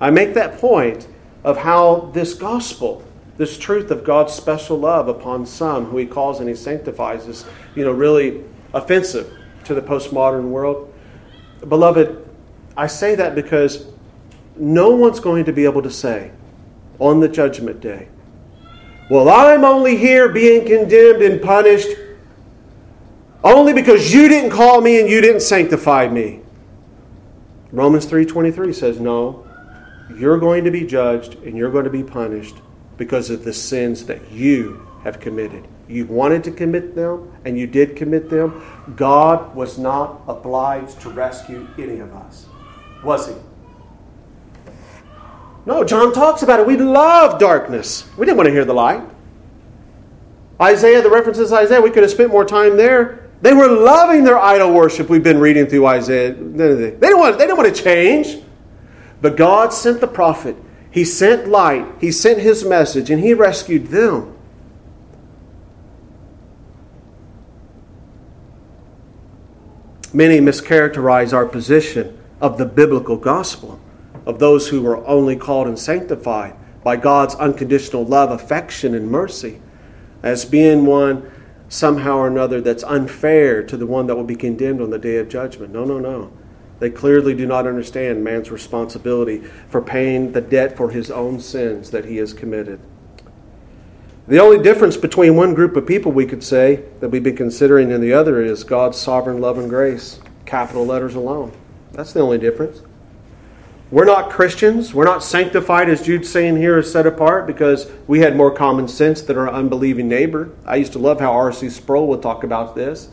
I 0.00 0.08
make 0.08 0.32
that 0.32 0.56
point 0.56 1.08
of 1.44 1.58
how 1.58 2.08
this 2.14 2.32
gospel 2.32 3.02
this 3.38 3.58
truth 3.58 3.90
of 3.90 4.02
God's 4.02 4.32
special 4.32 4.78
love 4.78 5.08
upon 5.08 5.44
some 5.46 5.86
who 5.86 5.98
he 5.98 6.06
calls 6.06 6.40
and 6.40 6.48
he 6.48 6.54
sanctifies 6.54 7.26
is, 7.26 7.44
you 7.74 7.84
know, 7.84 7.92
really 7.92 8.42
offensive 8.72 9.32
to 9.64 9.74
the 9.74 9.82
postmodern 9.82 10.44
world. 10.44 10.92
Beloved, 11.68 12.26
I 12.76 12.86
say 12.86 13.14
that 13.14 13.34
because 13.34 13.86
no 14.56 14.90
one's 14.90 15.20
going 15.20 15.44
to 15.44 15.52
be 15.52 15.64
able 15.64 15.82
to 15.82 15.90
say 15.90 16.30
on 16.98 17.20
the 17.20 17.28
judgment 17.28 17.80
day, 17.80 18.08
well, 19.10 19.28
I'm 19.28 19.64
only 19.64 19.96
here 19.96 20.30
being 20.30 20.66
condemned 20.66 21.22
and 21.22 21.40
punished 21.40 21.88
only 23.44 23.72
because 23.72 24.12
you 24.12 24.28
didn't 24.28 24.50
call 24.50 24.80
me 24.80 24.98
and 25.00 25.08
you 25.08 25.20
didn't 25.20 25.40
sanctify 25.40 26.08
me. 26.08 26.40
Romans 27.70 28.06
3:23 28.06 28.72
says, 28.72 28.98
"No, 28.98 29.46
you're 30.16 30.38
going 30.38 30.64
to 30.64 30.70
be 30.70 30.84
judged 30.84 31.36
and 31.44 31.56
you're 31.56 31.70
going 31.70 31.84
to 31.84 31.90
be 31.90 32.02
punished 32.02 32.56
because 32.96 33.30
of 33.30 33.44
the 33.44 33.52
sins 33.52 34.06
that 34.06 34.30
you 34.30 34.86
have 35.04 35.20
committed. 35.20 35.66
You 35.88 36.06
wanted 36.06 36.42
to 36.44 36.50
commit 36.50 36.94
them, 36.94 37.32
and 37.44 37.58
you 37.58 37.66
did 37.66 37.94
commit 37.94 38.28
them. 38.28 38.62
God 38.96 39.54
was 39.54 39.78
not 39.78 40.22
obliged 40.26 41.00
to 41.02 41.10
rescue 41.10 41.68
any 41.78 42.00
of 42.00 42.12
us, 42.12 42.46
was 43.04 43.28
He? 43.28 43.34
No, 45.64 45.84
John 45.84 46.12
talks 46.12 46.42
about 46.42 46.60
it. 46.60 46.66
We 46.66 46.76
love 46.76 47.38
darkness. 47.38 48.08
We 48.16 48.24
didn't 48.24 48.36
want 48.36 48.46
to 48.46 48.52
hear 48.52 48.64
the 48.64 48.74
light. 48.74 49.02
Isaiah, 50.60 51.02
the 51.02 51.10
references 51.10 51.52
Isaiah, 51.52 51.80
we 51.80 51.90
could 51.90 52.02
have 52.02 52.12
spent 52.12 52.30
more 52.30 52.44
time 52.44 52.76
there. 52.76 53.28
They 53.42 53.52
were 53.52 53.68
loving 53.68 54.24
their 54.24 54.38
idol 54.38 54.72
worship. 54.72 55.08
We've 55.10 55.22
been 55.22 55.38
reading 55.38 55.66
through 55.66 55.86
Isaiah. 55.86 56.32
They 56.32 56.90
didn't 56.92 57.18
want, 57.18 57.36
they 57.38 57.46
didn't 57.46 57.58
want 57.58 57.74
to 57.74 57.82
change. 57.82 58.38
But 59.20 59.36
God 59.36 59.72
sent 59.72 60.00
the 60.00 60.06
prophet 60.06 60.56
he 60.90 61.04
sent 61.04 61.48
light, 61.48 61.86
He 62.00 62.10
sent 62.10 62.38
His 62.38 62.64
message, 62.64 63.10
and 63.10 63.22
He 63.22 63.34
rescued 63.34 63.88
them. 63.88 64.34
Many 70.12 70.38
mischaracterize 70.38 71.34
our 71.34 71.44
position 71.44 72.18
of 72.40 72.56
the 72.56 72.64
biblical 72.64 73.16
gospel, 73.16 73.78
of 74.24 74.38
those 74.38 74.68
who 74.68 74.80
were 74.82 75.06
only 75.06 75.36
called 75.36 75.68
and 75.68 75.78
sanctified 75.78 76.54
by 76.82 76.96
God's 76.96 77.34
unconditional 77.34 78.04
love, 78.04 78.30
affection, 78.30 78.94
and 78.94 79.10
mercy, 79.10 79.60
as 80.22 80.44
being 80.44 80.86
one 80.86 81.30
somehow 81.68 82.16
or 82.16 82.28
another 82.28 82.60
that's 82.60 82.84
unfair 82.84 83.62
to 83.64 83.76
the 83.76 83.86
one 83.86 84.06
that 84.06 84.16
will 84.16 84.24
be 84.24 84.36
condemned 84.36 84.80
on 84.80 84.90
the 84.90 84.98
day 84.98 85.16
of 85.16 85.28
judgment. 85.28 85.72
No, 85.72 85.84
no, 85.84 85.98
no. 85.98 86.32
They 86.78 86.90
clearly 86.90 87.34
do 87.34 87.46
not 87.46 87.66
understand 87.66 88.22
man's 88.22 88.50
responsibility 88.50 89.38
for 89.68 89.80
paying 89.80 90.32
the 90.32 90.40
debt 90.40 90.76
for 90.76 90.90
his 90.90 91.10
own 91.10 91.40
sins 91.40 91.90
that 91.90 92.04
he 92.04 92.16
has 92.18 92.32
committed. 92.32 92.80
The 94.28 94.40
only 94.40 94.62
difference 94.62 94.96
between 94.96 95.36
one 95.36 95.54
group 95.54 95.76
of 95.76 95.86
people, 95.86 96.10
we 96.12 96.26
could 96.26 96.42
say, 96.42 96.82
that 97.00 97.10
we've 97.10 97.22
been 97.22 97.36
considering 97.36 97.92
and 97.92 98.02
the 98.02 98.12
other 98.12 98.42
is 98.42 98.64
God's 98.64 98.98
sovereign 98.98 99.40
love 99.40 99.56
and 99.56 99.70
grace, 99.70 100.20
capital 100.44 100.84
letters 100.84 101.14
alone. 101.14 101.52
That's 101.92 102.12
the 102.12 102.20
only 102.20 102.38
difference. 102.38 102.82
We're 103.88 104.04
not 104.04 104.30
Christians. 104.30 104.92
We're 104.92 105.04
not 105.04 105.22
sanctified, 105.22 105.88
as 105.88 106.02
Jude's 106.02 106.28
saying 106.28 106.56
here, 106.56 106.78
is 106.78 106.90
set 106.90 107.06
apart 107.06 107.46
because 107.46 107.88
we 108.08 108.18
had 108.18 108.36
more 108.36 108.50
common 108.50 108.88
sense 108.88 109.22
than 109.22 109.38
our 109.38 109.48
unbelieving 109.48 110.08
neighbor. 110.08 110.50
I 110.64 110.74
used 110.74 110.92
to 110.94 110.98
love 110.98 111.20
how 111.20 111.32
R.C. 111.32 111.70
Sproul 111.70 112.08
would 112.08 112.20
talk 112.20 112.42
about 112.42 112.74
this 112.74 113.08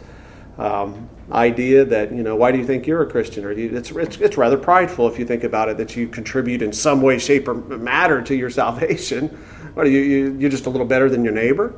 um, 0.57 1.09
idea 1.33 1.83
that, 1.85 2.11
you 2.11 2.23
know, 2.23 2.35
why 2.35 2.51
do 2.51 2.57
you 2.57 2.65
think 2.65 2.85
you're 2.85 3.01
a 3.01 3.09
Christian? 3.09 3.43
Or 3.43 3.51
it's, 3.51 3.91
it's, 3.91 4.17
it's 4.17 4.37
rather 4.37 4.57
prideful 4.57 5.07
if 5.07 5.17
you 5.17 5.25
think 5.25 5.43
about 5.43 5.69
it 5.69 5.77
that 5.77 5.95
you 5.95 6.07
contribute 6.07 6.61
in 6.61 6.71
some 6.71 7.01
way, 7.01 7.17
shape, 7.17 7.47
or 7.47 7.55
matter 7.55 8.21
to 8.21 8.35
your 8.35 8.49
salvation. 8.61 9.29
What, 9.73 9.87
are 9.87 9.89
you, 9.89 10.01
you, 10.01 10.37
you're 10.39 10.51
just 10.51 10.67
a 10.67 10.69
little 10.69 10.87
better 10.87 11.09
than 11.09 11.23
your 11.23 11.33
neighbor? 11.33 11.73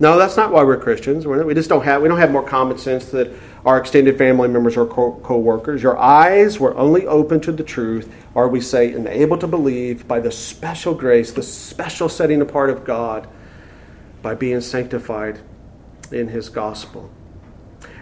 No, 0.00 0.18
that's 0.18 0.36
not 0.36 0.50
why 0.50 0.64
we're 0.64 0.78
Christians. 0.78 1.26
We 1.26 1.54
just 1.54 1.68
don't 1.68 1.84
have 1.84 2.02
we 2.02 2.08
don't 2.08 2.18
have 2.18 2.32
more 2.32 2.42
common 2.42 2.76
sense 2.76 3.04
that 3.10 3.30
our 3.64 3.78
extended 3.78 4.18
family 4.18 4.48
members 4.48 4.76
or 4.76 4.84
co 4.84 5.38
workers. 5.38 5.80
Your 5.80 5.96
eyes 5.96 6.58
were 6.58 6.76
only 6.76 7.06
open 7.06 7.40
to 7.42 7.52
the 7.52 7.62
truth, 7.62 8.12
or 8.34 8.48
we 8.48 8.60
say, 8.60 8.92
and 8.94 9.06
able 9.06 9.38
to 9.38 9.46
believe 9.46 10.08
by 10.08 10.18
the 10.18 10.32
special 10.32 10.94
grace, 10.94 11.30
the 11.30 11.42
special 11.42 12.08
setting 12.08 12.40
apart 12.40 12.70
of 12.70 12.84
God 12.84 13.28
by 14.22 14.34
being 14.34 14.60
sanctified 14.60 15.38
in 16.10 16.26
His 16.26 16.48
gospel. 16.48 17.08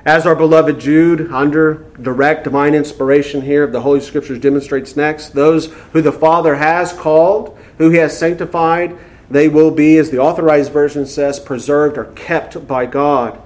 As 0.05 0.27
our 0.27 0.35
beloved 0.35 0.81
Jude, 0.81 1.31
under 1.31 1.87
direct 2.01 2.45
divine 2.45 2.75
inspiration 2.75 3.43
here 3.43 3.65
of 3.65 3.73
the 3.73 3.83
Holy 3.83 4.01
Scriptures, 4.01 4.39
demonstrates 4.39 4.97
next, 4.97 5.31
those 5.31 5.67
who 5.93 6.01
the 6.01 6.13
Father 6.13 6.55
has 6.55 6.93
called, 6.93 7.59
who 7.77 7.91
He 7.91 7.99
has 7.99 8.17
sanctified, 8.17 8.97
they 9.31 9.49
will 9.49 9.71
be, 9.71 9.99
as 9.99 10.11
the 10.11 10.19
authorized 10.19 10.73
version 10.73 11.07
says, 11.07 11.39
preserved 11.39 11.99
or 11.99 12.07
kept 12.13 12.67
by 12.67 12.87
God. 12.87 13.41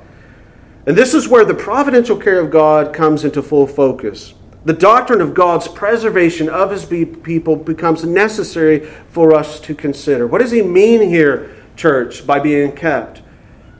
And 0.86 0.96
this 0.96 1.12
is 1.12 1.28
where 1.28 1.44
the 1.44 1.54
providential 1.54 2.16
care 2.16 2.38
of 2.38 2.50
God 2.50 2.94
comes 2.94 3.24
into 3.24 3.42
full 3.42 3.66
focus. 3.66 4.34
The 4.64 4.72
doctrine 4.72 5.20
of 5.20 5.34
God's 5.34 5.68
preservation 5.68 6.48
of 6.48 6.70
his 6.70 6.86
people 6.86 7.56
becomes 7.56 8.04
necessary 8.04 8.86
for 9.10 9.34
us 9.34 9.60
to 9.60 9.74
consider. 9.74 10.26
What 10.26 10.40
does 10.40 10.52
he 10.52 10.62
mean 10.62 11.02
here, 11.02 11.54
church, 11.76 12.26
by 12.26 12.38
being 12.38 12.72
kept? 12.72 13.22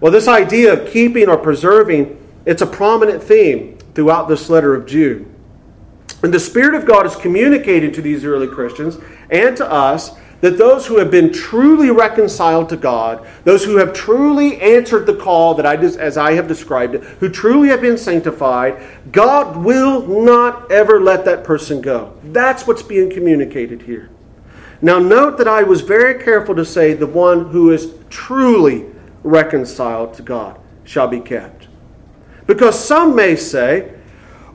Well, 0.01 0.13
this 0.13 0.29
idea 0.29 0.73
of 0.73 0.91
keeping 0.91 1.29
or 1.29 1.39
preserving, 1.39 2.21
it's 2.47 2.63
a 2.63 2.67
prominent 2.67 3.23
theme 3.23 3.79
throughout 3.95 4.29
this 4.29 4.49
letter 4.51 4.75
of 4.75 4.87
Jude. 4.87 5.27
And 6.23 6.33
the 6.33 6.41
Spirit 6.41 6.75
of 6.75 6.87
God 6.87 7.07
is 7.07 7.17
communicated 7.17 7.95
to 7.95 8.03
these 8.03 8.25
early 8.25 8.49
Christians 8.49 8.99
and 9.31 9.57
to 9.57 9.71
us 9.71 10.13
that 10.41 10.59
those 10.59 10.87
who 10.87 10.99
have 10.99 11.11
been 11.11 11.33
truly 11.33 11.91
reconciled 11.91 12.69
to 12.69 12.77
God, 12.77 13.27
those 13.45 13.65
who 13.65 13.77
have 13.77 13.95
truly 13.95 14.61
answered 14.61 15.07
the 15.07 15.17
call 15.17 15.55
that 15.55 15.65
I 15.65 15.77
as 15.77 16.19
I 16.19 16.33
have 16.33 16.47
described 16.47 16.95
it, 16.95 17.03
who 17.03 17.31
truly 17.31 17.69
have 17.69 17.81
been 17.81 17.97
sanctified, 17.97 18.83
God 19.11 19.57
will 19.57 20.07
not 20.07 20.71
ever 20.71 21.01
let 21.01 21.25
that 21.25 21.45
person 21.45 21.81
go. 21.81 22.13
That's 22.25 22.67
what's 22.67 22.83
being 22.83 23.11
communicated 23.11 23.81
here. 23.83 24.11
Now 24.83 24.99
note 24.99 25.39
that 25.39 25.49
I 25.49 25.63
was 25.63 25.81
very 25.81 26.23
careful 26.23 26.55
to 26.57 26.65
say 26.65 26.93
the 26.93 27.07
one 27.07 27.49
who 27.49 27.71
is 27.71 27.95
truly 28.11 28.85
reconciled 29.23 30.13
to 30.15 30.23
God 30.23 30.61
shall 30.85 31.09
be 31.09 31.21
kept. 31.21 31.64
Because 32.47 32.83
some 32.83 33.15
may 33.15 33.37
say, 33.37 33.95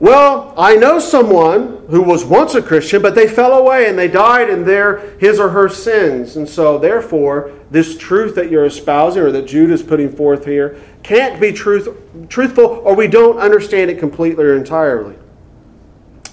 well, 0.00 0.54
I 0.56 0.76
know 0.76 0.98
someone 0.98 1.84
who 1.90 2.00
was 2.00 2.24
once 2.24 2.54
a 2.54 2.62
Christian, 2.62 3.02
but 3.02 3.14
they 3.14 3.28
fell 3.28 3.52
away 3.52 3.86
and 3.86 3.98
they 3.98 4.08
died 4.08 4.48
in 4.48 4.64
their 4.64 5.10
his 5.18 5.38
or 5.38 5.50
her 5.50 5.68
sins. 5.68 6.36
And 6.36 6.48
so 6.48 6.78
therefore, 6.78 7.52
this 7.70 7.98
truth 7.98 8.34
that 8.36 8.50
you're 8.50 8.64
espousing 8.64 9.22
or 9.22 9.30
that 9.30 9.46
Jude 9.46 9.70
is 9.70 9.82
putting 9.82 10.10
forth 10.10 10.46
here 10.46 10.80
can't 11.02 11.38
be 11.38 11.52
truth, 11.52 11.88
truthful 12.30 12.64
or 12.64 12.94
we 12.94 13.08
don't 13.08 13.38
understand 13.38 13.90
it 13.90 13.98
completely 13.98 14.44
or 14.44 14.56
entirely. 14.56 15.16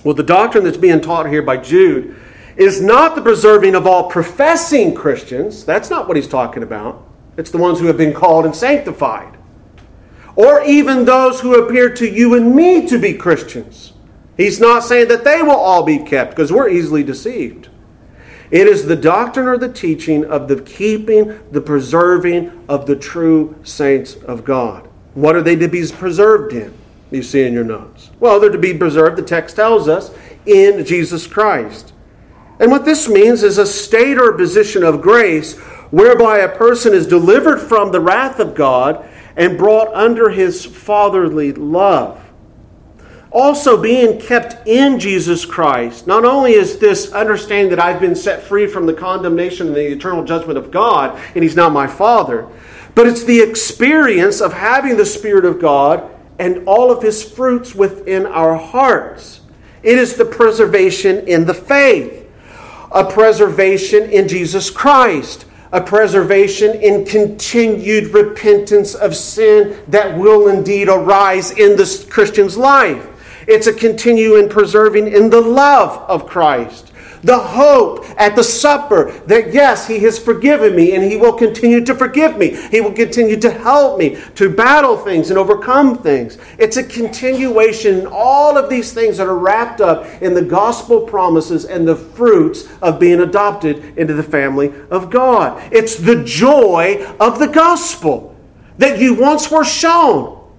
Well, 0.05 0.13
the 0.13 0.23
doctrine 0.23 0.63
that's 0.63 0.77
being 0.77 1.01
taught 1.01 1.27
here 1.27 1.41
by 1.41 1.57
Jude 1.57 2.15
is 2.55 2.81
not 2.81 3.15
the 3.15 3.21
preserving 3.21 3.75
of 3.75 3.85
all 3.85 4.09
professing 4.09 4.95
Christians. 4.95 5.65
That's 5.65 5.89
not 5.89 6.07
what 6.07 6.15
he's 6.15 6.27
talking 6.27 6.63
about. 6.63 7.05
It's 7.35 7.51
the 7.51 7.57
ones 7.57 7.79
who 7.79 7.87
have 7.87 7.97
been 7.97 8.13
called 8.13 8.45
and 8.45 8.55
sanctified 8.55 9.36
or 10.37 10.63
even 10.63 11.03
those 11.03 11.41
who 11.41 11.55
appear 11.55 11.89
to 11.89 12.07
you 12.07 12.35
and 12.35 12.55
me 12.55 12.87
to 12.87 12.97
be 12.97 13.13
Christians. 13.13 13.93
He's 14.37 14.59
not 14.59 14.83
saying 14.83 15.07
that 15.07 15.23
they 15.23 15.41
will 15.41 15.51
all 15.51 15.83
be 15.83 15.97
kept 15.97 16.29
because 16.29 16.53
we're 16.53 16.69
easily 16.69 17.03
deceived. 17.03 17.69
It 18.51 18.67
is 18.67 18.85
the 18.85 18.95
doctrine 18.95 19.47
or 19.47 19.57
the 19.57 19.73
teaching 19.73 20.23
of 20.23 20.47
the 20.47 20.61
keeping, 20.61 21.39
the 21.51 21.59
preserving 21.59 22.65
of 22.69 22.85
the 22.85 22.95
true 22.95 23.55
saints 23.63 24.15
of 24.15 24.45
God. 24.45 24.87
What 25.15 25.35
are 25.35 25.41
they 25.41 25.55
to 25.55 25.67
be 25.67 25.85
preserved 25.87 26.53
in? 26.53 26.71
You 27.09 27.23
see 27.23 27.43
in 27.43 27.53
your 27.53 27.63
notes. 27.63 28.11
Well, 28.19 28.39
they're 28.39 28.51
to 28.51 28.57
be 28.57 28.77
preserved, 28.77 29.17
the 29.17 29.23
text 29.23 29.55
tells 29.55 29.87
us, 29.87 30.11
in 30.45 30.85
Jesus 30.85 31.25
Christ. 31.25 31.93
And 32.59 32.69
what 32.69 32.85
this 32.85 33.09
means 33.09 33.41
is 33.41 33.57
a 33.57 33.65
state 33.65 34.19
or 34.19 34.33
position 34.33 34.83
of 34.83 35.01
grace 35.01 35.57
whereby 35.89 36.39
a 36.39 36.55
person 36.55 36.93
is 36.93 37.07
delivered 37.07 37.59
from 37.59 37.91
the 37.91 37.99
wrath 37.99 38.39
of 38.39 38.55
God 38.55 39.06
and 39.37 39.57
brought 39.57 39.93
under 39.93 40.29
his 40.29 40.65
fatherly 40.65 41.53
love. 41.53 42.21
Also, 43.31 43.79
being 43.79 44.19
kept 44.19 44.67
in 44.67 44.99
Jesus 44.99 45.45
Christ, 45.45 46.07
not 46.07 46.25
only 46.25 46.53
is 46.53 46.79
this 46.79 47.11
understanding 47.11 47.69
that 47.69 47.79
I've 47.79 47.99
been 47.99 48.15
set 48.15 48.41
free 48.41 48.67
from 48.67 48.85
the 48.85 48.93
condemnation 48.93 49.67
and 49.67 49.75
the 49.75 49.91
eternal 49.91 50.23
judgment 50.23 50.57
of 50.57 50.71
God, 50.71 51.19
and 51.35 51.43
He's 51.43 51.55
now 51.55 51.69
my 51.69 51.87
Father, 51.87 52.47
but 52.95 53.05
it's 53.05 53.25
the 53.25 53.41
experience 53.41 54.41
of 54.41 54.53
having 54.53 54.97
the 54.97 55.05
Spirit 55.05 55.45
of 55.45 55.59
God 55.59 56.09
and 56.39 56.67
all 56.67 56.89
of 56.89 57.03
His 57.03 57.21
fruits 57.21 57.75
within 57.75 58.25
our 58.25 58.55
hearts. 58.55 59.41
It 59.83 59.97
is 59.99 60.15
the 60.15 60.25
preservation 60.25 61.27
in 61.27 61.45
the 61.45 61.53
faith, 61.53 62.27
a 62.91 63.03
preservation 63.03 64.09
in 64.09 64.27
Jesus 64.27 64.69
Christ, 64.69 65.45
a 65.71 65.81
preservation 65.81 66.75
in 66.81 67.05
continued 67.05 68.13
repentance 68.13 68.95
of 68.95 69.15
sin 69.15 69.77
that 69.87 70.17
will 70.17 70.47
indeed 70.47 70.87
arise 70.87 71.51
in 71.51 71.75
the 71.75 72.07
Christian's 72.09 72.57
life. 72.57 73.05
It's 73.47 73.67
a 73.67 73.73
continuing 73.73 74.49
preserving 74.49 75.07
in 75.07 75.29
the 75.29 75.41
love 75.41 76.09
of 76.09 76.27
Christ 76.27 76.86
the 77.27 77.37
hope 77.37 78.05
at 78.17 78.37
the 78.37 78.43
supper 78.43 79.11
that 79.27 79.53
yes, 79.53 79.85
He 79.85 79.99
has 79.99 80.17
forgiven 80.17 80.73
me 80.73 80.95
and 80.95 81.03
He 81.03 81.17
will 81.17 81.33
continue 81.33 81.83
to 81.83 81.93
forgive 81.93 82.37
me. 82.37 82.55
He 82.69 82.79
will 82.79 82.93
continue 82.93 83.37
to 83.41 83.51
help 83.51 83.99
me 83.99 84.17
to 84.35 84.49
battle 84.49 84.95
things 84.95 85.29
and 85.29 85.37
overcome 85.37 85.97
things. 85.97 86.37
It's 86.57 86.77
a 86.77 86.83
continuation 86.83 87.99
in 87.99 88.07
all 88.07 88.57
of 88.57 88.69
these 88.69 88.93
things 88.93 89.17
that 89.17 89.27
are 89.27 89.37
wrapped 89.37 89.81
up 89.81 90.05
in 90.21 90.33
the 90.33 90.41
gospel 90.41 91.01
promises 91.01 91.65
and 91.65 91.85
the 91.85 91.97
fruits 91.97 92.69
of 92.81 92.97
being 92.97 93.19
adopted 93.19 93.97
into 93.97 94.13
the 94.13 94.23
family 94.23 94.73
of 94.89 95.09
God. 95.09 95.61
It's 95.73 95.97
the 95.97 96.23
joy 96.23 97.05
of 97.19 97.39
the 97.39 97.47
gospel 97.47 98.37
that 98.77 98.99
you 98.99 99.15
once 99.15 99.51
were 99.51 99.65
shown. 99.65 100.49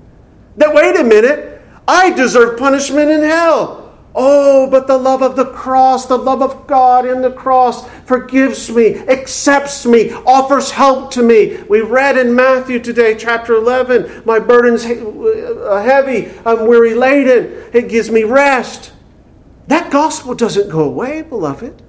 That, 0.58 0.74
wait 0.74 0.96
a 0.96 1.04
minute, 1.04 1.62
I 1.88 2.10
deserve 2.10 2.58
punishment 2.58 3.10
in 3.10 3.22
hell. 3.22 3.88
Oh, 4.20 4.68
but 4.68 4.88
the 4.88 4.98
love 4.98 5.22
of 5.22 5.36
the 5.36 5.44
cross, 5.44 6.06
the 6.06 6.18
love 6.18 6.42
of 6.42 6.66
God 6.66 7.06
in 7.06 7.22
the 7.22 7.30
cross 7.30 7.88
forgives 8.00 8.68
me, 8.68 8.96
accepts 8.96 9.86
me, 9.86 10.10
offers 10.10 10.72
help 10.72 11.12
to 11.12 11.22
me. 11.22 11.62
We 11.68 11.82
read 11.82 12.18
in 12.18 12.34
Matthew 12.34 12.80
today, 12.80 13.14
chapter 13.14 13.54
11, 13.54 14.24
my 14.24 14.40
burden's 14.40 14.84
uh, 14.84 15.80
heavy, 15.84 16.32
I'm 16.44 16.66
weary 16.66 16.94
laden, 16.94 17.70
it 17.72 17.88
gives 17.88 18.10
me 18.10 18.24
rest. 18.24 18.90
That 19.68 19.92
gospel 19.92 20.34
doesn't 20.34 20.68
go 20.68 20.80
away, 20.80 21.22
beloved. 21.22 21.80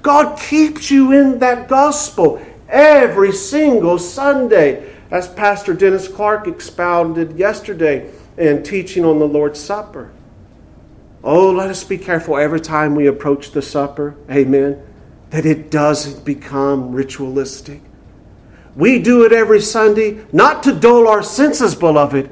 God 0.00 0.40
keeps 0.40 0.90
you 0.90 1.12
in 1.12 1.38
that 1.40 1.68
gospel 1.68 2.42
every 2.66 3.32
single 3.32 3.98
Sunday, 3.98 4.90
as 5.10 5.28
Pastor 5.28 5.74
Dennis 5.74 6.08
Clark 6.08 6.46
expounded 6.46 7.36
yesterday 7.36 8.10
in 8.38 8.62
teaching 8.62 9.04
on 9.04 9.18
the 9.18 9.28
Lord's 9.28 9.60
Supper. 9.60 10.12
Oh, 11.22 11.50
let 11.50 11.68
us 11.68 11.84
be 11.84 11.98
careful 11.98 12.38
every 12.38 12.60
time 12.60 12.94
we 12.94 13.06
approach 13.06 13.50
the 13.50 13.60
supper, 13.60 14.16
amen, 14.30 14.82
that 15.30 15.44
it 15.44 15.70
doesn't 15.70 16.24
become 16.24 16.92
ritualistic. 16.92 17.82
We 18.74 19.00
do 19.00 19.24
it 19.24 19.32
every 19.32 19.60
Sunday, 19.60 20.24
not 20.32 20.62
to 20.62 20.72
dull 20.72 21.06
our 21.06 21.22
senses, 21.22 21.74
beloved. 21.74 22.30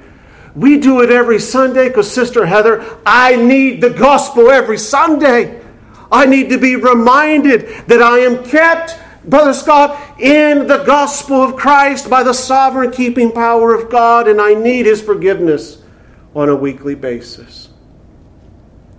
We 0.55 0.79
do 0.79 1.03
it 1.03 1.11
every 1.11 1.39
Sunday 1.39 1.89
because, 1.89 2.11
Sister 2.11 2.47
Heather, 2.47 2.99
I 3.05 3.37
need 3.37 3.81
the 3.83 3.91
gospel 3.91 4.51
every 4.51 4.79
Sunday. 4.79 5.63
I 6.11 6.25
need 6.25 6.49
to 6.49 6.59
be 6.59 6.77
reminded 6.77 7.69
that 7.89 8.01
I 8.01 8.21
am 8.21 8.43
kept, 8.43 8.99
Brother 9.25 9.53
Scott, 9.53 10.19
in 10.19 10.67
the 10.67 10.83
gospel 10.85 11.43
of 11.43 11.57
Christ 11.57 12.09
by 12.09 12.23
the 12.23 12.33
sovereign 12.33 12.91
keeping 12.91 13.33
power 13.33 13.75
of 13.75 13.91
God, 13.91 14.27
and 14.27 14.41
I 14.41 14.55
need 14.55 14.87
His 14.87 15.03
forgiveness 15.03 15.83
on 16.35 16.49
a 16.49 16.57
weekly 16.57 16.95
basis. 16.95 17.68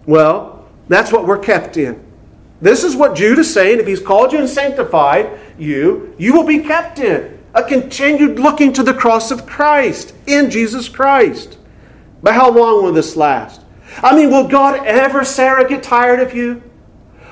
Well, 0.09 0.65
that's 0.87 1.11
what 1.11 1.27
we're 1.27 1.37
kept 1.37 1.77
in. 1.77 2.03
This 2.61 2.83
is 2.83 2.95
what 2.95 3.15
Jude 3.15 3.37
is 3.37 3.53
saying. 3.53 3.79
If 3.79 3.85
he's 3.85 4.01
called 4.01 4.33
you 4.33 4.39
and 4.39 4.49
sanctified 4.49 5.39
you, 5.59 6.15
you 6.17 6.33
will 6.33 6.45
be 6.45 6.63
kept 6.63 6.97
in. 6.97 7.37
A 7.53 7.63
continued 7.63 8.39
looking 8.39 8.73
to 8.73 8.81
the 8.81 8.95
cross 8.95 9.29
of 9.29 9.45
Christ, 9.45 10.15
in 10.25 10.49
Jesus 10.49 10.89
Christ. 10.89 11.59
But 12.23 12.33
how 12.33 12.49
long 12.49 12.83
will 12.83 12.91
this 12.91 13.15
last? 13.15 13.61
I 14.01 14.15
mean, 14.15 14.31
will 14.31 14.47
God 14.47 14.83
ever, 14.83 15.23
Sarah, 15.23 15.69
get 15.69 15.83
tired 15.83 16.21
of 16.21 16.33
you? 16.33 16.63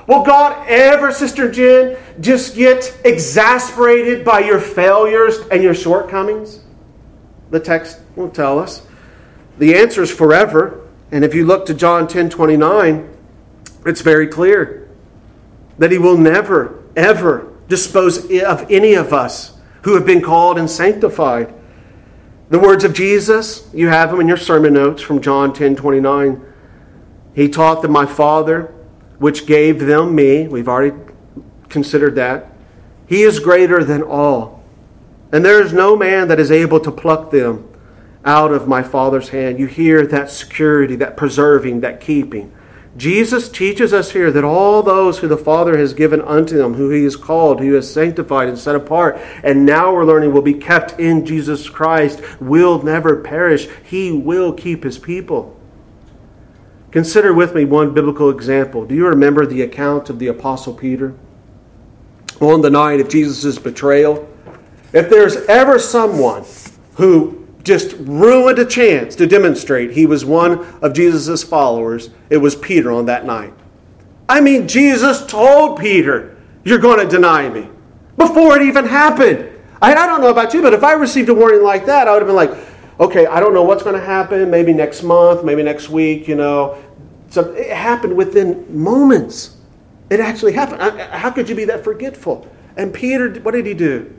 Will 0.06 0.22
God 0.22 0.64
ever, 0.68 1.12
Sister 1.12 1.52
Jen, 1.52 1.98
just 2.20 2.56
get 2.56 2.96
exasperated 3.04 4.24
by 4.24 4.42
your 4.42 4.60
failures 4.60 5.40
and 5.52 5.64
your 5.64 5.74
shortcomings? 5.74 6.60
The 7.50 7.60
text 7.60 8.02
will 8.16 8.30
tell 8.30 8.60
us. 8.60 8.86
The 9.58 9.74
answer 9.74 10.04
is 10.04 10.12
forever. 10.12 10.87
And 11.12 11.24
if 11.24 11.34
you 11.34 11.46
look 11.46 11.66
to 11.68 11.74
John 11.74 12.08
10 12.08 12.30
29, 12.30 13.18
it's 13.86 14.02
very 14.02 14.28
clear 14.28 14.90
that 15.78 15.92
He 15.92 15.98
will 15.98 16.18
never, 16.18 16.84
ever 16.96 17.54
dispose 17.68 18.26
of 18.32 18.70
any 18.70 18.94
of 18.94 19.14
us 19.14 19.58
who 19.84 19.96
have 19.96 20.06
been 20.06 20.22
called 20.22 20.58
and 20.58 20.70
sanctified. 20.70 21.54
The 22.50 22.60
words 22.60 22.84
of 22.84 22.94
Jesus, 22.94 23.70
you 23.74 23.88
have 23.90 24.12
them 24.12 24.22
in 24.22 24.28
your 24.28 24.38
sermon 24.38 24.74
notes 24.74 25.02
from 25.02 25.22
John 25.22 25.54
10 25.54 25.76
29. 25.76 26.42
He 27.34 27.50
taught 27.50 27.82
that 27.82 27.92
my 27.92 28.06
Father, 28.06 28.74
which 29.20 29.46
gave 29.46 29.80
them 29.80 30.16
me, 30.16 30.48
we've 30.48 30.68
already 30.68 30.98
considered 31.70 32.16
that, 32.16 32.52
he 33.06 33.24
is 33.24 33.40
greater 33.40 33.84
than 33.84 34.02
all. 34.02 34.64
And 35.32 35.46
there 35.46 35.62
is 35.62 35.74
no 35.74 35.96
man 35.96 36.28
that 36.30 36.40
is 36.40 36.52
able 36.52 36.80
to 36.80 36.92
pluck 36.92 37.32
them 37.32 37.67
out 38.26 38.52
of 38.52 38.68
my 38.68 38.84
Father's 38.84 39.30
hand. 39.30 39.60
You 39.60 39.68
hear 39.68 40.06
that 40.08 40.30
security, 40.30 40.96
that 40.98 41.18
preserving, 41.18 41.82
that 41.82 42.02
keeping. 42.02 42.54
Jesus 42.98 43.48
teaches 43.48 43.94
us 43.94 44.12
here 44.12 44.32
that 44.32 44.44
all 44.44 44.82
those 44.82 45.20
who 45.20 45.28
the 45.28 45.38
Father 45.38 45.78
has 45.78 45.94
given 45.94 46.20
unto 46.22 46.60
him, 46.60 46.74
who 46.74 46.90
he 46.90 47.04
has 47.04 47.16
called, 47.16 47.60
who 47.60 47.74
has 47.74 47.92
sanctified 47.92 48.50
and 48.50 48.58
set 48.58 48.76
apart, 48.76 49.20
and 49.44 49.66
now 49.66 49.94
we're 49.94 50.04
learning 50.04 50.34
will 50.34 50.42
be 50.42 50.56
kept 50.56 51.00
in 51.00 51.24
Jesus 51.24 51.70
Christ, 51.70 52.22
will 52.42 52.82
never 52.82 53.22
perish. 53.22 53.68
He 53.84 54.12
will 54.12 54.52
keep 54.52 54.84
his 54.84 54.98
people. 54.98 55.56
Consider 56.90 57.34
with 57.34 57.54
me 57.54 57.66
one 57.66 57.94
biblical 57.94 58.32
example. 58.32 58.84
Do 58.84 58.96
you 58.96 59.06
remember 59.08 59.46
the 59.46 59.62
account 59.62 60.10
of 60.10 60.18
the 60.18 60.28
Apostle 60.28 60.74
Peter? 60.74 61.14
On 62.42 62.62
the 62.62 62.70
night 62.72 63.00
of 63.00 63.10
Jesus' 63.10 63.60
betrayal, 63.60 64.28
if 64.92 65.10
there's 65.10 65.36
ever 65.48 65.78
someone 65.78 66.46
who 66.96 67.47
just 67.68 67.96
ruined 68.00 68.58
a 68.58 68.66
chance 68.66 69.16
to 69.18 69.28
demonstrate 69.28 69.92
he 69.92 70.06
was 70.06 70.26
one 70.26 70.60
of 70.82 70.94
Jesus' 70.94 71.44
followers, 71.44 72.10
it 72.30 72.38
was 72.38 72.56
Peter 72.56 72.92
on 72.92 73.06
that 73.06 73.26
night. 73.26 73.54
I 74.30 74.42
mean, 74.42 74.68
Jesus 74.68 75.26
told 75.26 75.80
Peter, 75.80 76.38
You're 76.64 76.80
going 76.80 77.00
to 77.00 77.08
deny 77.08 77.48
me 77.50 77.70
before 78.18 78.56
it 78.56 78.64
even 78.64 78.86
happened. 78.86 79.50
I, 79.82 79.94
I 79.94 80.08
don't 80.08 80.22
know 80.22 80.32
about 80.32 80.54
you, 80.54 80.62
but 80.62 80.74
if 80.74 80.84
I 80.84 80.94
received 80.94 81.30
a 81.30 81.34
warning 81.34 81.62
like 81.62 81.86
that, 81.86 82.08
I 82.08 82.14
would 82.14 82.22
have 82.22 82.28
been 82.28 82.36
like, 82.36 82.52
okay, 83.00 83.28
I 83.28 83.40
don't 83.40 83.54
know 83.54 83.64
what's 83.64 83.84
going 83.84 83.96
to 83.96 84.06
happen, 84.06 84.50
maybe 84.50 84.74
next 84.74 85.04
month, 85.04 85.44
maybe 85.44 85.62
next 85.62 85.90
week, 85.90 86.28
you 86.28 86.36
know. 86.36 86.84
So 87.30 87.52
it 87.54 87.70
happened 87.70 88.16
within 88.16 88.66
moments. 88.76 89.58
It 90.10 90.20
actually 90.20 90.54
happened. 90.54 90.82
How 91.00 91.30
could 91.30 91.48
you 91.48 91.56
be 91.56 91.66
that 91.66 91.84
forgetful? 91.84 92.48
And 92.76 92.94
Peter, 92.94 93.40
what 93.42 93.52
did 93.52 93.66
he 93.66 93.74
do? 93.74 94.14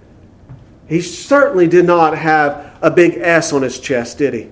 He 0.87 1.01
certainly 1.01 1.67
did 1.67 1.87
not 1.87 2.17
have 2.17 2.68
a 2.81 2.91
big 2.91 3.16
S 3.18 3.53
on 3.53 3.62
his 3.62 3.79
chest, 3.79 4.18
did 4.18 4.35
he? 4.35 4.51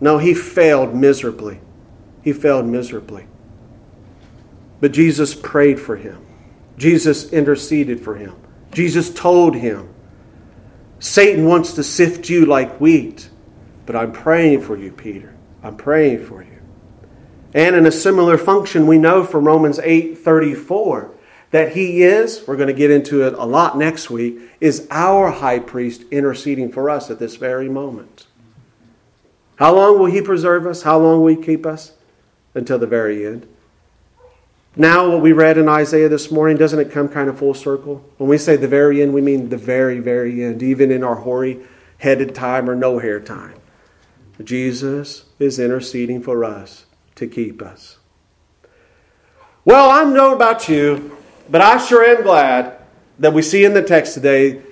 No, 0.00 0.18
he 0.18 0.34
failed 0.34 0.94
miserably. 0.94 1.60
He 2.22 2.32
failed 2.32 2.66
miserably. 2.66 3.26
But 4.80 4.92
Jesus 4.92 5.34
prayed 5.34 5.80
for 5.80 5.96
him. 5.96 6.24
Jesus 6.76 7.32
interceded 7.32 8.00
for 8.00 8.14
him. 8.14 8.34
Jesus 8.72 9.12
told 9.12 9.56
him, 9.56 9.92
Satan 11.00 11.46
wants 11.46 11.74
to 11.74 11.84
sift 11.84 12.28
you 12.28 12.46
like 12.46 12.80
wheat, 12.80 13.28
but 13.86 13.96
I'm 13.96 14.12
praying 14.12 14.62
for 14.62 14.76
you, 14.76 14.92
Peter. 14.92 15.34
I'm 15.62 15.76
praying 15.76 16.24
for 16.26 16.42
you. 16.42 16.58
And 17.54 17.74
in 17.74 17.86
a 17.86 17.92
similar 17.92 18.36
function, 18.38 18.86
we 18.86 18.98
know 18.98 19.24
from 19.24 19.44
Romans 19.44 19.78
8:34 19.78 21.10
that 21.50 21.72
he 21.72 22.02
is, 22.02 22.46
we're 22.46 22.56
going 22.56 22.68
to 22.68 22.74
get 22.74 22.90
into 22.90 23.26
it 23.26 23.34
a 23.34 23.44
lot 23.44 23.78
next 23.78 24.10
week, 24.10 24.38
is 24.60 24.86
our 24.90 25.30
high 25.30 25.58
priest 25.58 26.04
interceding 26.10 26.70
for 26.70 26.90
us 26.90 27.10
at 27.10 27.18
this 27.18 27.36
very 27.36 27.68
moment. 27.68 28.26
How 29.56 29.74
long 29.74 29.98
will 29.98 30.06
he 30.06 30.20
preserve 30.20 30.66
us? 30.66 30.82
How 30.82 30.98
long 30.98 31.20
will 31.20 31.28
he 31.28 31.42
keep 31.42 31.66
us? 31.66 31.92
Until 32.54 32.78
the 32.78 32.86
very 32.86 33.26
end. 33.26 33.46
Now, 34.76 35.08
what 35.08 35.22
we 35.22 35.32
read 35.32 35.58
in 35.58 35.68
Isaiah 35.68 36.08
this 36.08 36.30
morning, 36.30 36.56
doesn't 36.56 36.78
it 36.78 36.92
come 36.92 37.08
kind 37.08 37.28
of 37.28 37.38
full 37.38 37.54
circle? 37.54 38.04
When 38.18 38.28
we 38.28 38.38
say 38.38 38.56
the 38.56 38.68
very 38.68 39.02
end, 39.02 39.12
we 39.12 39.20
mean 39.20 39.48
the 39.48 39.56
very, 39.56 39.98
very 39.98 40.44
end, 40.44 40.62
even 40.62 40.92
in 40.92 41.02
our 41.02 41.16
hoary 41.16 41.60
headed 41.98 42.34
time 42.34 42.70
or 42.70 42.76
no 42.76 42.98
hair 42.98 43.18
time. 43.18 43.54
Jesus 44.44 45.24
is 45.40 45.58
interceding 45.58 46.22
for 46.22 46.44
us 46.44 46.86
to 47.16 47.26
keep 47.26 47.60
us. 47.60 47.98
Well, 49.64 49.90
I 49.90 50.04
know 50.04 50.32
about 50.32 50.68
you, 50.68 51.17
but 51.48 51.60
I 51.60 51.78
sure 51.78 52.04
am 52.04 52.22
glad 52.22 52.78
that 53.18 53.32
we 53.32 53.42
see 53.42 53.64
in 53.64 53.74
the 53.74 53.82
text 53.82 54.14
today 54.14 54.62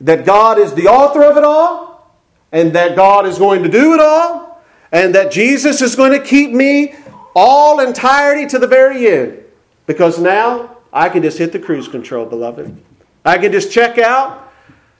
that 0.00 0.24
God 0.24 0.58
is 0.58 0.74
the 0.74 0.88
author 0.88 1.22
of 1.22 1.36
it 1.36 1.44
all, 1.44 2.16
and 2.50 2.72
that 2.72 2.96
God 2.96 3.26
is 3.26 3.38
going 3.38 3.62
to 3.62 3.68
do 3.68 3.94
it 3.94 4.00
all, 4.00 4.62
and 4.90 5.14
that 5.14 5.32
Jesus 5.32 5.80
is 5.80 5.94
going 5.94 6.12
to 6.12 6.20
keep 6.20 6.50
me 6.50 6.94
all 7.34 7.80
entirety 7.80 8.46
to 8.46 8.58
the 8.58 8.66
very 8.66 9.06
end. 9.06 9.38
Because 9.86 10.18
now 10.18 10.78
I 10.92 11.08
can 11.08 11.22
just 11.22 11.38
hit 11.38 11.52
the 11.52 11.58
cruise 11.58 11.88
control, 11.88 12.26
beloved. 12.26 12.76
I 13.24 13.38
can 13.38 13.52
just 13.52 13.72
check 13.72 13.98
out. 13.98 14.52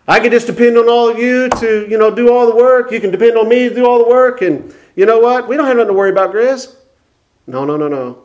I 0.09 0.19
can 0.19 0.31
just 0.31 0.47
depend 0.47 0.77
on 0.77 0.89
all 0.89 1.11
of 1.11 1.19
you 1.19 1.49
to, 1.49 1.89
you 1.89 1.99
know, 1.99 2.11
do 2.11 2.33
all 2.33 2.47
the 2.47 2.57
work. 2.57 2.91
You 2.91 3.01
can 3.01 3.11
depend 3.11 3.37
on 3.37 3.49
me 3.49 3.69
to 3.69 3.75
do 3.75 3.87
all 3.87 3.99
the 3.99 4.09
work. 4.09 4.43
And 4.43 4.75
you 4.97 5.07
know 5.07 5.21
what? 5.21 5.49
We 5.49 5.57
don't 5.57 5.67
have 5.67 5.77
nothing 5.77 5.89
to 5.89 5.95
worry 5.95 6.11
about, 6.11 6.33
Grizz. 6.33 6.75
No, 7.47 7.65
no, 7.65 7.77
no, 7.77 7.89
no. 7.89 8.23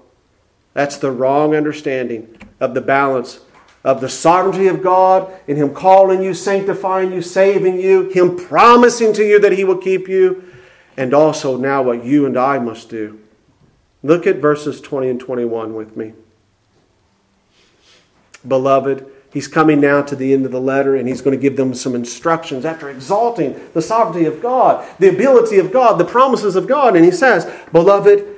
That's 0.78 0.98
the 0.98 1.10
wrong 1.10 1.56
understanding 1.56 2.38
of 2.60 2.76
the 2.76 2.82
balance 2.82 3.40
of 3.84 4.00
the 4.00 4.08
sovereignty 4.08 4.68
of 4.68 4.84
God 4.84 5.34
in 5.48 5.56
Him 5.56 5.74
calling 5.74 6.22
you, 6.22 6.36
sanctifying 6.36 7.12
you, 7.12 7.24
saving 7.24 7.80
you, 7.82 8.10
Him 8.10 8.38
promising 8.38 9.12
to 9.14 9.24
you 9.24 9.40
that 9.40 9.54
He 9.54 9.64
will 9.64 9.80
keep 9.80 10.08
you, 10.08 10.54
and 10.96 11.16
also 11.16 11.58
now 11.58 11.82
what 11.82 12.06
you 12.06 12.28
and 12.28 12.38
I 12.38 12.60
must 12.60 12.90
do. 12.90 13.20
Look 14.04 14.28
at 14.28 14.36
verses 14.36 14.80
20 14.80 15.10
and 15.10 15.20
21 15.20 15.74
with 15.74 15.98
me. 15.98 16.14
Beloved, 18.48 19.12
he's 19.34 19.48
coming 19.48 19.82
now 19.82 20.04
to 20.04 20.16
the 20.16 20.32
end 20.32 20.46
of 20.46 20.52
the 20.52 20.62
letter 20.62 20.96
and 20.96 21.08
he's 21.08 21.22
going 21.22 21.36
to 21.36 21.42
give 21.42 21.58
them 21.58 21.74
some 21.74 21.96
instructions 21.96 22.66
after 22.66 22.88
exalting 22.88 23.60
the 23.74 23.82
sovereignty 23.82 24.26
of 24.26 24.44
God, 24.44 24.88
the 25.00 25.10
ability 25.10 25.58
of 25.58 25.72
God, 25.74 25.98
the 25.98 26.06
promises 26.06 26.56
of 26.56 26.68
God. 26.68 26.96
And 26.96 27.04
he 27.04 27.10
says, 27.10 27.52
Beloved, 27.72 28.37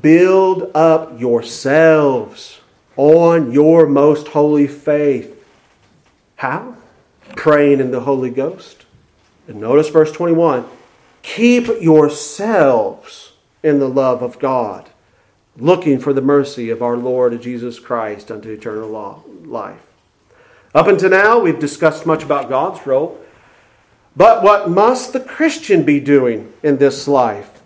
build 0.00 0.70
up 0.74 1.20
yourselves 1.20 2.60
on 2.96 3.52
your 3.52 3.86
most 3.86 4.28
holy 4.28 4.66
faith. 4.66 5.44
How? 6.36 6.76
Praying 7.36 7.80
in 7.80 7.90
the 7.90 8.00
Holy 8.00 8.30
Ghost. 8.30 8.84
And 9.48 9.60
notice 9.60 9.88
verse 9.88 10.12
21 10.12 10.66
keep 11.22 11.68
yourselves 11.80 13.32
in 13.62 13.78
the 13.78 13.88
love 13.88 14.22
of 14.22 14.40
God, 14.40 14.90
looking 15.56 16.00
for 16.00 16.12
the 16.12 16.20
mercy 16.20 16.68
of 16.68 16.82
our 16.82 16.96
Lord 16.96 17.40
Jesus 17.40 17.78
Christ 17.78 18.30
unto 18.30 18.50
eternal 18.50 19.24
life. 19.44 19.86
Up 20.74 20.88
until 20.88 21.10
now, 21.10 21.38
we've 21.38 21.60
discussed 21.60 22.06
much 22.06 22.24
about 22.24 22.48
God's 22.48 22.84
role. 22.86 23.20
But 24.16 24.42
what 24.42 24.68
must 24.68 25.12
the 25.12 25.20
Christian 25.20 25.84
be 25.84 26.00
doing 26.00 26.52
in 26.62 26.78
this 26.78 27.06
life? 27.06 27.62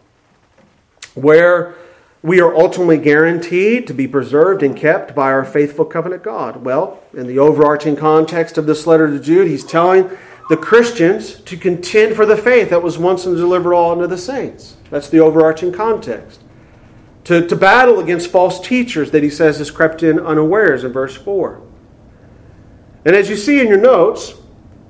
Where 1.15 1.77
we 2.23 2.41
are 2.41 2.55
ultimately 2.55 2.99
guaranteed 2.99 3.87
to 3.87 3.95
be 3.95 4.09
preserved 4.09 4.63
and 4.63 4.77
kept 4.77 5.15
by 5.15 5.31
our 5.31 5.45
faithful 5.45 5.85
covenant 5.85 6.23
God. 6.23 6.65
Well, 6.65 7.03
in 7.15 7.27
the 7.27 7.39
overarching 7.39 7.97
context 7.97 8.59
of 8.59 8.67
this 8.67 8.87
letter 8.87 9.09
to 9.09 9.21
Jude, 9.21 9.49
he's 9.49 9.65
telling 9.65 10.11
the 10.49 10.57
Christians 10.57 11.41
to 11.43 11.57
contend 11.57 12.17
for 12.17 12.25
the 12.27 12.37
faith 12.37 12.71
that 12.71 12.83
was 12.83 12.99
once 12.99 13.25
delivered 13.25 13.75
all 13.75 13.93
unto 13.93 14.07
the 14.07 14.19
saints. 14.19 14.77
That's 14.91 15.09
the 15.09 15.21
overarching 15.21 15.73
context. 15.73 16.43
To, 17.25 17.47
to 17.47 17.57
battle 17.57 17.99
against 17.99 18.31
false 18.31 18.61
teachers 18.61 19.11
that 19.11 19.23
he 19.23 19.31
says 19.31 19.59
has 19.59 19.71
crept 19.71 20.03
in 20.03 20.21
unawares 20.21 20.85
in 20.85 20.93
verse 20.93 21.17
4. 21.17 21.61
And 23.05 23.17
as 23.17 23.29
you 23.29 23.37
see 23.37 23.61
in 23.61 23.69
your 23.69 23.81
notes, 23.81 24.35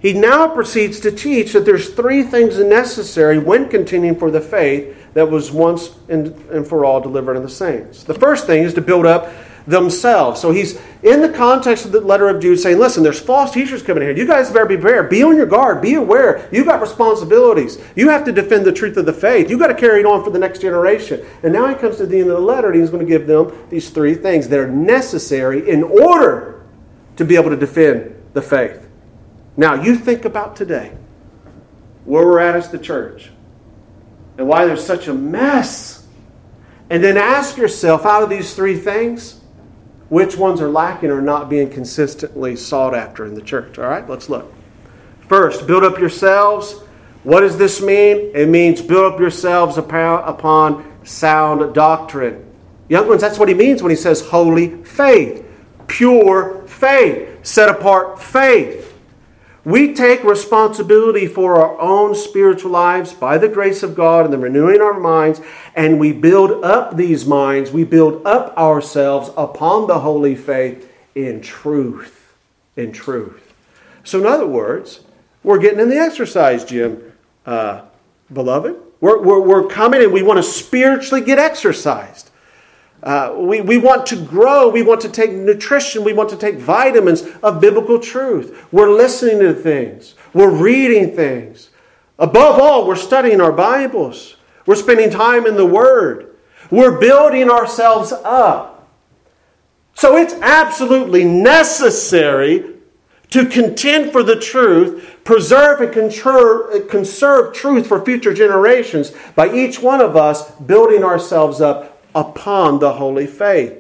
he 0.07 0.13
now 0.13 0.47
proceeds 0.47 1.01
to 1.01 1.11
teach 1.11 1.53
that 1.53 1.65
there's 1.65 1.89
three 1.89 2.23
things 2.23 2.61
necessary 2.61 3.41
when 3.41 3.69
contending 3.69 4.15
for 4.15 4.31
the 4.31 4.41
faith 4.41 4.97
that 5.15 5.29
was 5.29 5.51
once 5.51 5.97
and, 6.09 6.33
for 6.65 6.85
all 6.85 7.01
delivered 7.01 7.35
unto 7.35 7.49
the 7.49 7.53
saints. 7.53 8.05
The 8.05 8.15
first 8.15 8.47
thing 8.47 8.63
is 8.63 8.73
to 8.75 8.81
build 8.81 9.05
up 9.05 9.33
themselves. 9.67 10.41
So 10.41 10.53
he's 10.53 10.81
in 11.03 11.23
the 11.23 11.29
context 11.29 11.87
of 11.87 11.91
the 11.91 12.01
letter 12.01 12.29
of 12.29 12.41
Jude 12.41 12.61
saying, 12.61 12.79
listen, 12.79 13.03
there's 13.03 13.19
false 13.19 13.51
teachers 13.51 13.83
coming 13.83 14.05
here. 14.05 14.17
You 14.17 14.29
guys 14.29 14.49
better 14.49 14.67
be 14.67 14.77
prepared. 14.77 15.11
Be 15.11 15.25
on 15.25 15.37
your 15.37 15.47
guard. 15.47 15.83
Be 15.83 15.95
aware. 15.95 16.49
You've 16.53 16.67
got 16.67 16.81
responsibilities. 16.81 17.83
You 17.97 18.09
have 18.09 18.25
to 18.27 18.33
defend 18.33 18.65
the 18.65 18.71
truth 18.71 18.97
of 18.97 19.07
the 19.07 19.13
faith. 19.13 19.51
You've 19.51 19.59
got 19.59 19.67
to 19.67 19.75
carry 19.75 19.99
it 19.99 20.07
on 20.07 20.23
for 20.23 20.31
the 20.31 20.39
next 20.39 20.61
generation. 20.61 21.27
And 21.43 21.53
now 21.53 21.67
he 21.67 21.75
comes 21.75 21.97
to 21.97 22.07
the 22.07 22.21
end 22.21 22.31
of 22.31 22.37
the 22.37 22.47
letter 22.47 22.71
and 22.71 22.81
he's 22.81 22.91
going 22.91 23.05
to 23.05 23.11
give 23.11 23.27
them 23.27 23.67
these 23.71 23.91
three 23.91 24.15
things 24.15 24.47
that 24.51 24.61
are 24.61 24.71
necessary 24.71 25.69
in 25.69 25.83
order 25.83 26.65
to 27.17 27.25
be 27.25 27.35
able 27.35 27.51
to 27.51 27.57
defend 27.57 28.15
the 28.35 28.43
faith. 28.43 28.86
Now 29.57 29.75
you 29.75 29.97
think 29.97 30.25
about 30.25 30.57
today, 30.57 30.93
where 32.05 32.25
we're 32.27 32.41
at 32.41 32.57
as 32.57 32.71
the 32.71 32.79
church 32.79 33.31
and 34.39 34.47
why 34.47 34.67
there's 34.67 34.85
such 34.85 35.09
a 35.09 35.15
mess. 35.15 36.07
And 36.91 37.03
then 37.03 37.17
ask 37.17 37.57
yourself 37.57 38.05
out 38.05 38.23
of 38.23 38.31
these 38.31 38.55
three 38.55 38.79
things, 38.79 39.41
which 40.09 40.37
ones 40.37 40.61
are 40.61 40.69
lacking 40.69 41.11
or 41.11 41.21
not 41.21 41.49
being 41.49 41.69
consistently 41.69 42.55
sought 42.55 42.95
after 42.95 43.25
in 43.27 43.35
the 43.35 43.43
church? 43.43 43.79
All 43.79 43.89
right, 43.89 44.09
let's 44.09 44.29
look. 44.29 44.53
First, 45.29 45.67
build 45.67 45.83
up 45.83 45.99
yourselves. 45.99 46.81
What 47.25 47.41
does 47.41 47.59
this 47.59 47.83
mean? 47.83 48.31
It 48.35 48.49
means 48.49 48.81
build 48.81 49.15
up 49.15 49.19
yourselves 49.19 49.79
upon 49.79 51.05
sound 51.05 51.75
doctrine. 51.75 52.45
Young 52.89 53.09
ones, 53.09 53.21
that's 53.21 53.39
what 53.39 53.49
he 53.49 53.55
means 53.55 53.83
when 53.83 53.91
he 53.91 53.97
says 53.97 54.21
holy 54.21 54.85
faith, 54.85 55.45
pure 55.89 56.65
faith, 56.69 57.45
set 57.45 57.69
apart 57.69 58.23
faith. 58.23 58.86
We 59.67 59.95
take 59.95 60.23
responsibility 60.23 61.27
for 61.27 61.61
our 61.61 61.77
own 61.81 62.15
spiritual 62.15 62.71
lives 62.71 63.13
by 63.13 63.37
the 63.37 63.49
grace 63.49 63.83
of 63.83 63.97
God 63.97 64.25
and 64.25 64.33
the 64.33 64.39
renewing 64.39 64.81
our 64.81 65.01
minds, 65.01 65.41
and 65.75 65.99
we 65.99 66.13
build 66.13 66.65
up 66.65 66.97
these 66.97 67.27
minds, 67.27 67.73
we 67.73 67.83
build 67.83 68.25
up 68.25 68.57
ourselves 68.57 69.31
upon 69.37 69.89
the 69.89 69.99
holy 69.99 70.37
faith 70.37 70.89
in 71.17 71.41
truth. 71.41 72.33
In 72.77 72.93
truth. 72.93 73.55
So, 74.05 74.21
in 74.21 74.27
other 74.27 74.47
words, 74.47 75.01
we're 75.43 75.59
getting 75.59 75.81
in 75.81 75.89
the 75.89 75.99
exercise 75.99 76.65
gym, 76.65 77.13
uh, 77.45 77.83
beloved. 78.33 78.77
We're, 79.01 79.21
we're, 79.21 79.41
we're 79.41 79.67
coming 79.67 80.01
and 80.01 80.13
we 80.13 80.23
want 80.23 80.37
to 80.37 80.45
spiritually 80.45 81.25
get 81.25 81.41
exercised. 81.41 82.31
Uh, 83.03 83.35
we, 83.37 83.61
we 83.61 83.79
want 83.79 84.07
to 84.07 84.17
grow. 84.17 84.69
We 84.69 84.83
want 84.83 85.01
to 85.03 85.09
take 85.09 85.31
nutrition. 85.33 86.03
We 86.03 86.13
want 86.13 86.31
to 86.31 86.37
take 86.37 86.57
vitamins 86.57 87.23
of 87.43 87.61
biblical 87.61 88.01
truth. 88.01 88.67
We're 88.73 88.91
listening 88.91 89.41
to 89.41 89.55
things. 89.55 90.15
We're 90.33 90.51
reading 90.51 91.15
things. 91.15 91.71
Above 92.19 92.59
all, 92.61 92.87
we're 92.87 92.97
studying 92.97 93.41
our 93.41 93.53
Bibles. 93.53 94.37
We're 94.65 94.75
spending 94.75 95.11
time 95.11 95.47
in 95.47 95.57
the 95.57 95.67
Word. 95.67 96.35
We're 96.71 96.99
building 96.99 97.51
ourselves 97.51 98.13
up. 98.13 98.89
So 99.95 100.17
it's 100.17 100.35
absolutely 100.35 101.25
necessary 101.25 102.75
to 103.31 103.47
contend 103.47 104.13
for 104.13 104.23
the 104.23 104.37
truth, 104.37 105.19
preserve 105.25 105.81
and 105.81 105.93
conserve, 105.93 106.89
conserve 106.89 107.55
truth 107.55 107.87
for 107.87 108.05
future 108.05 108.33
generations 108.33 109.13
by 109.35 109.53
each 109.53 109.81
one 109.81 110.01
of 110.01 110.17
us 110.17 110.51
building 110.53 111.03
ourselves 111.03 111.61
up 111.61 111.96
upon 112.17 112.79
the 112.79 112.95
holy 112.95 113.27
faith. 113.27 113.75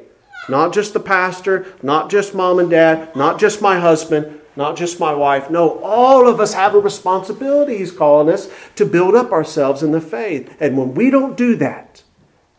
Not 0.48 0.72
just 0.72 0.92
the 0.92 1.00
pastor, 1.00 1.66
not 1.82 2.10
just 2.10 2.34
mom 2.34 2.58
and 2.60 2.70
dad, 2.70 3.16
not 3.16 3.40
just 3.40 3.62
my 3.62 3.80
husband, 3.80 4.40
not 4.54 4.76
just 4.76 5.00
my 5.00 5.12
wife. 5.12 5.50
No, 5.50 5.80
all 5.80 6.28
of 6.28 6.38
us 6.38 6.54
have 6.54 6.74
a 6.74 6.78
responsibility, 6.78 7.78
he's 7.78 7.90
calling 7.90 8.32
us, 8.32 8.48
to 8.76 8.84
build 8.84 9.14
up 9.16 9.32
ourselves 9.32 9.82
in 9.82 9.90
the 9.90 10.00
faith. 10.00 10.54
And 10.60 10.76
when 10.76 10.94
we 10.94 11.10
don't 11.10 11.36
do 11.36 11.56
that, 11.56 12.02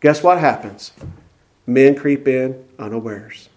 guess 0.00 0.22
what 0.22 0.38
happens? 0.38 0.92
Men 1.66 1.94
creep 1.94 2.26
in 2.26 2.62
unawares. 2.78 3.48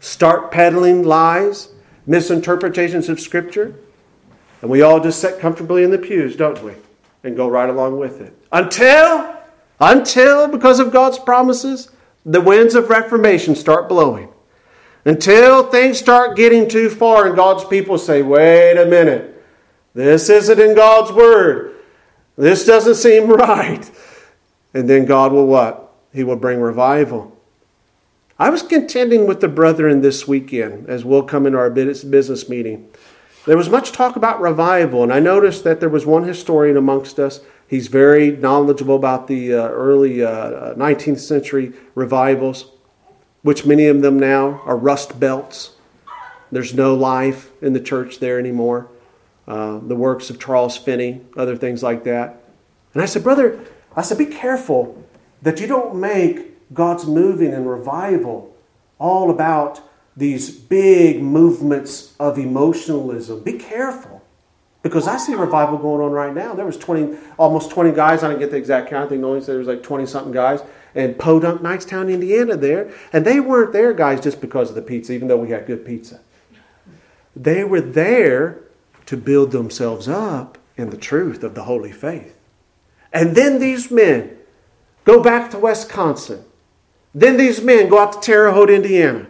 Start 0.00 0.50
peddling 0.50 1.02
lies, 1.02 1.70
misinterpretations 2.06 3.08
of 3.08 3.20
Scripture, 3.20 3.74
and 4.62 4.70
we 4.70 4.82
all 4.82 5.00
just 5.00 5.20
sit 5.20 5.40
comfortably 5.40 5.82
in 5.82 5.90
the 5.90 5.98
pews, 5.98 6.36
don't 6.36 6.62
we? 6.62 6.72
And 7.22 7.36
go 7.36 7.48
right 7.48 7.68
along 7.68 7.98
with 7.98 8.20
it. 8.20 8.36
Until 8.52 9.34
until, 9.92 10.48
because 10.48 10.80
of 10.80 10.92
God's 10.92 11.18
promises, 11.18 11.90
the 12.24 12.40
winds 12.40 12.74
of 12.74 12.88
reformation 12.88 13.54
start 13.54 13.88
blowing. 13.88 14.28
Until 15.04 15.64
things 15.64 15.98
start 15.98 16.36
getting 16.36 16.68
too 16.68 16.88
far 16.88 17.26
and 17.26 17.36
God's 17.36 17.64
people 17.64 17.98
say, 17.98 18.22
wait 18.22 18.78
a 18.78 18.86
minute, 18.86 19.42
this 19.92 20.30
isn't 20.30 20.58
in 20.58 20.74
God's 20.74 21.12
word. 21.12 21.76
This 22.36 22.64
doesn't 22.64 22.94
seem 22.94 23.28
right. 23.28 23.90
And 24.72 24.88
then 24.88 25.04
God 25.04 25.32
will 25.32 25.46
what? 25.46 25.92
He 26.12 26.24
will 26.24 26.36
bring 26.36 26.60
revival. 26.60 27.36
I 28.38 28.50
was 28.50 28.62
contending 28.62 29.26
with 29.26 29.40
the 29.40 29.48
brethren 29.48 30.00
this 30.00 30.26
weekend 30.26 30.88
as 30.88 31.04
we'll 31.04 31.22
come 31.22 31.46
into 31.46 31.58
our 31.58 31.70
business 31.70 32.48
meeting. 32.48 32.90
There 33.46 33.56
was 33.56 33.68
much 33.68 33.92
talk 33.92 34.16
about 34.16 34.40
revival, 34.40 35.02
and 35.02 35.12
I 35.12 35.20
noticed 35.20 35.62
that 35.64 35.78
there 35.78 35.88
was 35.88 36.06
one 36.06 36.24
historian 36.24 36.76
amongst 36.76 37.18
us 37.18 37.40
He's 37.66 37.88
very 37.88 38.30
knowledgeable 38.32 38.96
about 38.96 39.26
the 39.26 39.54
uh, 39.54 39.68
early 39.68 40.22
uh, 40.22 40.74
19th 40.74 41.20
century 41.20 41.72
revivals, 41.94 42.70
which 43.42 43.66
many 43.66 43.86
of 43.86 44.02
them 44.02 44.18
now 44.18 44.62
are 44.64 44.76
rust 44.76 45.18
belts. 45.18 45.72
There's 46.52 46.74
no 46.74 46.94
life 46.94 47.50
in 47.62 47.72
the 47.72 47.80
church 47.80 48.20
there 48.20 48.38
anymore. 48.38 48.88
Uh, 49.46 49.78
the 49.78 49.96
works 49.96 50.30
of 50.30 50.38
Charles 50.38 50.76
Finney, 50.76 51.20
other 51.36 51.56
things 51.56 51.82
like 51.82 52.04
that. 52.04 52.42
And 52.92 53.02
I 53.02 53.06
said, 53.06 53.22
Brother, 53.22 53.60
I 53.96 54.02
said, 54.02 54.18
be 54.18 54.26
careful 54.26 55.04
that 55.42 55.60
you 55.60 55.66
don't 55.66 55.96
make 55.96 56.72
God's 56.72 57.06
moving 57.06 57.52
and 57.52 57.68
revival 57.68 58.56
all 58.98 59.30
about 59.30 59.80
these 60.16 60.50
big 60.50 61.22
movements 61.22 62.14
of 62.18 62.38
emotionalism. 62.38 63.42
Be 63.42 63.58
careful. 63.58 64.13
Because 64.84 65.08
I 65.08 65.16
see 65.16 65.34
revival 65.34 65.78
going 65.78 66.02
on 66.02 66.12
right 66.12 66.34
now. 66.34 66.52
There 66.52 66.66
was 66.66 66.76
20, 66.76 67.16
almost 67.38 67.70
20 67.70 67.92
guys. 67.92 68.22
I 68.22 68.28
didn't 68.28 68.40
get 68.40 68.50
the 68.50 68.58
exact 68.58 68.90
count. 68.90 69.06
I 69.06 69.08
think 69.08 69.24
only 69.24 69.40
said 69.40 69.52
there 69.52 69.58
was 69.58 69.66
like 69.66 69.82
20 69.82 70.04
something 70.04 70.30
guys 70.30 70.60
in 70.94 71.14
Podunk, 71.14 71.62
Knightstown, 71.62 72.12
Indiana 72.12 72.54
there. 72.54 72.92
And 73.10 73.24
they 73.24 73.40
weren't 73.40 73.72
there, 73.72 73.94
guys, 73.94 74.20
just 74.20 74.42
because 74.42 74.68
of 74.68 74.76
the 74.76 74.82
pizza, 74.82 75.14
even 75.14 75.26
though 75.26 75.38
we 75.38 75.48
had 75.48 75.66
good 75.66 75.86
pizza. 75.86 76.20
They 77.34 77.64
were 77.64 77.80
there 77.80 78.60
to 79.06 79.16
build 79.16 79.52
themselves 79.52 80.06
up 80.06 80.58
in 80.76 80.90
the 80.90 80.98
truth 80.98 81.42
of 81.42 81.54
the 81.54 81.64
holy 81.64 81.90
faith. 81.90 82.38
And 83.10 83.34
then 83.34 83.60
these 83.60 83.90
men 83.90 84.36
go 85.04 85.22
back 85.22 85.50
to 85.52 85.58
Wisconsin. 85.58 86.44
Then 87.14 87.38
these 87.38 87.62
men 87.62 87.88
go 87.88 88.00
out 88.00 88.12
to 88.12 88.20
Terre 88.20 88.52
Haute, 88.52 88.68
Indiana. 88.68 89.28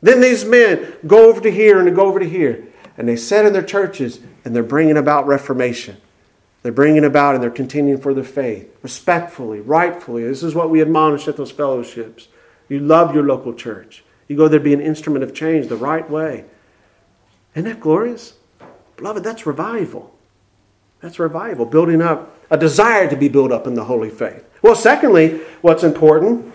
Then 0.00 0.20
these 0.20 0.44
men 0.44 0.92
go 1.04 1.28
over 1.28 1.40
to 1.40 1.50
here 1.50 1.80
and 1.80 1.96
go 1.96 2.06
over 2.06 2.20
to 2.20 2.28
here. 2.28 2.68
And 2.96 3.08
they 3.08 3.16
sit 3.16 3.44
in 3.44 3.52
their 3.52 3.62
churches 3.62 4.20
and 4.44 4.54
they're 4.54 4.62
bringing 4.62 4.96
about 4.96 5.26
reformation. 5.26 5.96
They're 6.62 6.72
bringing 6.72 7.04
about 7.04 7.34
and 7.34 7.42
they're 7.42 7.50
continuing 7.50 8.00
for 8.00 8.14
the 8.14 8.24
faith 8.24 8.74
respectfully, 8.82 9.60
rightfully. 9.60 10.24
This 10.24 10.42
is 10.42 10.54
what 10.54 10.70
we 10.70 10.80
admonish 10.80 11.28
at 11.28 11.36
those 11.36 11.50
fellowships. 11.50 12.28
You 12.68 12.80
love 12.80 13.14
your 13.14 13.24
local 13.24 13.52
church. 13.52 14.02
You 14.28 14.36
go 14.36 14.48
there 14.48 14.58
to 14.58 14.64
be 14.64 14.72
an 14.72 14.80
instrument 14.80 15.22
of 15.22 15.34
change 15.34 15.68
the 15.68 15.76
right 15.76 16.08
way. 16.08 16.46
Isn't 17.54 17.68
that 17.68 17.80
glorious? 17.80 18.34
Beloved, 18.96 19.22
that's 19.22 19.46
revival. 19.46 20.14
That's 21.00 21.18
revival, 21.18 21.66
building 21.66 22.00
up 22.00 22.34
a 22.50 22.56
desire 22.56 23.10
to 23.10 23.16
be 23.16 23.28
built 23.28 23.52
up 23.52 23.66
in 23.66 23.74
the 23.74 23.84
holy 23.84 24.08
faith. 24.08 24.48
Well, 24.62 24.74
secondly, 24.74 25.40
what's 25.60 25.82
important 25.82 26.53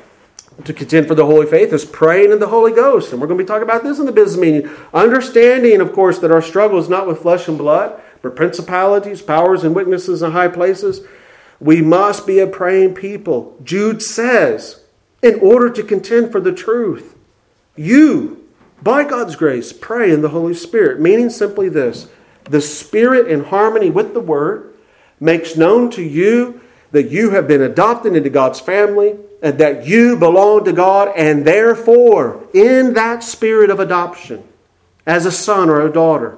to 0.65 0.73
contend 0.73 1.07
for 1.07 1.15
the 1.15 1.25
holy 1.25 1.45
faith 1.45 1.71
is 1.71 1.85
praying 1.85 2.31
in 2.31 2.39
the 2.39 2.47
Holy 2.47 2.71
Ghost. 2.71 3.11
And 3.11 3.21
we're 3.21 3.27
going 3.27 3.37
to 3.37 3.43
be 3.43 3.47
talking 3.47 3.63
about 3.63 3.83
this 3.83 3.99
in 3.99 4.05
the 4.05 4.11
business 4.11 4.39
meeting. 4.39 4.69
Understanding, 4.93 5.81
of 5.81 5.93
course, 5.93 6.19
that 6.19 6.31
our 6.31 6.41
struggle 6.41 6.77
is 6.79 6.89
not 6.89 7.07
with 7.07 7.21
flesh 7.21 7.47
and 7.47 7.57
blood, 7.57 8.01
but 8.21 8.35
principalities, 8.35 9.21
powers, 9.21 9.63
and 9.63 9.73
weaknesses 9.75 10.21
in 10.21 10.31
high 10.31 10.47
places. 10.47 11.01
We 11.59 11.81
must 11.81 12.27
be 12.27 12.39
a 12.39 12.47
praying 12.47 12.95
people. 12.95 13.57
Jude 13.63 14.01
says, 14.01 14.83
in 15.21 15.39
order 15.39 15.69
to 15.69 15.83
contend 15.83 16.31
for 16.31 16.39
the 16.39 16.53
truth, 16.53 17.15
you, 17.75 18.47
by 18.81 19.03
God's 19.03 19.35
grace, 19.35 19.71
pray 19.73 20.11
in 20.11 20.21
the 20.21 20.29
Holy 20.29 20.53
Spirit, 20.53 20.99
meaning 20.99 21.29
simply 21.29 21.69
this 21.69 22.09
the 22.45 22.61
Spirit, 22.61 23.27
in 23.27 23.43
harmony 23.43 23.89
with 23.89 24.13
the 24.13 24.19
Word, 24.19 24.73
makes 25.19 25.55
known 25.55 25.91
to 25.91 26.01
you 26.01 26.61
that 26.91 27.11
you 27.11 27.31
have 27.31 27.47
been 27.47 27.61
adopted 27.61 28.15
into 28.15 28.29
God's 28.29 28.59
family 28.59 29.15
Uh, 29.41 29.51
that 29.51 29.87
you 29.87 30.17
belong 30.17 30.65
to 30.65 30.73
God, 30.73 31.13
and 31.15 31.45
therefore, 31.45 32.43
in 32.53 32.93
that 32.93 33.23
spirit 33.23 33.69
of 33.69 33.79
adoption, 33.79 34.43
as 35.05 35.25
a 35.25 35.31
son 35.31 35.69
or 35.69 35.79
a 35.79 35.91
daughter, 35.91 36.37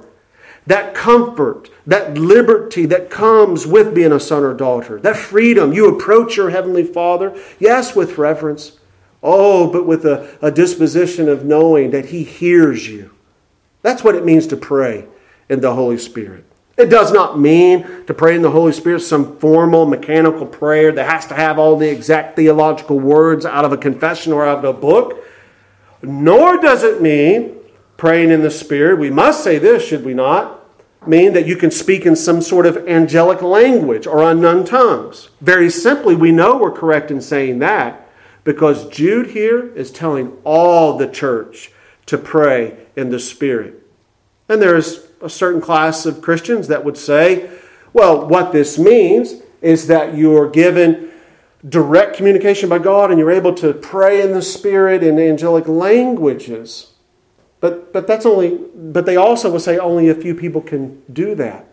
that 0.68 0.94
comfort, 0.94 1.68
that 1.84 2.16
liberty 2.16 2.86
that 2.86 3.10
comes 3.10 3.66
with 3.66 3.92
being 3.92 4.12
a 4.12 4.20
son 4.20 4.44
or 4.44 4.54
daughter, 4.54 5.00
that 5.00 5.16
freedom, 5.16 5.72
you 5.72 5.88
approach 5.88 6.36
your 6.36 6.50
Heavenly 6.50 6.84
Father, 6.84 7.36
yes, 7.58 7.96
with 7.96 8.18
reverence, 8.18 8.78
oh, 9.20 9.72
but 9.72 9.84
with 9.84 10.04
a, 10.04 10.38
a 10.40 10.52
disposition 10.52 11.28
of 11.28 11.44
knowing 11.44 11.90
that 11.90 12.06
He 12.06 12.22
hears 12.22 12.88
you. 12.88 13.12
That's 13.82 14.04
what 14.04 14.14
it 14.14 14.24
means 14.24 14.46
to 14.46 14.56
pray 14.56 15.06
in 15.48 15.60
the 15.60 15.74
Holy 15.74 15.98
Spirit. 15.98 16.44
It 16.78 16.86
does 16.86 17.12
not 17.12 17.38
mean 17.38 18.06
to 18.06 18.14
pray 18.14 18.34
in 18.34 18.42
the 18.42 18.50
Holy 18.50 18.72
Spirit 18.72 19.00
some 19.00 19.36
formal 19.38 19.84
mechanical 19.84 20.46
prayer 20.46 20.90
that 20.92 21.08
has 21.08 21.26
to 21.26 21.34
have 21.34 21.58
all 21.58 21.76
the 21.76 21.90
exact 21.90 22.34
theological 22.34 22.98
words 22.98 23.44
out 23.44 23.64
of 23.64 23.72
a 23.72 23.76
confession 23.76 24.32
or 24.32 24.46
out 24.46 24.64
of 24.64 24.76
a 24.76 24.78
book. 24.78 25.22
Nor 26.02 26.56
does 26.56 26.82
it 26.82 27.02
mean 27.02 27.56
praying 27.96 28.30
in 28.30 28.42
the 28.42 28.50
Spirit. 28.50 28.98
We 28.98 29.10
must 29.10 29.44
say 29.44 29.58
this, 29.58 29.86
should 29.86 30.04
we 30.04 30.14
not? 30.14 30.60
Mean 31.06 31.34
that 31.34 31.46
you 31.46 31.56
can 31.56 31.70
speak 31.70 32.06
in 32.06 32.16
some 32.16 32.40
sort 32.40 32.64
of 32.64 32.88
angelic 32.88 33.42
language 33.42 34.06
or 34.06 34.22
unknown 34.22 34.64
tongues. 34.64 35.28
Very 35.40 35.68
simply, 35.68 36.14
we 36.14 36.32
know 36.32 36.56
we're 36.56 36.70
correct 36.70 37.10
in 37.10 37.20
saying 37.20 37.58
that 37.58 38.08
because 38.44 38.88
Jude 38.88 39.28
here 39.28 39.72
is 39.74 39.90
telling 39.90 40.36
all 40.44 40.96
the 40.96 41.08
church 41.08 41.70
to 42.06 42.18
pray 42.18 42.76
in 42.96 43.10
the 43.10 43.20
Spirit. 43.20 43.86
And 44.48 44.60
there's 44.60 45.06
a 45.22 45.30
certain 45.30 45.60
class 45.60 46.06
of 46.06 46.22
Christians 46.22 46.68
that 46.68 46.84
would 46.84 46.96
say, 46.96 47.50
well, 47.92 48.26
what 48.26 48.52
this 48.52 48.78
means 48.78 49.42
is 49.60 49.86
that 49.86 50.16
you're 50.16 50.50
given 50.50 51.10
direct 51.68 52.16
communication 52.16 52.68
by 52.68 52.78
God 52.78 53.10
and 53.10 53.18
you're 53.18 53.30
able 53.30 53.54
to 53.54 53.72
pray 53.72 54.20
in 54.20 54.32
the 54.32 54.42
Spirit 54.42 55.02
in 55.02 55.18
angelic 55.18 55.68
languages. 55.68 56.92
But, 57.60 57.92
but 57.92 58.06
that's 58.06 58.26
only, 58.26 58.58
but 58.74 59.06
they 59.06 59.16
also 59.16 59.50
will 59.50 59.60
say 59.60 59.78
only 59.78 60.08
a 60.08 60.14
few 60.14 60.34
people 60.34 60.60
can 60.60 61.02
do 61.12 61.34
that. 61.36 61.66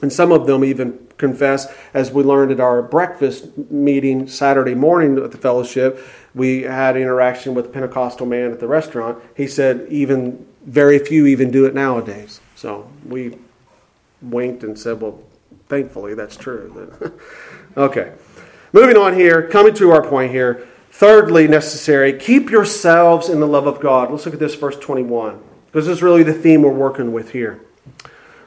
And 0.00 0.10
some 0.10 0.32
of 0.32 0.46
them 0.46 0.64
even 0.64 1.06
confess, 1.18 1.70
as 1.92 2.10
we 2.10 2.22
learned 2.22 2.50
at 2.50 2.60
our 2.60 2.80
breakfast 2.80 3.58
meeting 3.70 4.26
Saturday 4.26 4.74
morning 4.74 5.18
at 5.18 5.30
the 5.32 5.36
fellowship, 5.36 6.02
we 6.34 6.62
had 6.62 6.96
interaction 6.96 7.54
with 7.54 7.66
a 7.66 7.68
Pentecostal 7.68 8.24
man 8.24 8.50
at 8.50 8.60
the 8.60 8.66
restaurant. 8.66 9.22
He 9.36 9.46
said 9.46 9.86
even 9.90 10.46
very 10.64 10.98
few 10.98 11.26
even 11.26 11.50
do 11.50 11.66
it 11.66 11.74
nowadays. 11.74 12.40
So 12.54 12.90
we 13.06 13.36
winked 14.22 14.62
and 14.64 14.78
said, 14.78 15.00
well, 15.00 15.22
thankfully 15.68 16.14
that's 16.14 16.36
true. 16.36 17.12
okay. 17.76 18.12
Moving 18.72 18.96
on 18.96 19.14
here, 19.14 19.48
coming 19.48 19.74
to 19.74 19.90
our 19.90 20.06
point 20.06 20.32
here. 20.32 20.66
Thirdly, 20.92 21.48
necessary, 21.48 22.12
keep 22.12 22.50
yourselves 22.50 23.28
in 23.28 23.40
the 23.40 23.46
love 23.46 23.66
of 23.66 23.80
God. 23.80 24.10
Let's 24.10 24.26
look 24.26 24.34
at 24.34 24.40
this, 24.40 24.54
verse 24.54 24.76
21, 24.78 25.40
because 25.66 25.86
this 25.86 25.96
is 25.96 26.02
really 26.02 26.22
the 26.22 26.34
theme 26.34 26.62
we're 26.62 26.72
working 26.72 27.12
with 27.12 27.30
here. 27.30 27.60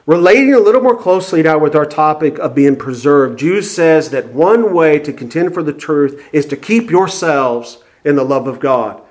Relating 0.06 0.52
a 0.52 0.60
little 0.60 0.82
more 0.82 0.96
closely 0.96 1.42
now 1.42 1.58
with 1.58 1.74
our 1.74 1.86
topic 1.86 2.38
of 2.38 2.54
being 2.54 2.76
preserved, 2.76 3.38
Jude 3.38 3.64
says 3.64 4.10
that 4.10 4.28
one 4.28 4.74
way 4.74 4.98
to 4.98 5.12
contend 5.12 5.54
for 5.54 5.62
the 5.62 5.72
truth 5.72 6.22
is 6.32 6.44
to 6.46 6.56
keep 6.56 6.90
yourselves 6.90 7.78
in 8.04 8.14
the 8.14 8.24
love 8.24 8.46
of 8.46 8.60
God. 8.60 9.02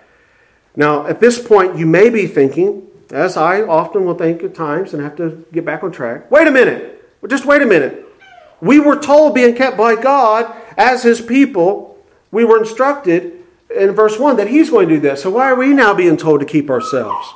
Now, 0.76 1.08
at 1.08 1.20
this 1.20 1.46
point, 1.46 1.78
you 1.78 1.88
may 1.88 2.10
be 2.10 2.28
thinking, 2.28 2.88
as 3.14 3.38
I 3.38 3.62
often 3.62 4.06
will 4.06 4.16
think 4.16 4.44
at 4.44 4.56
times 4.56 4.94
and 4.94 5.04
have 5.04 5.16
to 5.18 5.46
get 5.54 5.64
back 5.64 5.84
on 5.84 5.92
track, 5.92 6.30
wait 6.32 6.48
a 6.48 6.52
minute, 6.52 7.06
just 7.28 7.46
wait 7.46 7.62
a 7.62 7.66
minute. 7.66 8.06
We 8.60 8.80
were 8.80 8.98
told, 8.98 9.36
being 9.36 9.56
kept 9.56 9.78
by 9.78 9.96
God 9.96 10.54
as 10.78 11.04
His 11.04 11.22
people, 11.22 11.98
we 12.32 12.44
were 12.44 12.58
instructed 12.58 13.44
in 13.76 13.92
verse 13.92 14.18
1 14.18 14.38
that 14.38 14.48
He's 14.48 14.70
going 14.70 14.90
to 14.90 14.96
do 14.96 15.02
this. 15.02 15.22
So 15.22 15.30
why 15.30 15.52
are 15.52 15.56
we 15.56 15.74
now 15.74 15.94
being 15.94 16.18
told 16.18 16.40
to 16.40 16.46
keep 16.46 16.70
ourselves? 16.70 17.34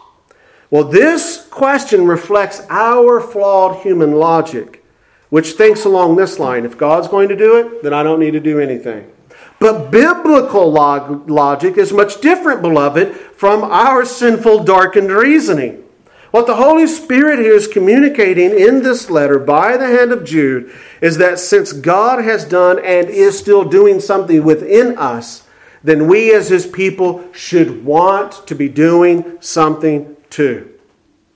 Well, 0.71 0.83
this 0.83 1.47
question 1.49 2.07
reflects 2.07 2.65
our 2.69 3.21
flawed 3.21 3.83
human 3.83 4.13
logic, 4.13 4.83
which 5.29 5.51
thinks 5.51 5.85
along 5.85 6.15
this 6.15 6.39
line 6.39 6.65
if 6.65 6.77
God's 6.77 7.07
going 7.07 7.29
to 7.29 7.35
do 7.35 7.55
it, 7.57 7.83
then 7.83 7.93
I 7.93 8.03
don't 8.03 8.19
need 8.19 8.31
to 8.31 8.39
do 8.39 8.59
anything. 8.59 9.11
But 9.59 9.89
biblical 9.89 10.71
log- 10.71 11.29
logic 11.29 11.77
is 11.77 11.91
much 11.91 12.21
different, 12.21 12.61
beloved, 12.61 13.15
from 13.15 13.63
our 13.63 14.05
sinful, 14.05 14.63
darkened 14.63 15.11
reasoning. 15.11 15.83
What 16.31 16.45
the 16.45 16.55
Holy 16.55 16.87
Spirit 16.87 17.39
here 17.39 17.53
is 17.53 17.67
communicating 17.67 18.51
in 18.51 18.83
this 18.83 19.09
letter 19.09 19.39
by 19.39 19.77
the 19.77 19.87
hand 19.87 20.11
of 20.11 20.25
Jude 20.25 20.71
is 21.01 21.17
that 21.17 21.39
since 21.39 21.73
God 21.73 22.23
has 22.23 22.45
done 22.45 22.79
and 22.79 23.09
is 23.09 23.39
still 23.39 23.63
doing 23.63 23.99
something 23.99 24.43
within 24.43 24.97
us, 24.97 25.47
then 25.83 26.07
we 26.07 26.33
as 26.33 26.49
his 26.49 26.67
people 26.67 27.31
should 27.33 27.85
want 27.85 28.45
to 28.47 28.55
be 28.55 28.67
doing 28.67 29.37
something 29.39 30.17
too. 30.29 30.73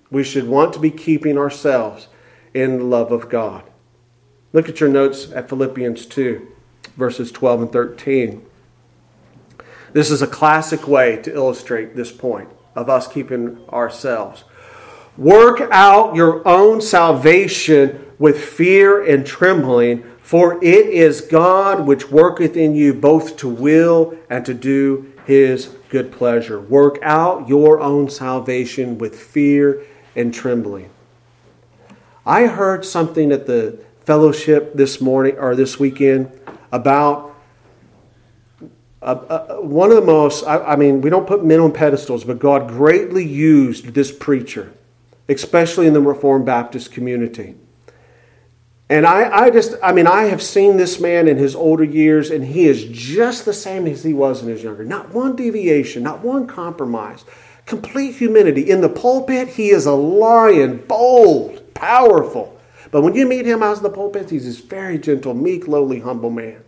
We 0.09 0.23
should 0.23 0.47
want 0.47 0.73
to 0.73 0.79
be 0.79 0.91
keeping 0.91 1.37
ourselves 1.37 2.07
in 2.53 2.79
the 2.79 2.83
love 2.83 3.11
of 3.11 3.29
God. 3.29 3.63
Look 4.51 4.67
at 4.67 4.81
your 4.81 4.89
notes 4.89 5.31
at 5.31 5.47
Philippians 5.47 6.05
2, 6.05 6.50
verses 6.95 7.31
12 7.31 7.61
and 7.61 7.71
13. 7.71 8.45
This 9.93 10.09
is 10.09 10.21
a 10.21 10.27
classic 10.27 10.87
way 10.87 11.21
to 11.23 11.33
illustrate 11.33 11.95
this 11.95 12.11
point 12.11 12.49
of 12.75 12.89
us 12.89 13.07
keeping 13.07 13.57
ourselves. 13.69 14.43
Work 15.17 15.67
out 15.71 16.15
your 16.15 16.47
own 16.47 16.81
salvation 16.81 18.05
with 18.17 18.41
fear 18.41 19.03
and 19.03 19.25
trembling, 19.25 20.03
for 20.21 20.63
it 20.63 20.87
is 20.87 21.21
God 21.21 21.85
which 21.85 22.09
worketh 22.09 22.55
in 22.55 22.75
you 22.75 22.93
both 22.93 23.35
to 23.37 23.49
will 23.49 24.17
and 24.29 24.45
to 24.45 24.53
do 24.53 25.11
his 25.25 25.75
good 25.89 26.11
pleasure. 26.11 26.59
Work 26.59 26.99
out 27.01 27.49
your 27.49 27.81
own 27.81 28.09
salvation 28.09 28.97
with 28.97 29.19
fear 29.19 29.83
and 30.15 30.33
trembling. 30.33 30.89
I 32.25 32.45
heard 32.45 32.85
something 32.85 33.31
at 33.31 33.47
the 33.47 33.79
fellowship 34.05 34.73
this 34.73 35.01
morning 35.01 35.37
or 35.37 35.55
this 35.55 35.79
weekend 35.79 36.31
about 36.71 37.35
uh, 39.01 39.05
uh, 39.05 39.55
one 39.57 39.89
of 39.89 39.95
the 39.95 40.03
most, 40.03 40.43
I, 40.45 40.59
I 40.59 40.75
mean, 40.75 41.01
we 41.01 41.09
don't 41.09 41.25
put 41.25 41.43
men 41.43 41.59
on 41.59 41.71
pedestals, 41.71 42.23
but 42.23 42.37
God 42.37 42.67
greatly 42.67 43.25
used 43.25 43.93
this 43.93 44.11
preacher, 44.11 44.71
especially 45.27 45.87
in 45.87 45.93
the 45.93 46.01
Reformed 46.01 46.45
Baptist 46.45 46.91
community. 46.91 47.55
And 48.89 49.07
I, 49.07 49.45
I 49.45 49.49
just, 49.49 49.75
I 49.81 49.93
mean, 49.93 50.05
I 50.05 50.23
have 50.23 50.41
seen 50.41 50.77
this 50.77 50.99
man 50.99 51.27
in 51.27 51.37
his 51.37 51.55
older 51.55 51.83
years, 51.83 52.29
and 52.29 52.43
he 52.43 52.65
is 52.65 52.83
just 52.91 53.45
the 53.45 53.53
same 53.53 53.87
as 53.87 54.03
he 54.03 54.13
was 54.13 54.43
in 54.43 54.49
his 54.49 54.61
younger. 54.61 54.83
Not 54.83 55.09
one 55.13 55.35
deviation, 55.35 56.03
not 56.03 56.19
one 56.19 56.45
compromise. 56.45 57.23
Complete 57.65 58.15
humility. 58.15 58.69
In 58.69 58.81
the 58.81 58.89
pulpit, 58.89 59.47
he 59.47 59.69
is 59.69 59.85
a 59.85 59.93
lion, 59.93 60.83
bold, 60.87 61.73
powerful. 61.73 62.60
But 62.91 63.01
when 63.01 63.15
you 63.15 63.25
meet 63.25 63.45
him 63.45 63.63
out 63.63 63.77
in 63.77 63.83
the 63.83 63.89
pulpit, 63.89 64.29
he's 64.29 64.45
this 64.45 64.59
very 64.59 64.99
gentle, 64.99 65.33
meek, 65.33 65.67
lowly, 65.67 66.01
humble 66.01 66.29
man. 66.29 66.61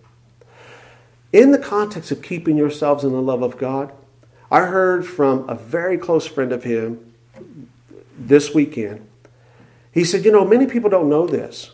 In 1.34 1.52
the 1.52 1.58
context 1.58 2.12
of 2.12 2.22
keeping 2.22 2.58
yourselves 2.58 3.04
in 3.04 3.12
the 3.12 3.22
love 3.22 3.42
of 3.42 3.58
God, 3.58 3.92
I 4.50 4.62
heard 4.62 5.06
from 5.06 5.50
a 5.50 5.56
very 5.56 5.98
close 5.98 6.26
friend 6.26 6.52
of 6.52 6.64
him 6.64 7.14
this 8.18 8.54
weekend. 8.54 9.08
He 9.92 10.04
said, 10.06 10.24
You 10.24 10.32
know, 10.32 10.46
many 10.46 10.66
people 10.66 10.90
don't 10.90 11.10
know 11.10 11.28
this. 11.28 11.72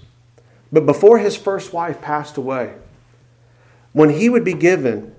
But 0.71 0.85
before 0.85 1.19
his 1.19 1.35
first 1.35 1.73
wife 1.73 2.01
passed 2.01 2.37
away, 2.37 2.73
when 3.93 4.09
he 4.09 4.29
would 4.29 4.43
be 4.43 4.53
given 4.53 5.15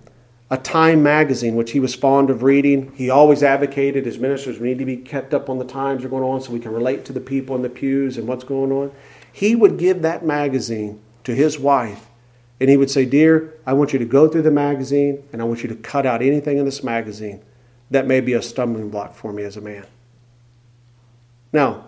a 0.49 0.57
Time 0.57 1.03
magazine, 1.03 1.55
which 1.55 1.71
he 1.71 1.81
was 1.81 1.95
fond 1.95 2.29
of 2.29 2.43
reading, 2.43 2.93
he 2.97 3.09
always 3.09 3.43
advocated 3.43 4.05
his 4.05 4.19
ministers 4.19 4.59
we 4.59 4.69
need 4.69 4.79
to 4.79 4.85
be 4.85 4.97
kept 4.97 5.33
up 5.33 5.49
on 5.49 5.59
the 5.59 5.65
times 5.65 6.03
that 6.03 6.09
are 6.09 6.11
going 6.11 6.25
on 6.25 6.41
so 6.41 6.51
we 6.51 6.59
can 6.59 6.73
relate 6.73 7.05
to 7.05 7.13
the 7.13 7.21
people 7.21 7.55
in 7.55 7.63
the 7.63 7.69
pews 7.69 8.17
and 8.17 8.27
what's 8.27 8.43
going 8.43 8.73
on. 8.73 8.91
He 9.33 9.55
would 9.55 9.79
give 9.79 10.03
that 10.03 10.25
magazine 10.25 11.01
to 11.25 11.35
his 11.35 11.59
wife 11.59 12.07
and 12.61 12.69
he 12.69 12.77
would 12.77 12.91
say, 12.91 13.05
Dear, 13.05 13.55
I 13.67 13.73
want 13.73 13.93
you 13.93 13.99
to 13.99 14.05
go 14.05 14.29
through 14.29 14.43
the 14.43 14.51
magazine 14.51 15.23
and 15.33 15.41
I 15.41 15.45
want 15.45 15.63
you 15.63 15.69
to 15.69 15.75
cut 15.75 16.07
out 16.07 16.23
anything 16.23 16.59
in 16.59 16.65
this 16.65 16.83
magazine 16.83 17.43
that 17.91 18.07
may 18.07 18.21
be 18.21 18.35
a 18.35 18.43
stumbling 18.43 18.91
block 18.91 19.15
for 19.15 19.33
me 19.33 19.43
as 19.43 19.57
a 19.57 19.61
man. 19.61 19.87
Now, 21.53 21.87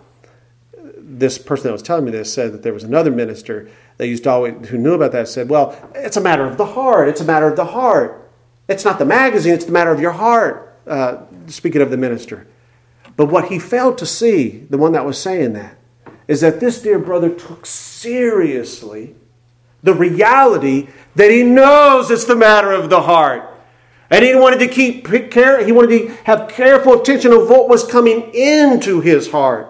this 0.97 1.37
person 1.37 1.67
that 1.67 1.71
was 1.71 1.81
telling 1.81 2.05
me 2.05 2.11
this 2.11 2.33
said 2.33 2.51
that 2.53 2.63
there 2.63 2.73
was 2.73 2.83
another 2.83 3.11
minister 3.11 3.69
that 3.97 4.07
used 4.07 4.23
to 4.23 4.29
always 4.29 4.69
who 4.69 4.77
knew 4.77 4.93
about 4.93 5.11
that 5.11 5.27
said, 5.27 5.49
"Well, 5.49 5.75
it's 5.95 6.17
a 6.17 6.21
matter 6.21 6.45
of 6.45 6.57
the 6.57 6.65
heart. 6.65 7.07
It's 7.07 7.21
a 7.21 7.25
matter 7.25 7.47
of 7.47 7.55
the 7.55 7.65
heart. 7.65 8.29
It's 8.67 8.83
not 8.83 8.99
the 8.99 9.05
magazine. 9.05 9.53
It's 9.53 9.65
the 9.65 9.71
matter 9.71 9.91
of 9.91 9.99
your 9.99 10.11
heart." 10.11 10.73
Uh, 10.85 11.17
speaking 11.47 11.81
of 11.81 11.91
the 11.91 11.97
minister, 11.97 12.45
but 13.15 13.27
what 13.27 13.45
he 13.45 13.59
failed 13.59 13.97
to 13.99 14.05
see, 14.05 14.65
the 14.69 14.77
one 14.77 14.91
that 14.91 15.05
was 15.05 15.17
saying 15.17 15.53
that, 15.53 15.77
is 16.27 16.41
that 16.41 16.59
this 16.59 16.81
dear 16.81 16.99
brother 16.99 17.29
took 17.29 17.65
seriously 17.65 19.15
the 19.81 19.93
reality 19.93 20.87
that 21.15 21.29
he 21.29 21.43
knows 21.43 22.09
it's 22.09 22.25
the 22.25 22.35
matter 22.35 22.71
of 22.71 22.89
the 22.89 23.01
heart. 23.01 23.49
And 24.09 24.23
he 24.23 24.35
wanted 24.35 24.59
to 24.59 24.67
keep 24.67 25.05
care, 25.31 25.65
he 25.65 25.71
wanted 25.71 25.99
to 25.99 26.07
have 26.25 26.49
careful 26.49 27.01
attention 27.01 27.33
of 27.33 27.49
what 27.49 27.67
was 27.67 27.85
coming 27.85 28.33
into 28.33 29.01
his 29.01 29.31
heart. 29.31 29.69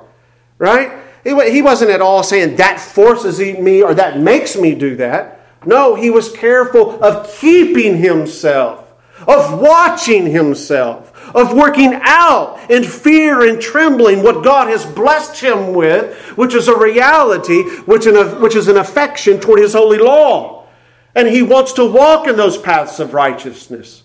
Right? 0.58 1.02
He 1.24 1.62
wasn't 1.62 1.92
at 1.92 2.02
all 2.02 2.22
saying 2.22 2.58
that 2.58 2.80
forces 2.80 3.40
me 3.40 3.82
or 3.82 3.94
that 3.94 4.20
makes 4.20 4.58
me 4.58 4.76
do 4.76 4.98
that. 4.98 5.40
No, 5.66 5.96
he 5.96 6.10
was 6.10 6.32
careful 6.32 7.02
of 7.02 7.34
keeping 7.38 7.98
himself, 7.98 8.92
of 9.26 9.60
watching 9.60 10.26
himself, 10.30 11.13
of 11.34 11.54
working 11.54 12.00
out 12.04 12.60
in 12.70 12.84
fear 12.84 13.48
and 13.48 13.62
trembling 13.62 14.24
what 14.24 14.44
God 14.44 14.68
has 14.68 14.86
blessed 14.86 15.42
him 15.42 15.74
with, 15.74 16.16
which 16.38 16.54
is 16.54 16.68
a 16.68 16.78
reality, 16.78 17.64
which, 17.82 18.06
is 18.06 18.68
an 18.68 18.78
affection 18.78 19.40
toward 19.40 19.60
his 19.60 19.74
holy 19.74 19.98
law. 19.98 20.68
And 21.16 21.28
he 21.28 21.42
wants 21.42 21.74
to 21.74 21.86
walk 21.86 22.28
in 22.28 22.36
those 22.36 22.58
paths 22.58 23.00
of 23.00 23.14
righteousness. 23.14 24.04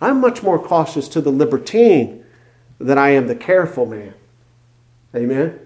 I'm 0.00 0.20
much 0.20 0.42
more 0.42 0.58
cautious 0.58 1.08
to 1.08 1.20
the 1.20 1.30
libertine 1.30 2.24
than 2.78 2.98
I 2.98 3.10
am 3.10 3.26
the 3.26 3.34
careful 3.34 3.86
man. 3.86 4.14
Amen? 5.14 5.58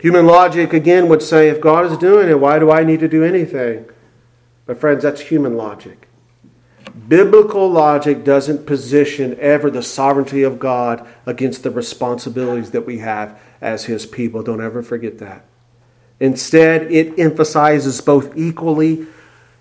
Human 0.00 0.26
logic, 0.26 0.72
again, 0.72 1.08
would 1.08 1.22
say 1.22 1.48
if 1.48 1.60
God 1.60 1.84
is 1.84 1.98
doing 1.98 2.28
it, 2.28 2.40
why 2.40 2.58
do 2.58 2.70
I 2.70 2.84
need 2.84 3.00
to 3.00 3.08
do 3.08 3.24
anything? 3.24 3.86
But, 4.64 4.78
friends, 4.78 5.02
that's 5.02 5.22
human 5.22 5.56
logic. 5.56 6.07
Biblical 7.06 7.70
logic 7.70 8.24
doesn't 8.24 8.66
position 8.66 9.36
ever 9.38 9.70
the 9.70 9.82
sovereignty 9.82 10.42
of 10.42 10.58
God 10.58 11.06
against 11.26 11.62
the 11.62 11.70
responsibilities 11.70 12.70
that 12.70 12.86
we 12.86 12.98
have 12.98 13.38
as 13.60 13.84
His 13.84 14.06
people. 14.06 14.42
Don't 14.42 14.62
ever 14.62 14.82
forget 14.82 15.18
that. 15.18 15.44
Instead, 16.18 16.90
it 16.90 17.18
emphasizes 17.18 18.00
both 18.00 18.36
equally 18.36 19.06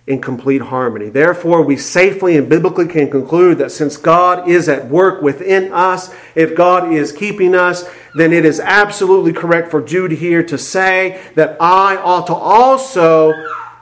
in 0.07 0.21
complete 0.21 0.61
harmony. 0.61 1.09
Therefore, 1.09 1.61
we 1.61 1.75
safely 1.75 2.37
and 2.37 2.47
biblically 2.47 2.87
can 2.87 3.11
conclude 3.11 3.57
that 3.57 3.71
since 3.71 3.97
God 3.97 4.47
is 4.47 4.69
at 4.69 4.87
work 4.87 5.21
within 5.21 5.71
us, 5.73 6.15
if 6.33 6.55
God 6.55 6.93
is 6.93 7.11
keeping 7.11 7.53
us, 7.53 7.87
then 8.15 8.31
it 8.31 8.45
is 8.45 8.61
absolutely 8.61 9.33
correct 9.33 9.69
for 9.69 9.81
Jude 9.81 10.13
here 10.13 10.41
to 10.43 10.57
say 10.57 11.21
that 11.35 11.57
I 11.59 11.97
ought 11.97 12.27
to 12.27 12.33
also 12.33 13.33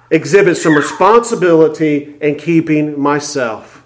exhibit 0.10 0.58
some 0.58 0.76
responsibility 0.76 2.16
in 2.22 2.36
keeping 2.36 3.00
myself 3.00 3.84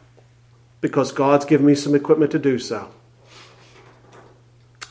because 0.82 1.12
God's 1.12 1.46
given 1.46 1.66
me 1.66 1.76
some 1.76 1.96
equipment 1.96 2.32
to 2.32 2.40
do 2.40 2.60
so. 2.60 2.90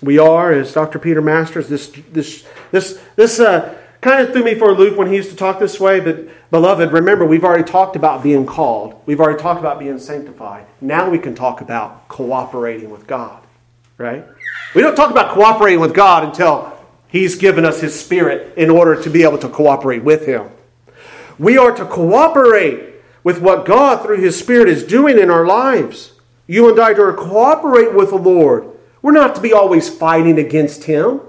We 0.02 0.18
are, 0.18 0.52
as 0.52 0.72
Dr. 0.72 0.98
Peter 0.98 1.20
Masters, 1.20 1.68
this, 1.68 1.88
this, 2.12 2.46
this, 2.70 3.00
this, 3.16 3.40
uh, 3.40 3.76
kind 4.00 4.24
of 4.24 4.32
threw 4.32 4.44
me 4.44 4.54
for 4.54 4.70
a 4.70 4.72
loop 4.72 4.96
when 4.96 5.08
he 5.08 5.16
used 5.16 5.30
to 5.30 5.36
talk 5.36 5.58
this 5.58 5.80
way, 5.80 5.98
but 5.98 6.28
beloved, 6.50 6.92
remember, 6.92 7.26
we've 7.26 7.44
already 7.44 7.64
talked 7.64 7.96
about 7.96 8.22
being 8.22 8.46
called. 8.46 9.00
We've 9.06 9.20
already 9.20 9.40
talked 9.40 9.58
about 9.58 9.80
being 9.80 9.98
sanctified. 9.98 10.66
Now 10.80 11.10
we 11.10 11.18
can 11.18 11.34
talk 11.34 11.60
about 11.60 12.06
cooperating 12.08 12.90
with 12.90 13.06
God, 13.06 13.42
right? 13.96 14.24
We 14.74 14.82
don't 14.82 14.94
talk 14.94 15.10
about 15.10 15.34
cooperating 15.34 15.80
with 15.80 15.94
God 15.94 16.24
until 16.24 16.74
He's 17.08 17.36
given 17.36 17.64
us 17.64 17.80
His 17.80 17.98
Spirit 17.98 18.56
in 18.56 18.70
order 18.70 19.02
to 19.02 19.10
be 19.10 19.24
able 19.24 19.38
to 19.38 19.48
cooperate 19.48 20.04
with 20.04 20.26
Him. 20.26 20.50
We 21.38 21.56
are 21.56 21.72
to 21.72 21.84
cooperate 21.84 22.94
with 23.22 23.40
what 23.40 23.66
God, 23.66 24.02
through 24.02 24.20
His 24.20 24.38
Spirit, 24.38 24.68
is 24.68 24.84
doing 24.84 25.18
in 25.18 25.30
our 25.30 25.46
lives. 25.46 26.12
You 26.46 26.68
and 26.68 26.80
I 26.80 26.92
are 26.92 27.12
to 27.12 27.12
cooperate 27.12 27.94
with 27.94 28.10
the 28.10 28.16
Lord. 28.16 28.68
We're 29.02 29.12
not 29.12 29.34
to 29.36 29.40
be 29.40 29.52
always 29.52 29.88
fighting 29.88 30.38
against 30.38 30.84
Him. 30.84 31.20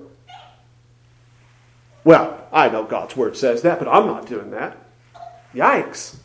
Well, 2.04 2.48
I 2.52 2.70
know 2.70 2.84
God's 2.86 3.16
word 3.16 3.38
says 3.38 3.62
that, 3.62 3.80
but 3.80 3.88
I'm 3.88 4.08
not 4.08 4.26
doing 4.26 4.52
that. 4.52 4.78
Yikes. 5.54 6.16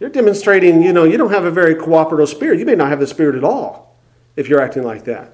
You're 0.00 0.10
demonstrating, 0.10 0.82
you 0.82 0.92
know, 0.92 1.04
you 1.04 1.18
don't 1.18 1.30
have 1.30 1.44
a 1.44 1.50
very 1.50 1.74
cooperative 1.74 2.28
spirit. 2.28 2.58
You 2.58 2.66
may 2.66 2.74
not 2.74 2.88
have 2.88 3.00
the 3.00 3.06
spirit 3.06 3.36
at 3.36 3.44
all 3.44 3.96
if 4.36 4.48
you're 4.48 4.60
acting 4.60 4.84
like 4.84 5.04
that. 5.04 5.32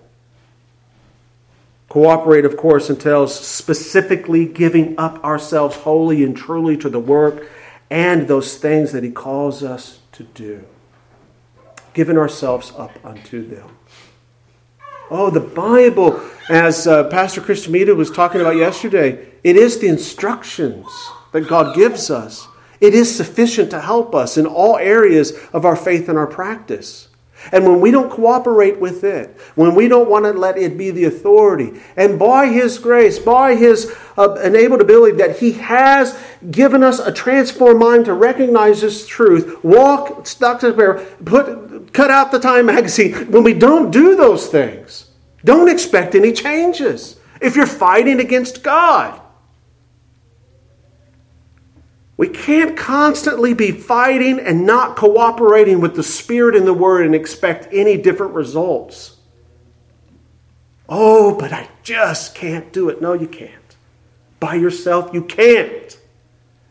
Cooperate, 1.94 2.44
of 2.44 2.56
course, 2.56 2.90
entails 2.90 3.38
specifically 3.38 4.46
giving 4.46 4.98
up 4.98 5.22
ourselves 5.22 5.76
wholly 5.76 6.24
and 6.24 6.36
truly 6.36 6.76
to 6.76 6.88
the 6.88 6.98
work 6.98 7.48
and 7.88 8.26
those 8.26 8.56
things 8.56 8.90
that 8.90 9.04
He 9.04 9.12
calls 9.12 9.62
us 9.62 10.00
to 10.10 10.24
do. 10.24 10.64
Giving 11.92 12.18
ourselves 12.18 12.72
up 12.76 12.90
unto 13.04 13.48
them. 13.48 13.76
Oh, 15.08 15.30
the 15.30 15.38
Bible, 15.38 16.20
as 16.48 16.88
uh, 16.88 17.04
Pastor 17.10 17.40
Chris 17.40 17.68
Mita 17.68 17.94
was 17.94 18.10
talking 18.10 18.40
about 18.40 18.56
yesterday, 18.56 19.28
it 19.44 19.54
is 19.54 19.78
the 19.78 19.86
instructions 19.86 20.88
that 21.30 21.42
God 21.42 21.76
gives 21.76 22.10
us. 22.10 22.48
It 22.80 22.92
is 22.92 23.16
sufficient 23.16 23.70
to 23.70 23.80
help 23.80 24.16
us 24.16 24.36
in 24.36 24.46
all 24.46 24.78
areas 24.78 25.32
of 25.52 25.64
our 25.64 25.76
faith 25.76 26.08
and 26.08 26.18
our 26.18 26.26
practice. 26.26 27.06
And 27.52 27.64
when 27.64 27.80
we 27.80 27.90
don't 27.90 28.10
cooperate 28.10 28.78
with 28.78 29.04
it, 29.04 29.36
when 29.54 29.74
we 29.74 29.88
don't 29.88 30.08
want 30.08 30.24
to 30.24 30.32
let 30.32 30.56
it 30.56 30.78
be 30.78 30.90
the 30.90 31.04
authority, 31.04 31.80
and 31.96 32.18
by 32.18 32.46
His 32.46 32.78
grace, 32.78 33.18
by 33.18 33.54
His 33.54 33.94
uh, 34.16 34.34
enabled 34.36 34.80
ability 34.80 35.16
that 35.18 35.38
He 35.38 35.52
has 35.52 36.18
given 36.50 36.82
us 36.82 36.98
a 36.98 37.12
transformed 37.12 37.80
mind 37.80 38.04
to 38.06 38.14
recognize 38.14 38.80
this 38.80 39.06
truth, 39.06 39.62
walk, 39.64 40.26
stuck 40.26 40.60
to 40.60 40.72
prayer, 40.72 41.04
put, 41.24 41.92
cut 41.92 42.10
out 42.10 42.32
the 42.32 42.38
Time 42.38 42.66
magazine, 42.66 43.30
when 43.30 43.42
we 43.42 43.54
don't 43.54 43.90
do 43.90 44.16
those 44.16 44.48
things, 44.48 45.10
don't 45.44 45.68
expect 45.68 46.14
any 46.14 46.32
changes 46.32 47.16
if 47.40 47.56
you're 47.56 47.66
fighting 47.66 48.20
against 48.20 48.62
God. 48.62 49.20
We 52.16 52.28
can't 52.28 52.76
constantly 52.76 53.54
be 53.54 53.72
fighting 53.72 54.38
and 54.38 54.64
not 54.64 54.96
cooperating 54.96 55.80
with 55.80 55.96
the 55.96 56.02
Spirit 56.02 56.54
and 56.54 56.66
the 56.66 56.72
Word 56.72 57.06
and 57.06 57.14
expect 57.14 57.72
any 57.72 57.96
different 57.96 58.34
results. 58.34 59.16
Oh, 60.88 61.34
but 61.36 61.52
I 61.52 61.68
just 61.82 62.34
can't 62.34 62.72
do 62.72 62.88
it. 62.88 63.00
No, 63.00 63.14
you 63.14 63.26
can't. 63.26 63.52
By 64.38 64.54
yourself, 64.54 65.12
you 65.12 65.22
can't. 65.22 65.98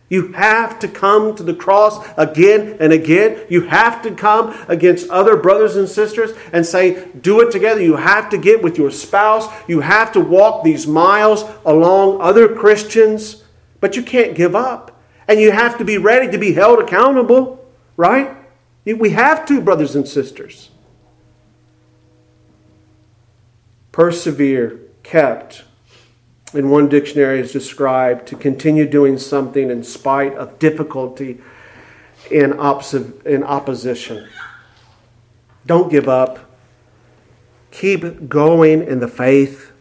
You 0.07 0.31
have 0.33 0.77
to 0.79 0.87
come 0.87 1.35
to 1.35 1.43
the 1.43 1.55
cross 1.55 2.07
again 2.17 2.77
and 2.79 2.93
again. 2.93 3.47
You 3.49 3.61
have 3.61 4.03
to 4.03 4.11
come 4.11 4.55
against 4.67 5.09
other 5.09 5.35
brothers 5.35 5.75
and 5.75 5.89
sisters 5.89 6.37
and 6.53 6.63
say, 6.63 7.07
do 7.19 7.41
it 7.41 7.51
together. 7.51 7.81
You 7.81 7.95
have 7.95 8.29
to 8.29 8.37
get 8.37 8.61
with 8.61 8.77
your 8.77 8.91
spouse. 8.91 9.47
You 9.67 9.79
have 9.79 10.11
to 10.11 10.19
walk 10.19 10.63
these 10.63 10.85
miles 10.85 11.43
along 11.65 12.21
other 12.21 12.55
Christians, 12.55 13.43
but 13.79 13.95
you 13.95 14.03
can't 14.03 14.35
give 14.35 14.55
up. 14.55 14.92
And 15.27 15.39
you 15.39 15.51
have 15.51 15.77
to 15.77 15.85
be 15.85 15.97
ready 15.97 16.31
to 16.31 16.37
be 16.37 16.53
held 16.53 16.79
accountable, 16.79 17.65
right? 17.95 18.35
We 18.85 19.11
have 19.11 19.45
to, 19.47 19.61
brothers 19.61 19.95
and 19.95 20.07
sisters. 20.07 20.69
Persevere, 23.91 24.79
kept, 25.03 25.63
in 26.53 26.69
one 26.69 26.87
dictionary 26.87 27.39
is 27.39 27.51
described 27.51 28.27
to 28.27 28.35
continue 28.35 28.87
doing 28.87 29.17
something 29.17 29.69
in 29.69 29.83
spite 29.83 30.33
of 30.35 30.59
difficulty 30.59 31.41
in, 32.29 32.53
in 33.25 33.43
opposition. 33.43 34.27
Don't 35.65 35.89
give 35.89 36.07
up. 36.07 36.39
Keep 37.71 38.29
going 38.29 38.83
in 38.83 38.99
the 38.99 39.07
faith. 39.07 39.71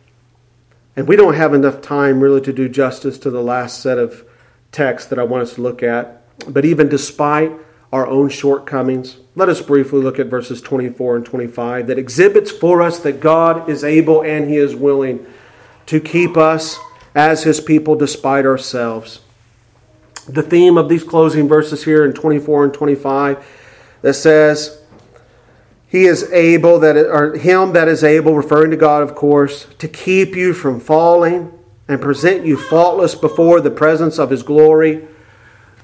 And 0.97 1.09
we 1.09 1.16
don't 1.16 1.34
have 1.34 1.55
enough 1.55 1.82
time 1.82 2.20
really 2.20 2.40
to 2.43 2.53
do 2.53 2.68
justice 2.68 3.18
to 3.18 3.30
the 3.30 3.43
last 3.43 3.80
set 3.80 3.99
of 3.99 4.24
text 4.73 5.11
that 5.11 5.18
I 5.18 5.23
want 5.23 5.43
us 5.43 5.55
to 5.55 5.62
look 5.62 5.83
at. 5.83 6.23
But 6.53 6.64
even 6.64 6.89
despite 6.89 7.53
our 7.93 8.07
own 8.07 8.31
shortcomings, 8.31 9.18
let 9.37 9.49
us 9.49 9.61
briefly 9.61 10.01
look 10.01 10.18
at 10.18 10.27
verses 10.27 10.61
24 10.61 11.16
and 11.16 11.27
25 11.27 11.87
that 11.87 11.99
exhibits 11.99 12.51
for 12.51 12.83
us 12.83 12.99
that 13.01 13.20
God 13.20 13.68
is 13.68 13.85
able 13.85 14.23
and 14.23 14.49
He 14.49 14.57
is 14.57 14.75
willing 14.75 15.25
to 15.87 16.01
keep 16.01 16.37
us 16.37 16.79
as 17.14 17.45
His 17.45 17.61
people 17.61 17.95
despite 17.95 18.47
ourselves. 18.47 19.20
The 20.27 20.43
theme 20.43 20.79
of 20.79 20.89
these 20.89 21.05
closing 21.05 21.49
verses 21.49 21.85
here 21.85 22.05
in 22.05 22.12
24 22.12 22.64
and 22.64 22.75
25 22.75 23.47
that 24.03 24.14
says, 24.14 24.83
he 25.93 26.07
is 26.07 26.33
able 26.33 26.79
that 26.79 26.97
or 26.97 27.37
him 27.37 27.75
that 27.75 27.87
is 27.87 28.03
able 28.03 28.35
referring 28.35 28.70
to 28.70 28.79
God 28.79 29.03
of 29.03 29.14
course 29.14 29.66
to 29.79 29.87
keep 29.87 30.35
you 30.35 30.55
from 30.55 30.81
falling 30.81 31.53
and 31.89 32.01
present 32.01 32.47
you 32.47 32.57
faultless 32.57 33.14
before 33.14 33.61
the 33.61 33.70
presence 33.70 34.18
of 34.18 34.30
his 34.30 34.43
glory. 34.43 35.07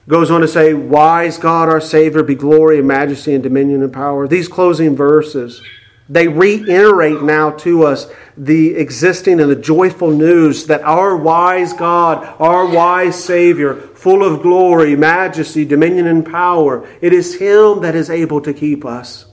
Goes 0.09 0.31
on 0.31 0.41
to 0.41 0.49
say, 0.49 0.73
Wise 0.73 1.39
God, 1.39 1.69
our 1.69 1.81
Savior, 1.81 2.23
be 2.23 2.35
glory 2.35 2.79
and 2.79 2.89
majesty 2.89 3.35
and 3.35 3.43
dominion 3.43 3.83
and 3.83 3.93
power. 3.93 4.27
These 4.27 4.49
closing 4.49 4.97
verses, 4.97 5.61
they 6.09 6.29
reiterate 6.29 7.23
now 7.23 7.51
to 7.51 7.85
us 7.85 8.11
the 8.35 8.75
existing 8.77 9.41
and 9.41 9.51
the 9.51 9.57
joyful 9.57 10.11
news 10.11 10.67
that 10.67 10.81
our 10.83 11.17
wise 11.17 11.75
God, 11.75 12.25
our 12.41 12.67
wise 12.67 13.23
Savior, 13.23 13.75
full 13.75 14.25
of 14.25 14.41
glory, 14.41 14.97
majesty, 14.97 15.67
dominion, 15.67 16.07
and 16.07 16.25
power, 16.25 16.89
it 17.03 17.13
is 17.13 17.39
Him 17.39 17.81
that 17.83 17.95
is 17.95 18.09
able 18.09 18.41
to 18.41 18.55
keep 18.55 18.87
us. 18.87 19.27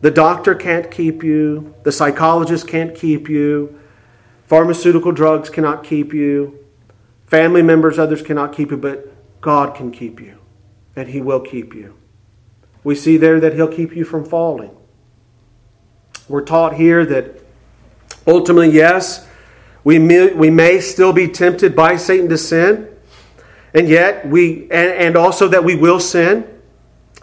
The 0.00 0.10
doctor 0.10 0.54
can't 0.54 0.90
keep 0.90 1.22
you, 1.22 1.74
the 1.82 1.92
psychologist 1.92 2.66
can't 2.66 2.94
keep 2.94 3.28
you, 3.28 3.78
Pharmaceutical 4.48 5.12
drugs 5.12 5.50
cannot 5.50 5.84
keep 5.84 6.14
you. 6.14 6.58
Family 7.26 7.60
members, 7.60 7.98
others 7.98 8.22
cannot 8.22 8.54
keep 8.54 8.70
you, 8.70 8.78
but 8.78 9.12
God 9.42 9.74
can 9.74 9.92
keep 9.92 10.20
you, 10.20 10.38
and 10.96 11.06
He 11.06 11.20
will 11.20 11.40
keep 11.40 11.74
you. 11.74 11.94
We 12.82 12.94
see 12.94 13.18
there 13.18 13.38
that 13.40 13.52
He'll 13.52 13.68
keep 13.68 13.94
you 13.94 14.06
from 14.06 14.24
falling. 14.24 14.74
We're 16.30 16.44
taught 16.44 16.74
here 16.74 17.04
that 17.04 17.42
ultimately, 18.26 18.70
yes, 18.70 19.26
we 19.84 19.98
may, 19.98 20.32
we 20.32 20.48
may 20.48 20.80
still 20.80 21.12
be 21.12 21.28
tempted 21.28 21.76
by 21.76 21.96
Satan 21.96 22.30
to 22.30 22.38
sin, 22.38 22.88
and 23.74 23.86
yet 23.86 24.26
we, 24.26 24.62
and, 24.62 24.72
and 24.72 25.16
also 25.16 25.48
that 25.48 25.62
we 25.62 25.76
will 25.76 26.00
sin. 26.00 26.48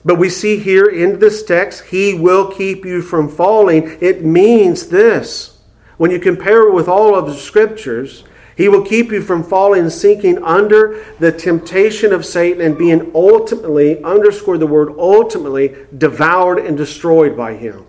But 0.03 0.19
we 0.19 0.29
see 0.29 0.59
here 0.59 0.85
in 0.85 1.17
this 1.17 1.41
text, 1.41 1.85
He 1.85 2.13
will 2.13 2.51
keep 2.51 2.85
you 2.85 3.01
from 3.01 3.27
falling. 3.29 3.97
It 3.99 4.23
means 4.23 4.89
this 4.89 5.54
when 5.97 6.11
you 6.11 6.19
compare 6.19 6.67
it 6.67 6.73
with 6.73 6.87
all 6.87 7.15
of 7.15 7.25
the 7.25 7.35
scriptures, 7.35 8.23
he 8.55 8.69
will 8.69 8.85
keep 8.85 9.11
you 9.11 9.21
from 9.21 9.43
falling 9.43 9.81
and 9.81 9.91
sinking 9.91 10.41
under 10.43 11.05
the 11.19 11.31
temptation 11.31 12.13
of 12.13 12.25
Satan 12.25 12.61
and 12.61 12.77
being 12.77 13.11
ultimately, 13.13 14.01
underscore 14.03 14.57
the 14.57 14.67
word 14.67 14.93
ultimately, 14.97 15.75
devoured 15.97 16.59
and 16.59 16.77
destroyed 16.77 17.35
by 17.35 17.55
him. 17.55 17.85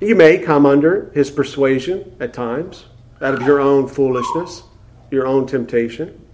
You 0.00 0.14
may 0.14 0.38
come 0.38 0.64
under 0.64 1.10
his 1.12 1.28
persuasion 1.28 2.16
at 2.20 2.32
times, 2.32 2.86
out 3.20 3.34
of 3.34 3.42
your 3.42 3.58
own 3.58 3.88
foolishness, 3.88 4.62
your 5.10 5.26
own 5.26 5.46
temptation. 5.46 6.24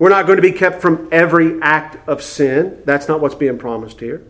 We're 0.00 0.08
not 0.08 0.26
going 0.26 0.36
to 0.36 0.42
be 0.42 0.50
kept 0.50 0.80
from 0.80 1.08
every 1.12 1.60
act 1.62 2.08
of 2.08 2.22
sin. 2.22 2.82
That's 2.86 3.06
not 3.06 3.20
what's 3.20 3.34
being 3.36 3.58
promised 3.58 4.00
here 4.00 4.24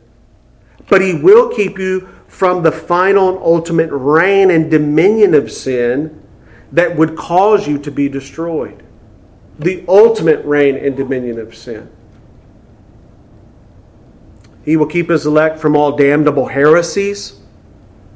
but 0.89 1.01
he 1.01 1.15
will 1.15 1.49
keep 1.49 1.79
you 1.79 2.09
from 2.29 2.63
the 2.63 2.73
final 2.73 3.29
and 3.29 3.39
ultimate 3.39 3.91
reign 3.91 4.51
and 4.51 4.71
dominion 4.71 5.35
of 5.35 5.51
sin 5.51 6.23
that 6.73 6.97
would 6.97 7.17
cause 7.17 7.67
you 7.67 7.79
to 7.79 7.91
be 7.91 8.09
destroyed. 8.09 8.83
The 9.59 9.85
ultimate 9.89 10.45
reign 10.45 10.77
and 10.77 10.97
dominion 10.97 11.39
of 11.39 11.55
sin. 11.55 11.91
He 14.65 14.77
will 14.77 14.87
keep 14.87 15.11
his 15.11 15.27
elect 15.27 15.59
from 15.59 15.77
all 15.77 15.97
damnable 15.97 16.47
heresies 16.47 17.41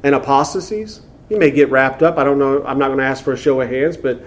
and 0.03 0.15
apostasies. 0.15 1.01
You 1.29 1.39
may 1.39 1.51
get 1.51 1.71
wrapped 1.71 2.03
up. 2.03 2.19
I 2.19 2.25
don't 2.25 2.39
know. 2.39 2.65
I'm 2.65 2.79
not 2.79 2.89
going 2.89 2.99
to 2.99 3.05
ask 3.05 3.25
for 3.25 3.33
a 3.33 3.37
show 3.37 3.61
of 3.61 3.69
hands, 3.69 3.97
but 3.97 4.23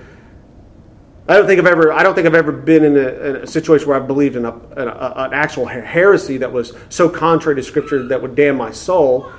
I 1.29 1.35
don't 1.35 1.45
think 1.45 1.59
I've 1.59 1.67
ever. 1.67 1.91
I 1.91 2.03
don't 2.03 2.15
think 2.15 2.25
I've 2.25 2.35
ever 2.35 2.53
been 2.53 2.85
in 2.85 2.95
a, 2.95 3.07
in 3.07 3.35
a 3.37 3.47
situation 3.47 3.87
where 3.87 3.97
I've 3.97 4.07
believed 4.07 4.37
in 4.37 4.45
a, 4.45 4.51
a, 4.51 5.13
an 5.25 5.33
actual 5.33 5.65
heresy 5.65 6.37
that 6.37 6.51
was 6.51 6.73
so 6.89 7.09
contrary 7.09 7.57
to 7.57 7.63
Scripture 7.63 8.07
that 8.07 8.21
would 8.21 8.35
damn 8.35 8.55
my 8.55 8.71
soul. 8.71 9.31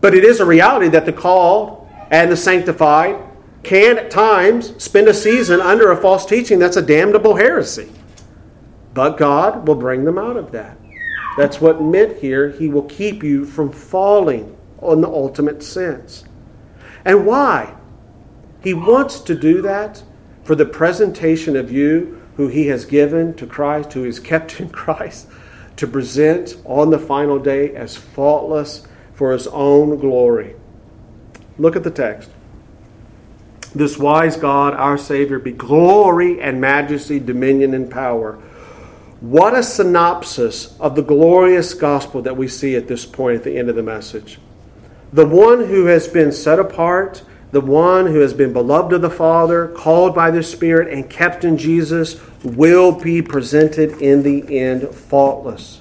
But 0.00 0.14
it 0.14 0.22
is 0.22 0.38
a 0.38 0.44
reality 0.44 0.88
that 0.88 1.06
the 1.06 1.12
called 1.12 1.88
and 2.10 2.30
the 2.30 2.36
sanctified 2.36 3.16
can 3.64 3.98
at 3.98 4.10
times 4.10 4.80
spend 4.82 5.08
a 5.08 5.14
season 5.14 5.60
under 5.60 5.90
a 5.90 5.96
false 5.96 6.24
teaching 6.26 6.58
that's 6.58 6.76
a 6.76 6.82
damnable 6.82 7.34
heresy. 7.34 7.90
But 8.92 9.16
God 9.16 9.66
will 9.66 9.74
bring 9.74 10.04
them 10.04 10.18
out 10.18 10.36
of 10.36 10.52
that. 10.52 10.76
That's 11.36 11.60
what 11.60 11.82
meant 11.82 12.18
here. 12.18 12.50
He 12.50 12.68
will 12.68 12.84
keep 12.84 13.24
you 13.24 13.44
from 13.44 13.72
falling 13.72 14.56
on 14.80 15.00
the 15.00 15.08
ultimate 15.08 15.62
sense. 15.64 16.24
And 17.04 17.26
why? 17.26 17.74
He 18.62 18.72
wants 18.72 19.18
to 19.20 19.34
do 19.34 19.62
that 19.62 20.04
for 20.44 20.54
the 20.54 20.66
presentation 20.66 21.56
of 21.56 21.72
you 21.72 22.20
who 22.36 22.48
he 22.48 22.66
has 22.68 22.84
given 22.84 23.34
to 23.34 23.46
Christ, 23.46 23.92
who 23.92 24.04
is 24.04 24.20
kept 24.20 24.60
in 24.60 24.68
Christ, 24.68 25.26
to 25.76 25.86
present 25.86 26.56
on 26.64 26.90
the 26.90 26.98
final 26.98 27.38
day 27.38 27.74
as 27.74 27.96
faultless 27.96 28.86
for 29.14 29.32
his 29.32 29.46
own 29.48 29.98
glory. 29.98 30.54
Look 31.58 31.76
at 31.76 31.84
the 31.84 31.90
text. 31.90 32.30
This 33.74 33.98
wise 33.98 34.36
God, 34.36 34.74
our 34.74 34.96
Savior, 34.96 35.38
be 35.38 35.50
glory 35.50 36.40
and 36.40 36.60
majesty, 36.60 37.18
dominion 37.18 37.74
and 37.74 37.90
power. 37.90 38.40
What 39.20 39.54
a 39.54 39.62
synopsis 39.62 40.78
of 40.78 40.94
the 40.94 41.02
glorious 41.02 41.74
gospel 41.74 42.22
that 42.22 42.36
we 42.36 42.46
see 42.46 42.76
at 42.76 42.86
this 42.86 43.06
point 43.06 43.38
at 43.38 43.44
the 43.44 43.56
end 43.56 43.68
of 43.68 43.74
the 43.74 43.82
message. 43.82 44.38
The 45.12 45.26
one 45.26 45.66
who 45.66 45.86
has 45.86 46.06
been 46.06 46.30
set 46.30 46.58
apart, 46.58 47.22
the 47.54 47.60
one 47.60 48.06
who 48.06 48.18
has 48.18 48.34
been 48.34 48.52
beloved 48.52 48.92
of 48.92 49.00
the 49.00 49.08
Father, 49.08 49.68
called 49.68 50.12
by 50.12 50.28
the 50.28 50.42
Spirit, 50.42 50.92
and 50.92 51.08
kept 51.08 51.44
in 51.44 51.56
Jesus, 51.56 52.20
will 52.42 52.90
be 52.90 53.22
presented 53.22 53.92
in 54.02 54.24
the 54.24 54.58
end 54.58 54.88
faultless. 54.88 55.80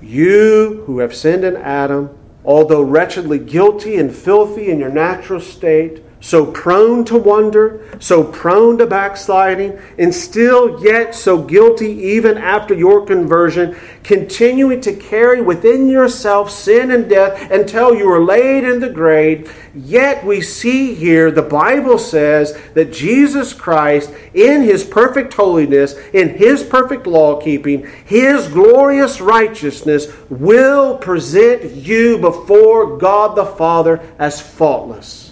You 0.00 0.84
who 0.86 1.00
have 1.00 1.12
sinned 1.12 1.42
in 1.42 1.56
Adam, 1.56 2.16
although 2.44 2.82
wretchedly 2.82 3.40
guilty 3.40 3.96
and 3.96 4.14
filthy 4.14 4.70
in 4.70 4.78
your 4.78 4.90
natural 4.90 5.40
state, 5.40 6.03
so 6.24 6.46
prone 6.46 7.04
to 7.04 7.18
wonder, 7.18 7.86
so 8.00 8.24
prone 8.24 8.78
to 8.78 8.86
backsliding, 8.86 9.78
and 9.98 10.14
still 10.14 10.82
yet 10.82 11.14
so 11.14 11.36
guilty 11.36 11.92
even 11.92 12.38
after 12.38 12.72
your 12.72 13.04
conversion, 13.04 13.76
continuing 14.02 14.80
to 14.80 14.94
carry 14.94 15.42
within 15.42 15.86
yourself 15.86 16.50
sin 16.50 16.90
and 16.90 17.10
death 17.10 17.50
until 17.50 17.94
you 17.94 18.10
are 18.10 18.24
laid 18.24 18.64
in 18.64 18.80
the 18.80 18.88
grave. 18.88 19.54
Yet 19.74 20.24
we 20.24 20.40
see 20.40 20.94
here 20.94 21.30
the 21.30 21.42
Bible 21.42 21.98
says 21.98 22.58
that 22.72 22.90
Jesus 22.90 23.52
Christ, 23.52 24.10
in 24.32 24.62
his 24.62 24.82
perfect 24.82 25.34
holiness, 25.34 25.94
in 26.14 26.30
his 26.38 26.62
perfect 26.62 27.06
law 27.06 27.38
keeping, 27.38 27.86
his 28.06 28.48
glorious 28.48 29.20
righteousness, 29.20 30.06
will 30.30 30.96
present 30.96 31.70
you 31.72 32.16
before 32.16 32.96
God 32.96 33.36
the 33.36 33.44
Father 33.44 34.00
as 34.18 34.40
faultless 34.40 35.23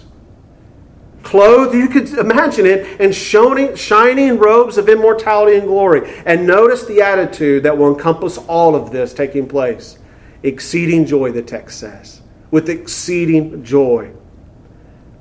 clothed, 1.23 1.73
you 1.73 1.87
could 1.87 2.09
imagine 2.13 2.65
it, 2.65 3.01
in 3.01 3.11
shining, 3.11 4.37
robes 4.37 4.77
of 4.77 4.89
immortality 4.89 5.57
and 5.57 5.67
glory. 5.67 6.13
And 6.25 6.45
notice 6.45 6.85
the 6.85 7.01
attitude 7.01 7.63
that 7.63 7.77
will 7.77 7.93
encompass 7.93 8.37
all 8.37 8.75
of 8.75 8.91
this 8.91 9.13
taking 9.13 9.47
place. 9.47 9.97
Exceeding 10.43 11.05
joy, 11.05 11.31
the 11.31 11.41
text 11.41 11.79
says. 11.79 12.21
With 12.51 12.69
exceeding 12.69 13.63
joy. 13.63 14.11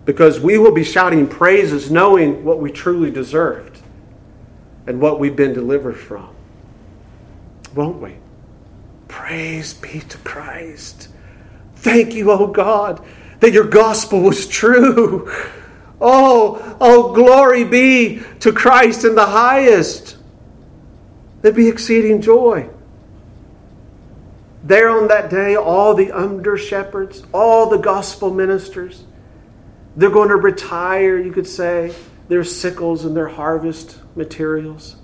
Because 0.05 0.41
we 0.41 0.59
will 0.59 0.73
be 0.73 0.85
shouting 0.85 1.29
praises 1.29 1.91
knowing 1.91 2.45
what 2.45 2.59
we 2.59 2.73
truly 2.73 3.11
deserved 3.11 3.79
and 4.87 5.01
what 5.01 5.21
we've 5.21 5.37
been 5.37 5.55
delivered 5.55 5.97
from. 5.97 6.29
Won't 7.75 8.03
we? 8.03 8.17
Praise 9.07 9.75
be 9.75 10.01
to 10.01 10.19
Christ. 10.19 11.09
Thank 11.77 12.15
you, 12.15 12.31
oh 12.31 12.49
God, 12.49 13.05
that 13.41 13.53
your 13.53 13.67
gospel 13.67 14.21
was 14.21 14.47
true 14.47 15.33
Oh, 16.05 16.77
oh, 16.81 17.13
glory 17.15 17.63
be 17.63 18.23
to 18.41 18.53
Christ 18.53 19.05
in 19.05 19.15
the 19.15 19.25
highest. 19.25 20.17
There'd 21.41 21.55
be 21.55 21.69
exceeding 21.69 22.21
joy. 22.21 22.69
There 24.65 24.91
on 24.91 25.07
that 25.09 25.31
day, 25.31 25.55
all 25.55 25.95
the 25.95 26.11
under 26.11 26.59
shepherds, 26.59 27.23
all 27.33 27.71
the 27.71 27.79
gospel 27.79 28.35
ministers, 28.35 29.05
they're 29.95 30.11
going 30.11 30.31
to 30.31 30.37
retire, 30.37 31.19
you 31.19 31.31
could 31.31 31.47
say, 31.47 31.95
their 32.29 32.43
sickles 32.43 33.05
and 33.05 33.17
their 33.17 33.29
harvest 33.29 33.99
materials. 34.17 34.97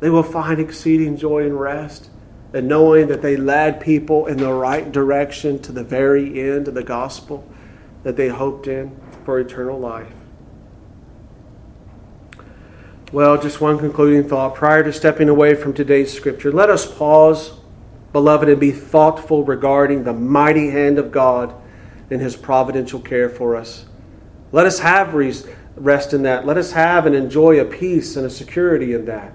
They 0.00 0.10
will 0.10 0.22
find 0.22 0.60
exceeding 0.60 1.16
joy 1.16 1.46
and 1.46 1.58
rest 1.58 2.10
and 2.52 2.68
knowing 2.68 3.08
that 3.08 3.22
they 3.22 3.36
led 3.36 3.80
people 3.80 4.26
in 4.26 4.36
the 4.36 4.52
right 4.52 4.90
direction 4.92 5.60
to 5.60 5.72
the 5.72 5.84
very 5.84 6.40
end 6.40 6.68
of 6.68 6.74
the 6.74 6.82
gospel 6.82 7.46
that 8.02 8.16
they 8.16 8.28
hoped 8.28 8.66
in 8.66 8.94
for 9.24 9.38
eternal 9.38 9.78
life. 9.78 10.12
Well, 13.12 13.40
just 13.40 13.60
one 13.60 13.78
concluding 13.78 14.28
thought. 14.28 14.54
Prior 14.54 14.84
to 14.84 14.92
stepping 14.92 15.28
away 15.28 15.54
from 15.54 15.72
today's 15.72 16.12
scripture, 16.12 16.52
let 16.52 16.70
us 16.70 16.86
pause, 16.86 17.52
beloved, 18.12 18.48
and 18.48 18.60
be 18.60 18.70
thoughtful 18.70 19.42
regarding 19.42 20.04
the 20.04 20.12
mighty 20.12 20.70
hand 20.70 20.98
of 20.98 21.10
God 21.10 21.52
and 22.10 22.20
his 22.20 22.36
providential 22.36 23.00
care 23.00 23.28
for 23.28 23.56
us. 23.56 23.86
Let 24.52 24.66
us 24.66 24.78
have 24.80 25.12
rest 25.76 26.12
in 26.12 26.22
that. 26.22 26.46
Let 26.46 26.56
us 26.56 26.72
have 26.72 27.06
and 27.06 27.14
enjoy 27.14 27.60
a 27.60 27.64
peace 27.64 28.16
and 28.16 28.26
a 28.26 28.30
security 28.30 28.92
in 28.92 29.06
that. 29.06 29.34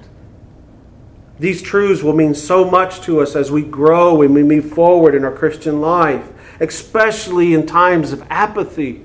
These 1.38 1.61
truths 1.61 2.01
will 2.01 2.13
mean 2.13 2.33
so 2.33 2.69
much 2.69 3.01
to 3.01 3.19
us 3.19 3.36
as 3.36 3.51
we 3.51 3.61
grow 3.61 4.21
and 4.21 4.33
we 4.33 4.43
move 4.43 4.71
forward 4.71 5.15
in 5.15 5.25
our 5.25 5.33
Christian 5.33 5.81
life, 5.81 6.29
especially 6.61 7.53
in 7.53 7.65
times 7.65 8.13
of 8.13 8.25
apathy 8.29 9.04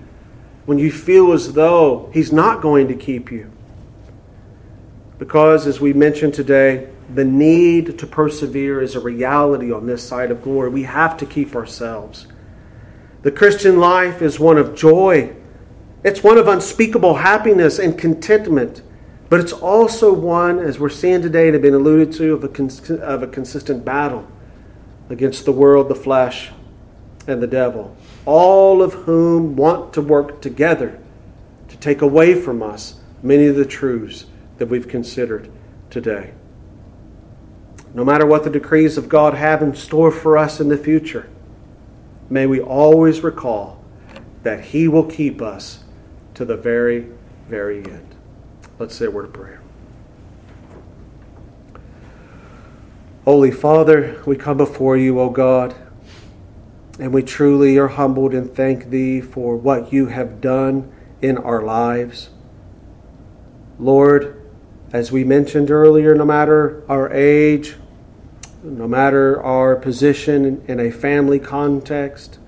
when 0.70 0.78
you 0.78 0.92
feel 0.92 1.32
as 1.32 1.54
though 1.54 2.08
He's 2.14 2.32
not 2.32 2.62
going 2.62 2.86
to 2.86 2.94
keep 2.94 3.32
you. 3.32 3.50
Because, 5.18 5.66
as 5.66 5.80
we 5.80 5.92
mentioned 5.92 6.32
today, 6.32 6.88
the 7.12 7.24
need 7.24 7.98
to 7.98 8.06
persevere 8.06 8.80
is 8.80 8.94
a 8.94 9.00
reality 9.00 9.72
on 9.72 9.88
this 9.88 10.00
side 10.00 10.30
of 10.30 10.44
glory. 10.44 10.70
We 10.70 10.84
have 10.84 11.16
to 11.16 11.26
keep 11.26 11.56
ourselves. 11.56 12.28
The 13.22 13.32
Christian 13.32 13.80
life 13.80 14.22
is 14.22 14.38
one 14.38 14.58
of 14.58 14.76
joy, 14.76 15.34
it's 16.04 16.22
one 16.22 16.38
of 16.38 16.46
unspeakable 16.46 17.16
happiness 17.16 17.80
and 17.80 17.98
contentment. 17.98 18.82
But 19.28 19.40
it's 19.40 19.52
also 19.52 20.12
one, 20.12 20.60
as 20.60 20.78
we're 20.78 20.88
seeing 20.88 21.20
today 21.20 21.46
and 21.46 21.54
have 21.54 21.62
been 21.62 21.74
alluded 21.74 22.12
to, 22.18 22.34
of 22.34 22.44
a, 22.44 22.48
cons- 22.48 22.92
of 22.92 23.24
a 23.24 23.26
consistent 23.26 23.84
battle 23.84 24.24
against 25.08 25.46
the 25.46 25.52
world, 25.52 25.88
the 25.88 25.96
flesh, 25.96 26.50
and 27.26 27.42
the 27.42 27.48
devil, 27.48 27.96
all 28.26 28.82
of 28.82 28.92
whom 28.92 29.56
want 29.56 29.92
to 29.94 30.02
work 30.02 30.40
together 30.40 30.98
to 31.68 31.76
take 31.76 32.02
away 32.02 32.34
from 32.34 32.62
us 32.62 33.00
many 33.22 33.46
of 33.46 33.56
the 33.56 33.64
truths 33.64 34.26
that 34.58 34.66
we've 34.66 34.88
considered 34.88 35.50
today. 35.88 36.32
No 37.92 38.04
matter 38.04 38.26
what 38.26 38.44
the 38.44 38.50
decrees 38.50 38.96
of 38.96 39.08
God 39.08 39.34
have 39.34 39.62
in 39.62 39.74
store 39.74 40.10
for 40.10 40.38
us 40.38 40.60
in 40.60 40.68
the 40.68 40.76
future, 40.76 41.28
may 42.28 42.46
we 42.46 42.60
always 42.60 43.22
recall 43.22 43.82
that 44.42 44.64
He 44.66 44.86
will 44.86 45.04
keep 45.04 45.42
us 45.42 45.82
to 46.34 46.44
the 46.44 46.56
very, 46.56 47.06
very 47.48 47.78
end. 47.78 48.14
Let's 48.78 48.94
say 48.94 49.06
a 49.06 49.10
word 49.10 49.26
of 49.26 49.32
prayer. 49.32 49.60
Holy 53.24 53.50
Father, 53.50 54.22
we 54.24 54.36
come 54.36 54.56
before 54.56 54.96
you, 54.96 55.20
O 55.20 55.28
God, 55.28 55.74
and 57.00 57.14
we 57.14 57.22
truly 57.22 57.78
are 57.78 57.88
humbled 57.88 58.34
and 58.34 58.54
thank 58.54 58.90
Thee 58.90 59.22
for 59.22 59.56
what 59.56 59.90
you 59.90 60.06
have 60.06 60.42
done 60.42 60.92
in 61.22 61.38
our 61.38 61.62
lives. 61.62 62.28
Lord, 63.78 64.38
as 64.92 65.10
we 65.10 65.24
mentioned 65.24 65.70
earlier, 65.70 66.14
no 66.14 66.26
matter 66.26 66.84
our 66.90 67.10
age, 67.10 67.76
no 68.62 68.86
matter 68.86 69.42
our 69.42 69.76
position 69.76 70.62
in 70.68 70.78
a 70.78 70.90
family 70.90 71.38
context 71.38 72.38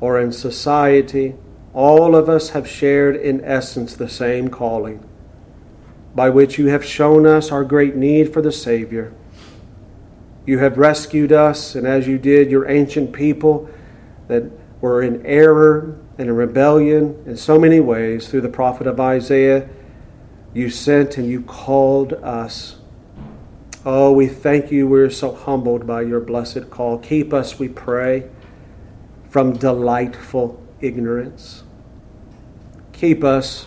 or 0.00 0.20
in 0.20 0.32
society, 0.32 1.36
all 1.72 2.16
of 2.16 2.28
us 2.28 2.50
have 2.50 2.66
shared 2.66 3.14
in 3.14 3.44
essence 3.44 3.94
the 3.94 4.08
same 4.08 4.48
calling 4.48 5.08
by 6.16 6.28
which 6.30 6.58
you 6.58 6.66
have 6.66 6.84
shown 6.84 7.24
us 7.24 7.52
our 7.52 7.62
great 7.62 7.94
need 7.94 8.32
for 8.32 8.42
the 8.42 8.50
Savior. 8.50 9.12
You 10.46 10.58
have 10.58 10.78
rescued 10.78 11.30
us, 11.30 11.74
and 11.74 11.86
as 11.86 12.08
you 12.08 12.18
did 12.18 12.50
your 12.50 12.68
ancient 12.68 13.12
people 13.12 13.68
that 14.28 14.44
were 14.80 15.02
in 15.02 15.24
error 15.24 15.98
and 16.18 16.28
in 16.28 16.36
rebellion 16.36 17.22
in 17.26 17.36
so 17.36 17.58
many 17.58 17.80
ways 17.80 18.28
through 18.28 18.40
the 18.40 18.48
prophet 18.48 18.86
of 18.86 18.98
Isaiah. 19.00 19.68
You 20.54 20.70
sent 20.70 21.18
and 21.18 21.28
you 21.28 21.42
called 21.42 22.14
us. 22.14 22.76
Oh, 23.84 24.12
we 24.12 24.26
thank 24.26 24.72
you. 24.72 24.88
We're 24.88 25.10
so 25.10 25.34
humbled 25.34 25.86
by 25.86 26.02
your 26.02 26.20
blessed 26.20 26.70
call. 26.70 26.98
Keep 26.98 27.32
us, 27.32 27.58
we 27.58 27.68
pray, 27.68 28.28
from 29.28 29.56
delightful 29.56 30.60
ignorance. 30.80 31.62
Keep 32.92 33.22
us, 33.22 33.66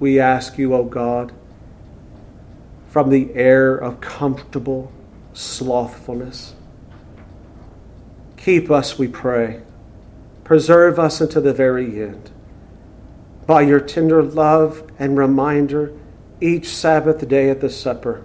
we 0.00 0.18
ask 0.18 0.56
you, 0.56 0.74
O 0.74 0.78
oh 0.78 0.84
God, 0.84 1.32
from 2.88 3.10
the 3.10 3.32
air 3.34 3.76
of 3.76 4.00
comfortable 4.00 4.90
slothfulness. 5.34 6.54
Keep 8.36 8.70
us, 8.70 8.98
we 8.98 9.06
pray. 9.06 9.60
Preserve 10.52 10.98
us 10.98 11.18
unto 11.18 11.40
the 11.40 11.54
very 11.54 12.02
end. 12.02 12.30
By 13.46 13.62
your 13.62 13.80
tender 13.80 14.22
love 14.22 14.86
and 14.98 15.16
reminder 15.16 15.98
each 16.42 16.68
Sabbath 16.68 17.26
day 17.26 17.48
at 17.48 17.62
the 17.62 17.70
supper 17.70 18.22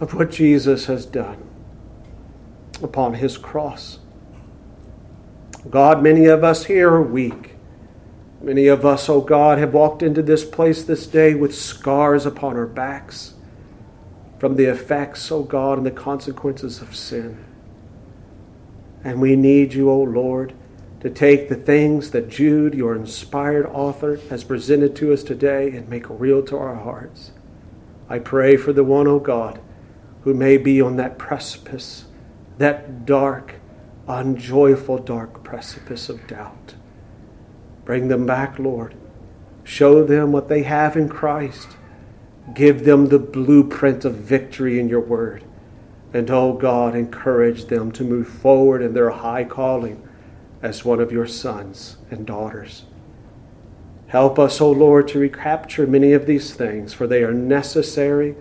of 0.00 0.14
what 0.14 0.30
Jesus 0.30 0.86
has 0.86 1.04
done 1.04 1.36
upon 2.82 3.12
his 3.12 3.36
cross. 3.36 3.98
God, 5.68 6.02
many 6.02 6.24
of 6.24 6.42
us 6.42 6.64
here 6.64 6.88
are 6.88 7.02
weak. 7.02 7.56
Many 8.40 8.66
of 8.66 8.86
us, 8.86 9.10
oh 9.10 9.20
God, 9.20 9.58
have 9.58 9.74
walked 9.74 10.02
into 10.02 10.22
this 10.22 10.46
place 10.46 10.82
this 10.82 11.06
day 11.06 11.34
with 11.34 11.54
scars 11.54 12.24
upon 12.24 12.56
our 12.56 12.64
backs 12.64 13.34
from 14.38 14.56
the 14.56 14.64
effects, 14.64 15.30
oh 15.30 15.42
God, 15.42 15.76
and 15.76 15.86
the 15.86 15.90
consequences 15.90 16.80
of 16.80 16.96
sin. 16.96 17.44
And 19.04 19.20
we 19.20 19.36
need 19.36 19.74
you, 19.74 19.90
O 19.90 20.00
oh 20.00 20.02
Lord, 20.04 20.54
to 21.06 21.12
take 21.12 21.48
the 21.48 21.54
things 21.54 22.10
that 22.10 22.28
Jude, 22.28 22.74
your 22.74 22.96
inspired 22.96 23.64
author, 23.66 24.18
has 24.28 24.42
presented 24.42 24.96
to 24.96 25.12
us 25.12 25.22
today 25.22 25.70
and 25.70 25.88
make 25.88 26.04
real 26.10 26.42
to 26.42 26.56
our 26.56 26.74
hearts. 26.74 27.30
I 28.08 28.18
pray 28.18 28.56
for 28.56 28.72
the 28.72 28.82
one, 28.82 29.06
O 29.06 29.12
oh 29.12 29.18
God, 29.20 29.60
who 30.22 30.34
may 30.34 30.56
be 30.56 30.80
on 30.80 30.96
that 30.96 31.16
precipice, 31.16 32.06
that 32.58 33.06
dark, 33.06 33.54
unjoyful, 34.08 34.98
dark 34.98 35.44
precipice 35.44 36.08
of 36.08 36.26
doubt. 36.26 36.74
Bring 37.84 38.08
them 38.08 38.26
back, 38.26 38.58
Lord. 38.58 38.96
Show 39.62 40.02
them 40.02 40.32
what 40.32 40.48
they 40.48 40.64
have 40.64 40.96
in 40.96 41.08
Christ. 41.08 41.68
Give 42.52 42.84
them 42.84 43.10
the 43.10 43.20
blueprint 43.20 44.04
of 44.04 44.16
victory 44.16 44.80
in 44.80 44.88
your 44.88 45.02
word. 45.02 45.44
And, 46.12 46.28
oh 46.32 46.54
God, 46.54 46.96
encourage 46.96 47.66
them 47.66 47.92
to 47.92 48.02
move 48.02 48.26
forward 48.26 48.82
in 48.82 48.92
their 48.92 49.10
high 49.10 49.44
calling 49.44 50.02
as 50.66 50.84
one 50.84 50.98
of 50.98 51.12
your 51.12 51.28
sons 51.28 51.96
and 52.10 52.26
daughters. 52.26 52.82
Help 54.08 54.36
us, 54.36 54.60
O 54.60 54.70
Lord, 54.70 55.06
to 55.08 55.20
recapture 55.20 55.86
many 55.86 56.12
of 56.12 56.26
these 56.26 56.54
things, 56.54 56.92
for 56.92 57.06
they 57.06 57.22
are 57.22 57.32
necessary 57.32 58.34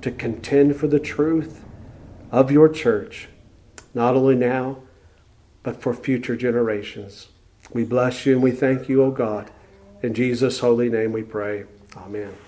to 0.00 0.10
contend 0.10 0.76
for 0.76 0.86
the 0.86 0.98
truth 0.98 1.62
of 2.32 2.50
your 2.50 2.70
church, 2.70 3.28
not 3.92 4.16
only 4.16 4.34
now, 4.34 4.78
but 5.62 5.82
for 5.82 5.92
future 5.92 6.36
generations. 6.36 7.28
We 7.72 7.84
bless 7.84 8.24
you 8.24 8.32
and 8.32 8.42
we 8.42 8.52
thank 8.52 8.88
you, 8.88 9.02
O 9.02 9.10
God. 9.10 9.50
In 10.02 10.14
Jesus' 10.14 10.60
holy 10.60 10.88
name 10.88 11.12
we 11.12 11.24
pray. 11.24 11.64
Amen. 11.96 12.45